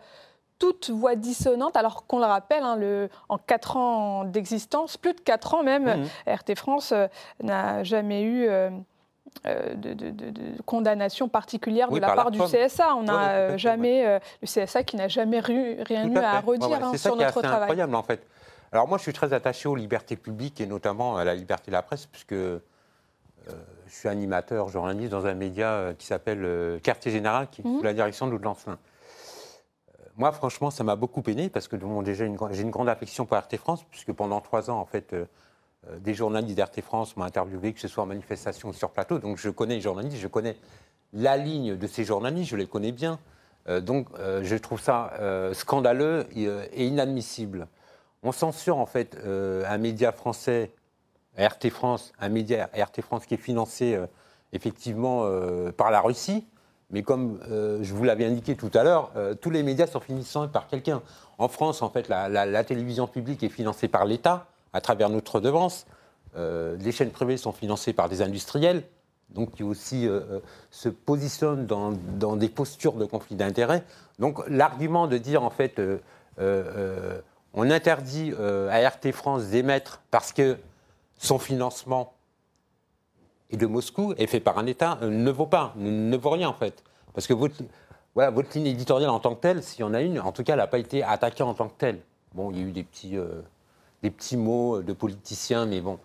toute 0.64 0.88
voix 0.88 1.14
dissonante, 1.14 1.76
alors 1.76 2.06
qu'on 2.06 2.18
le 2.18 2.24
rappelle, 2.24 2.62
hein, 2.62 2.76
le, 2.76 3.10
en 3.28 3.36
quatre 3.36 3.76
ans 3.76 4.24
d'existence, 4.24 4.96
plus 4.96 5.12
de 5.12 5.20
quatre 5.20 5.52
ans 5.52 5.62
même, 5.62 5.84
mmh. 5.84 6.30
RT 6.30 6.56
France 6.56 6.92
euh, 6.92 7.06
n'a 7.42 7.84
jamais 7.84 8.22
eu 8.22 8.46
euh, 8.48 8.70
euh, 9.46 9.74
de, 9.74 10.62
condamnation 10.64 11.28
particulière 11.28 11.90
de 11.90 11.98
la 11.98 12.14
part 12.14 12.30
du 12.30 12.38
CSA. 12.38 12.96
On 12.96 13.02
n'a 13.02 13.58
jamais 13.58 14.18
le 14.40 14.46
CSA 14.46 14.84
qui 14.84 14.96
n'a 14.96 15.08
jamais 15.08 15.40
rien 15.40 16.08
eu 16.08 16.16
à, 16.16 16.40
redire 16.40 16.82
hein, 16.82 16.96
sur 16.96 17.14
notre 17.14 17.42
travail. 17.42 17.58
C'est 17.58 17.62
incroyable 17.64 17.94
en 17.94 18.02
fait. 18.02 18.26
Alors 18.72 18.88
moi, 18.88 18.96
je 18.96 19.02
suis 19.02 19.12
très 19.12 19.34
attaché 19.34 19.68
aux 19.68 19.76
libertés 19.76 20.16
publiques 20.16 20.62
et 20.62 20.66
notamment 20.66 21.18
à 21.18 21.24
la 21.24 21.34
liberté 21.34 21.70
de 21.70 21.72
la 21.72 21.82
presse, 21.82 22.06
puisque 22.06 22.34
je 22.34 22.62
suis 23.90 24.08
animateur, 24.08 24.70
journaliste 24.70 25.10
dans 25.10 25.26
un 25.26 25.34
média 25.34 25.92
qui 25.98 26.06
s'appelle 26.06 26.80
Quartier 26.82 27.12
Général, 27.12 27.48
qui 27.50 27.60
est 27.60 27.64
mmh. 27.64 27.76
sous 27.76 27.84
la 27.84 27.92
direction 27.92 28.28
de 28.28 28.36
Lancelin 28.36 28.78
moi, 30.16 30.32
franchement, 30.32 30.70
ça 30.70 30.84
m'a 30.84 30.96
beaucoup 30.96 31.22
peiné 31.22 31.48
parce 31.48 31.66
que 31.66 31.76
j'ai 32.04 32.24
une 32.24 32.70
grande 32.70 32.88
affection 32.88 33.26
pour 33.26 33.36
RT 33.36 33.56
France, 33.56 33.84
puisque 33.90 34.12
pendant 34.12 34.40
trois 34.40 34.70
ans, 34.70 34.78
en 34.78 34.86
fait, 34.86 35.12
euh, 35.12 35.24
euh, 35.88 35.98
des 35.98 36.14
journalistes 36.14 36.56
d'RT 36.56 36.82
France 36.82 37.16
m'ont 37.16 37.24
interviewé, 37.24 37.72
que 37.72 37.80
ce 37.80 37.88
soit 37.88 38.04
en 38.04 38.06
manifestation 38.06 38.68
ou 38.68 38.72
sur 38.72 38.90
plateau. 38.90 39.18
Donc, 39.18 39.38
je 39.38 39.50
connais 39.50 39.76
les 39.76 39.80
journalistes, 39.80 40.18
je 40.18 40.28
connais 40.28 40.56
la 41.12 41.36
ligne 41.36 41.76
de 41.76 41.86
ces 41.86 42.04
journalistes, 42.04 42.50
je 42.50 42.56
les 42.56 42.66
connais 42.66 42.92
bien. 42.92 43.18
Euh, 43.68 43.80
donc, 43.80 44.08
je 44.18 44.56
trouve 44.56 44.80
ça 44.80 45.12
scandaleux 45.52 46.26
et, 46.36 46.86
inadmissible. 46.86 47.66
On 48.22 48.30
censure, 48.32 48.78
en 48.78 48.86
fait, 48.86 49.18
un 49.24 49.78
média 49.78 50.12
français, 50.12 50.70
RT 51.36 51.70
France, 51.70 52.12
un 52.20 52.28
média 52.28 52.70
RT 52.72 53.02
France 53.02 53.26
qui 53.26 53.34
est 53.34 53.38
financé 53.38 53.98
effectivement 54.52 55.28
par 55.76 55.90
la 55.90 56.00
Russie 56.00 56.46
Mais 56.90 57.02
comme 57.02 57.40
je 57.48 57.92
vous 57.94 58.04
l'avais 58.04 58.24
indiqué 58.24 58.54
tout 58.54 58.70
à 58.74 58.82
l'heure, 58.84 59.10
tous 59.40 59.50
les 59.50 59.62
médias 59.62 59.86
sont 59.86 60.00
financés 60.00 60.48
par 60.52 60.68
quelqu'un. 60.68 61.02
En 61.38 61.48
France, 61.48 61.82
en 61.82 61.90
fait, 61.90 62.08
la, 62.08 62.64
télévision 62.64 63.06
publique 63.06 63.42
est 63.42 63.48
financée 63.48 63.88
par 63.88 64.04
l'État 64.04 64.46
à 64.72 64.80
travers 64.80 65.08
notre 65.08 65.36
redevance. 65.36 65.86
les 66.36 66.92
chaînes 66.92 67.10
privées 67.10 67.36
sont 67.36 67.52
financées 67.52 67.92
par 67.92 68.08
des 68.08 68.22
industriels 68.22 68.84
donc 69.30 69.52
qui 69.52 69.62
aussi 69.62 70.06
euh, 70.06 70.20
euh, 70.30 70.40
se 70.70 70.88
positionne 70.88 71.66
dans, 71.66 72.36
des 72.36 72.48
postures 72.48 72.94
de 72.94 73.04
conflit 73.04 73.36
d'intérêts. 73.36 73.84
Donc 74.18 74.40
l'argument 74.48 75.06
de 75.06 75.18
dire 75.18 75.42
en 75.42 75.50
fait 75.50 75.78
euh, 76.38 77.20
on 77.52 77.70
interdit 77.70 78.32
à 78.70 78.88
RT 78.88 79.12
France 79.12 79.44
d'émettre 79.46 80.00
parce 80.10 80.32
que 80.32 80.56
son 81.18 81.38
financement 81.38 82.12
est 83.50 83.56
de 83.56 83.66
Moscou 83.66 84.14
est 84.16 84.26
fait 84.26 84.40
par 84.40 84.58
un 84.58 84.66
État 84.66 84.98
ne 85.02 85.30
vaut 85.30 85.46
pas, 85.46 85.72
ne, 85.76 86.16
vaut 86.16 86.30
rien 86.30 86.48
en 86.48 86.54
fait. 86.54 86.82
Parce 87.12 87.26
que 87.26 87.34
votre, 87.34 87.56
voilà, 88.14 88.30
votre 88.30 88.50
ligne 88.54 88.66
éditoriale 88.66 89.10
en 89.10 89.20
tant 89.20 89.34
que 89.34 89.40
telle, 89.40 89.62
s'il 89.62 89.80
y 89.80 89.84
en 89.84 89.94
a 89.94 90.00
une, 90.00 90.20
en 90.20 90.32
tout 90.32 90.42
cas, 90.42 90.54
elle 90.54 90.58
n'a 90.58 90.66
pas 90.66 90.78
été 90.78 91.02
attaquée 91.02 91.42
en 91.42 91.54
tant 91.54 91.68
que 91.68 91.78
telle. 91.78 92.00
Bon, 92.34 92.50
il 92.50 92.58
y 92.58 92.60
a 92.60 92.64
eu 92.64 92.72
des 92.72 92.82
petits, 92.82 93.16
des 94.02 94.10
petits 94.10 94.36
mots 94.36 94.82
de 94.82 94.92
politiciens, 94.92 95.66
mais 95.66 95.80
bon, 95.80 95.98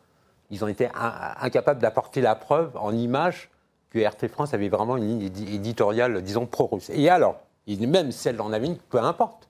ils 0.52 0.64
ont 0.64 0.68
été 0.68 0.90
incapables 0.96 1.82
d'apporter 1.82 2.22
la 2.22 2.36
preuve 2.36 2.72
en 2.76 2.94
image 2.94 3.50
que 3.92 4.00
RT 4.00 4.28
France 4.28 4.54
avait 4.54 4.70
vraiment 4.70 4.98
une 4.98 5.08
ligne 5.08 5.54
éditoriale, 5.54 6.22
disons, 6.22 6.46
pro-russe. 6.46 6.90
Et 6.94 7.10
alors, 7.10 7.40
même 7.68 8.12
si 8.12 8.28
elle 8.28 8.40
en 8.42 8.52
avait 8.52 8.68
une, 8.68 8.78
peu 8.78 9.00
importe. 9.00 9.48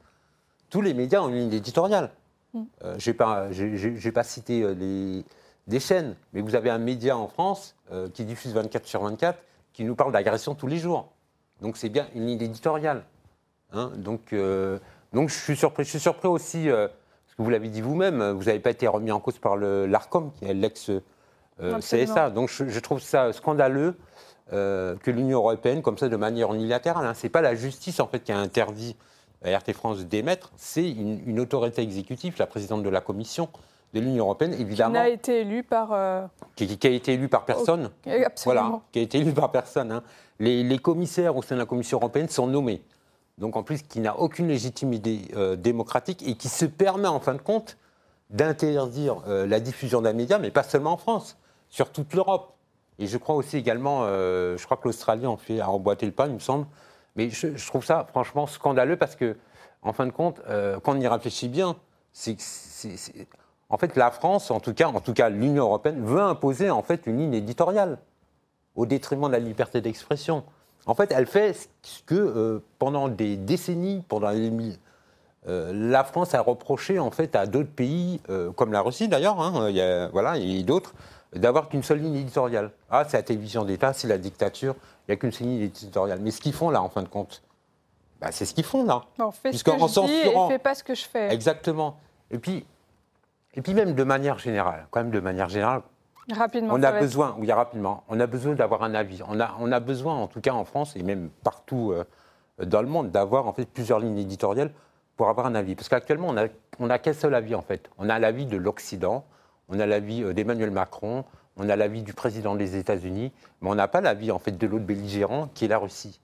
Tous 0.69 0.81
les 0.81 0.93
médias 0.93 1.21
ont 1.21 1.29
une 1.29 1.35
ligne 1.35 1.53
éditoriale. 1.53 2.11
Mm. 2.53 2.63
Euh, 2.83 2.95
je 2.97 3.11
n'ai 3.11 4.11
pas, 4.11 4.23
cité 4.23 4.63
euh, 4.63 4.73
les, 4.73 5.25
des 5.69 5.79
chaînes, 5.79 6.15
mais 6.33 6.41
vous 6.41 6.55
avez 6.55 6.69
un 6.69 6.77
média 6.77 7.17
en 7.17 7.27
France 7.27 7.75
euh, 7.91 8.09
qui 8.09 8.25
diffuse 8.25 8.53
24 8.53 8.85
sur 8.85 9.01
24 9.01 9.39
qui 9.71 9.83
nous 9.85 9.95
parle 9.95 10.11
d'agression 10.11 10.55
tous 10.55 10.67
les 10.67 10.77
jours. 10.77 11.11
Donc 11.61 11.77
c'est 11.77 11.89
bien 11.89 12.07
une 12.15 12.25
ligne 12.25 12.41
éditoriale. 12.41 13.05
Hein. 13.71 13.91
donc, 13.97 14.33
donc 15.13 15.29
je 15.29 15.35
suis 15.35 15.55
surpris. 15.55 15.83
Je 15.83 15.89
suis 15.89 15.99
surpris 15.99 16.27
aussi 16.27 16.69
vous 17.39 17.49
l'avez 17.49 17.69
dit 17.69 17.81
vous-même, 17.81 18.31
vous 18.31 18.43
n'avez 18.43 18.59
pas 18.59 18.69
été 18.69 18.87
remis 18.87 19.11
en 19.11 19.19
cause 19.19 19.39
par 19.39 19.55
l'ARCOM, 19.55 20.31
qui 20.33 20.45
est 20.45 20.53
l'ex-CSA. 20.53 21.01
Euh, 21.61 22.29
Donc 22.29 22.49
je, 22.49 22.79
trouve 22.79 23.01
ça 23.01 23.31
scandaleux 23.33 23.95
euh, 24.51 24.95
que 24.97 25.09
l'Union 25.09 25.39
européenne, 25.39 25.81
comme 25.81 25.97
ça, 25.97 26.09
de 26.09 26.15
manière 26.15 26.53
unilatérale, 26.53 27.05
hein, 27.05 27.13
ce 27.13 27.25
n'est 27.25 27.29
pas 27.29 27.41
la 27.41 27.55
justice 27.55 27.99
en 27.99 28.07
fait 28.07 28.19
qui 28.19 28.31
a 28.31 28.37
interdit 28.37 28.97
à 29.43 29.57
RT 29.57 29.71
France 29.71 29.99
d'émettre, 30.05 30.51
c'est 30.57 30.89
une, 30.89 31.39
autorité 31.39 31.81
exécutive, 31.81 32.35
la 32.39 32.45
présidente 32.45 32.83
de 32.83 32.89
la 32.89 32.99
Commission 32.99 33.47
de 33.93 33.99
l'Union 33.99 34.25
européenne, 34.25 34.53
évidemment. 34.53 34.93
Qui 34.93 34.99
a 34.99 35.09
été 35.09 35.41
élue 35.41 35.63
par. 35.63 35.89
Euh, 35.91 36.25
qui, 36.55 36.65
a 36.65 36.89
été 36.89 37.13
élue 37.13 37.27
par 37.27 37.45
personne. 37.45 37.89
absolument. 38.25 38.61
Voilà, 38.61 38.81
qui 38.91 38.99
a 38.99 39.01
été 39.01 39.19
élue 39.19 39.33
par 39.33 39.51
personne. 39.51 39.91
Hein. 39.91 40.03
Les, 40.39 40.63
les, 40.63 40.77
commissaires 40.77 41.35
au 41.35 41.41
sein 41.41 41.55
de 41.55 41.59
la 41.59 41.65
Commission 41.65 41.97
européenne 41.97 42.29
sont 42.29 42.47
nommés 42.47 42.81
donc 43.37 43.55
en 43.55 43.63
plus 43.63 43.83
qui 43.83 44.01
n'a 44.01 44.19
aucune 44.19 44.49
légitimité 44.49 45.21
euh, 45.33 45.55
démocratique 45.55 46.27
et 46.27 46.35
qui 46.35 46.49
se 46.49 46.65
permet 46.65 47.07
en 47.07 47.21
fin 47.21 47.33
de 47.33 47.41
compte 47.41 47.77
d'interdire 48.29 49.23
euh, 49.29 49.47
la 49.47 49.61
diffusion 49.61 50.01
d'un 50.01 50.11
média, 50.11 50.39
mais 50.39 50.51
pas 50.51 50.63
seulement 50.63 50.91
en 50.91 50.97
France, 50.97 51.37
sur 51.69 51.89
toute 51.89 52.13
l'Europe. 52.13 52.53
Et 52.99 53.07
je 53.07 53.17
crois 53.17 53.35
aussi 53.35 53.55
également, 53.55 54.03
je 54.03 54.61
crois 54.65 54.75
que 54.75 54.89
l'Australie 54.89 55.25
en 55.25 55.37
fait 55.37 55.61
à 55.61 55.69
emboîter 55.69 56.05
le 56.05 56.11
pas, 56.11 56.27
il 56.27 56.33
me 56.33 56.39
semble. 56.39 56.65
Mais 57.15 57.29
je, 57.29 57.65
trouve 57.65 57.85
ça 57.85 58.05
franchement 58.09 58.45
scandaleux 58.45 58.97
parce 58.97 59.15
que, 59.15 59.37
en 59.83 59.93
fin 59.93 60.05
de 60.05 60.11
compte, 60.11 60.41
quand 60.83 60.97
on 60.97 60.99
y 60.99 61.07
réfléchit 61.07 61.47
bien, 61.47 61.77
c'est 62.11 62.35
en 63.69 63.77
fait 63.77 63.95
la 63.95 64.11
France, 64.11 64.51
en 64.51 64.59
tout 64.59 64.73
cas, 64.73 64.87
en 64.87 64.99
tout 64.99 65.13
cas 65.13 65.29
l'Union 65.29 65.63
européenne, 65.63 66.03
veut 66.03 66.21
imposer 66.21 66.69
en 66.69 66.81
fait 66.81 67.05
une 67.05 67.17
ligne 67.17 67.33
éditoriale 67.33 67.97
au 68.75 68.85
détriment 68.85 69.27
de 69.27 69.33
la 69.33 69.39
liberté 69.39 69.81
d'expression. 69.81 70.43
En 70.85 70.95
fait, 70.95 71.11
elle 71.11 71.27
fait 71.27 71.53
ce 71.81 72.01
que 72.03 72.15
euh, 72.15 72.63
pendant 72.79 73.09
des 73.09 73.37
décennies, 73.37 74.03
pendant 74.07 74.29
les 74.29 74.51
euh, 75.47 75.71
la 75.73 76.03
France 76.03 76.33
a 76.33 76.41
reproché 76.41 76.99
en 76.99 77.11
fait 77.11 77.35
à 77.35 77.45
d'autres 77.45 77.71
pays, 77.71 78.19
euh, 78.29 78.51
comme 78.51 78.73
la 78.73 78.81
Russie 78.81 79.07
d'ailleurs, 79.07 79.39
hein, 79.39 79.69
il 79.69 79.75
y 79.75 79.81
a, 79.81 80.09
voilà, 80.09 80.37
et 80.37 80.63
d'autres, 80.63 80.93
d'avoir 81.33 81.69
qu'une 81.69 81.83
seule 81.83 81.99
ligne 81.99 82.15
éditoriale. 82.15 82.71
Ah, 82.89 83.05
c'est 83.07 83.17
la 83.17 83.23
télévision 83.23 83.63
d'État, 83.63 83.93
c'est 83.93 84.07
la 84.07 84.17
dictature, 84.17 84.75
il 85.07 85.11
n'y 85.11 85.13
a 85.13 85.15
qu'une 85.17 85.31
seule 85.31 85.47
ligne 85.47 85.61
éditoriale. 85.61 86.19
Mais 86.21 86.31
ce 86.31 86.41
qu'ils 86.41 86.53
font 86.53 86.69
là, 86.69 86.81
en 86.81 86.89
fin 86.89 87.03
de 87.03 87.07
compte, 87.07 87.41
bah, 88.19 88.31
c'est 88.31 88.45
ce 88.45 88.53
qu'ils 88.53 88.65
font 88.65 88.83
là. 88.83 89.03
On 89.19 89.31
fait 89.31 89.53
ce 89.53 89.63
que 89.63 89.71
je 89.71 90.05
dis 90.05 90.29
et 90.29 90.47
fait 90.49 90.59
pas 90.59 90.75
ce 90.75 90.83
que 90.83 90.93
je 90.93 91.05
fais. 91.05 91.31
Exactement. 91.33 91.97
Et 92.31 92.37
puis, 92.37 92.65
et 93.59 93.61
puis 93.61 93.73
même 93.73 93.93
de 93.93 94.03
manière 94.05 94.39
générale, 94.39 94.87
quand 94.89 95.01
même 95.01 95.11
de 95.11 95.19
manière 95.19 95.49
générale, 95.49 95.81
Rapidement. 96.31 96.75
On 96.75 96.83
a 96.83 96.91
besoin, 96.91 97.35
oui, 97.39 97.51
rapidement. 97.51 98.03
On 98.07 98.19
a 98.19 98.27
besoin 98.27 98.53
d'avoir 98.53 98.83
un 98.83 98.93
avis. 98.93 99.19
On 99.27 99.39
a, 99.39 99.55
on 99.59 99.71
a 99.71 99.79
besoin, 99.79 100.13
en 100.13 100.27
tout 100.27 100.39
cas 100.39 100.53
en 100.53 100.63
France 100.63 100.95
et 100.95 101.01
même 101.01 101.29
partout 101.43 101.91
euh, 101.91 102.05
dans 102.63 102.83
le 102.83 102.87
monde, 102.87 103.09
d'avoir 103.09 103.47
en 103.47 103.53
fait 103.53 103.65
plusieurs 103.65 103.99
lignes 103.99 104.19
éditoriales 104.19 104.71
pour 105.17 105.27
avoir 105.27 105.47
un 105.47 105.55
avis. 105.55 105.73
Parce 105.75 105.89
qu'actuellement, 105.89 106.27
on 106.27 106.33
n'a 106.33 106.45
on 106.79 106.89
a 106.89 106.99
qu'un 106.99 107.13
seul 107.13 107.33
avis 107.33 107.55
en 107.55 107.63
fait. 107.63 107.89
On 107.97 108.09
a 108.09 108.19
l'avis 108.19 108.45
de 108.45 108.55
l'Occident, 108.57 109.25
on 109.69 109.79
a 109.79 109.87
l'avis 109.87 110.23
euh, 110.23 110.33
d'Emmanuel 110.33 110.71
Macron, 110.71 111.25
on 111.57 111.67
a 111.67 111.75
l'avis 111.75 112.03
du 112.03 112.13
président 112.13 112.55
des 112.55 112.77
États-Unis, 112.77 113.33
mais 113.61 113.69
on 113.69 113.75
n'a 113.75 113.87
pas 113.87 113.99
l'avis 113.99 114.31
en 114.31 114.39
fait 114.39 114.55
de 114.55 114.67
l'autre 114.67 114.85
belligérant 114.85 115.49
qui 115.55 115.65
est 115.65 115.69
la 115.69 115.79
Russie. 115.79 116.21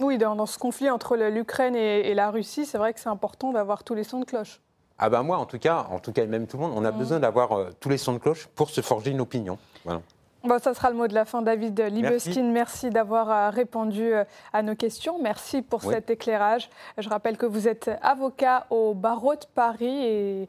Oui, 0.00 0.16
dans, 0.16 0.46
ce 0.46 0.56
conflit 0.56 0.88
entre 0.88 1.16
l'Ukraine 1.16 1.74
et, 1.74 2.08
et 2.08 2.14
la 2.14 2.30
Russie, 2.30 2.64
c'est 2.64 2.78
vrai 2.78 2.94
que 2.94 3.00
c'est 3.00 3.08
important 3.08 3.52
d'avoir 3.52 3.82
tous 3.82 3.94
les 3.96 4.04
sons 4.04 4.20
de 4.20 4.24
cloche. 4.24 4.60
Ah 4.98 5.10
ben 5.10 5.22
moi, 5.22 5.38
en 5.38 5.46
tout 5.46 5.58
cas, 5.58 5.86
en 5.90 6.00
tout 6.00 6.12
cas, 6.12 6.26
même 6.26 6.46
tout 6.46 6.56
le 6.56 6.64
monde, 6.64 6.72
on 6.74 6.84
a 6.84 6.90
mm. 6.90 6.98
besoin 6.98 7.20
d'avoir 7.20 7.52
euh, 7.52 7.70
tous 7.78 7.88
les 7.88 7.98
sons 7.98 8.14
de 8.14 8.18
cloche 8.18 8.48
pour 8.54 8.70
se 8.70 8.80
forger 8.80 9.12
une 9.12 9.20
opinion. 9.20 9.58
Voilà. 9.84 10.00
Bon, 10.44 10.58
ça 10.60 10.72
sera 10.72 10.90
le 10.90 10.96
mot 10.96 11.08
de 11.08 11.14
la 11.14 11.24
fin, 11.24 11.42
David 11.42 11.80
Libeskin. 11.80 12.44
Merci, 12.44 12.90
d'avoir 12.90 13.30
euh, 13.30 13.50
répondu 13.50 14.12
euh, 14.12 14.24
à 14.52 14.62
nos 14.62 14.74
questions. 14.74 15.20
Merci 15.20 15.62
pour 15.62 15.82
cet 15.82 16.10
éclairage. 16.10 16.70
Je 16.96 17.08
rappelle 17.08 17.36
que 17.36 17.46
vous 17.46 17.68
êtes 17.68 17.90
avocat 18.02 18.66
au 18.70 18.94
barreau 18.94 19.34
de 19.34 19.46
Paris 19.54 20.04
et 20.04 20.48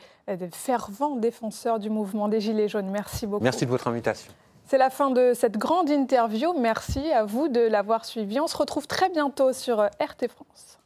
fervent 0.51 1.15
défenseur 1.15 1.79
du 1.79 1.89
mouvement 1.89 2.27
des 2.27 2.39
Gilets 2.39 2.67
jaunes. 2.67 2.89
Merci 2.89 3.27
beaucoup. 3.27 3.43
Merci 3.43 3.65
de 3.65 3.71
votre 3.71 3.87
invitation. 3.87 4.31
C'est 4.65 4.77
la 4.77 4.91
fin 4.91 5.09
de 5.09 5.33
cette 5.33 5.57
grande 5.57 5.89
interview. 5.89 6.53
Merci 6.59 7.11
à 7.11 7.23
vous 7.23 7.47
de 7.47 7.61
l'avoir 7.61 8.05
suivi. 8.05 8.39
On 8.39 8.47
se 8.47 8.55
retrouve 8.55 8.85
très 8.85 9.09
bientôt 9.09 9.53
sur 9.53 9.79
RT 9.79 10.27
France. 10.29 10.78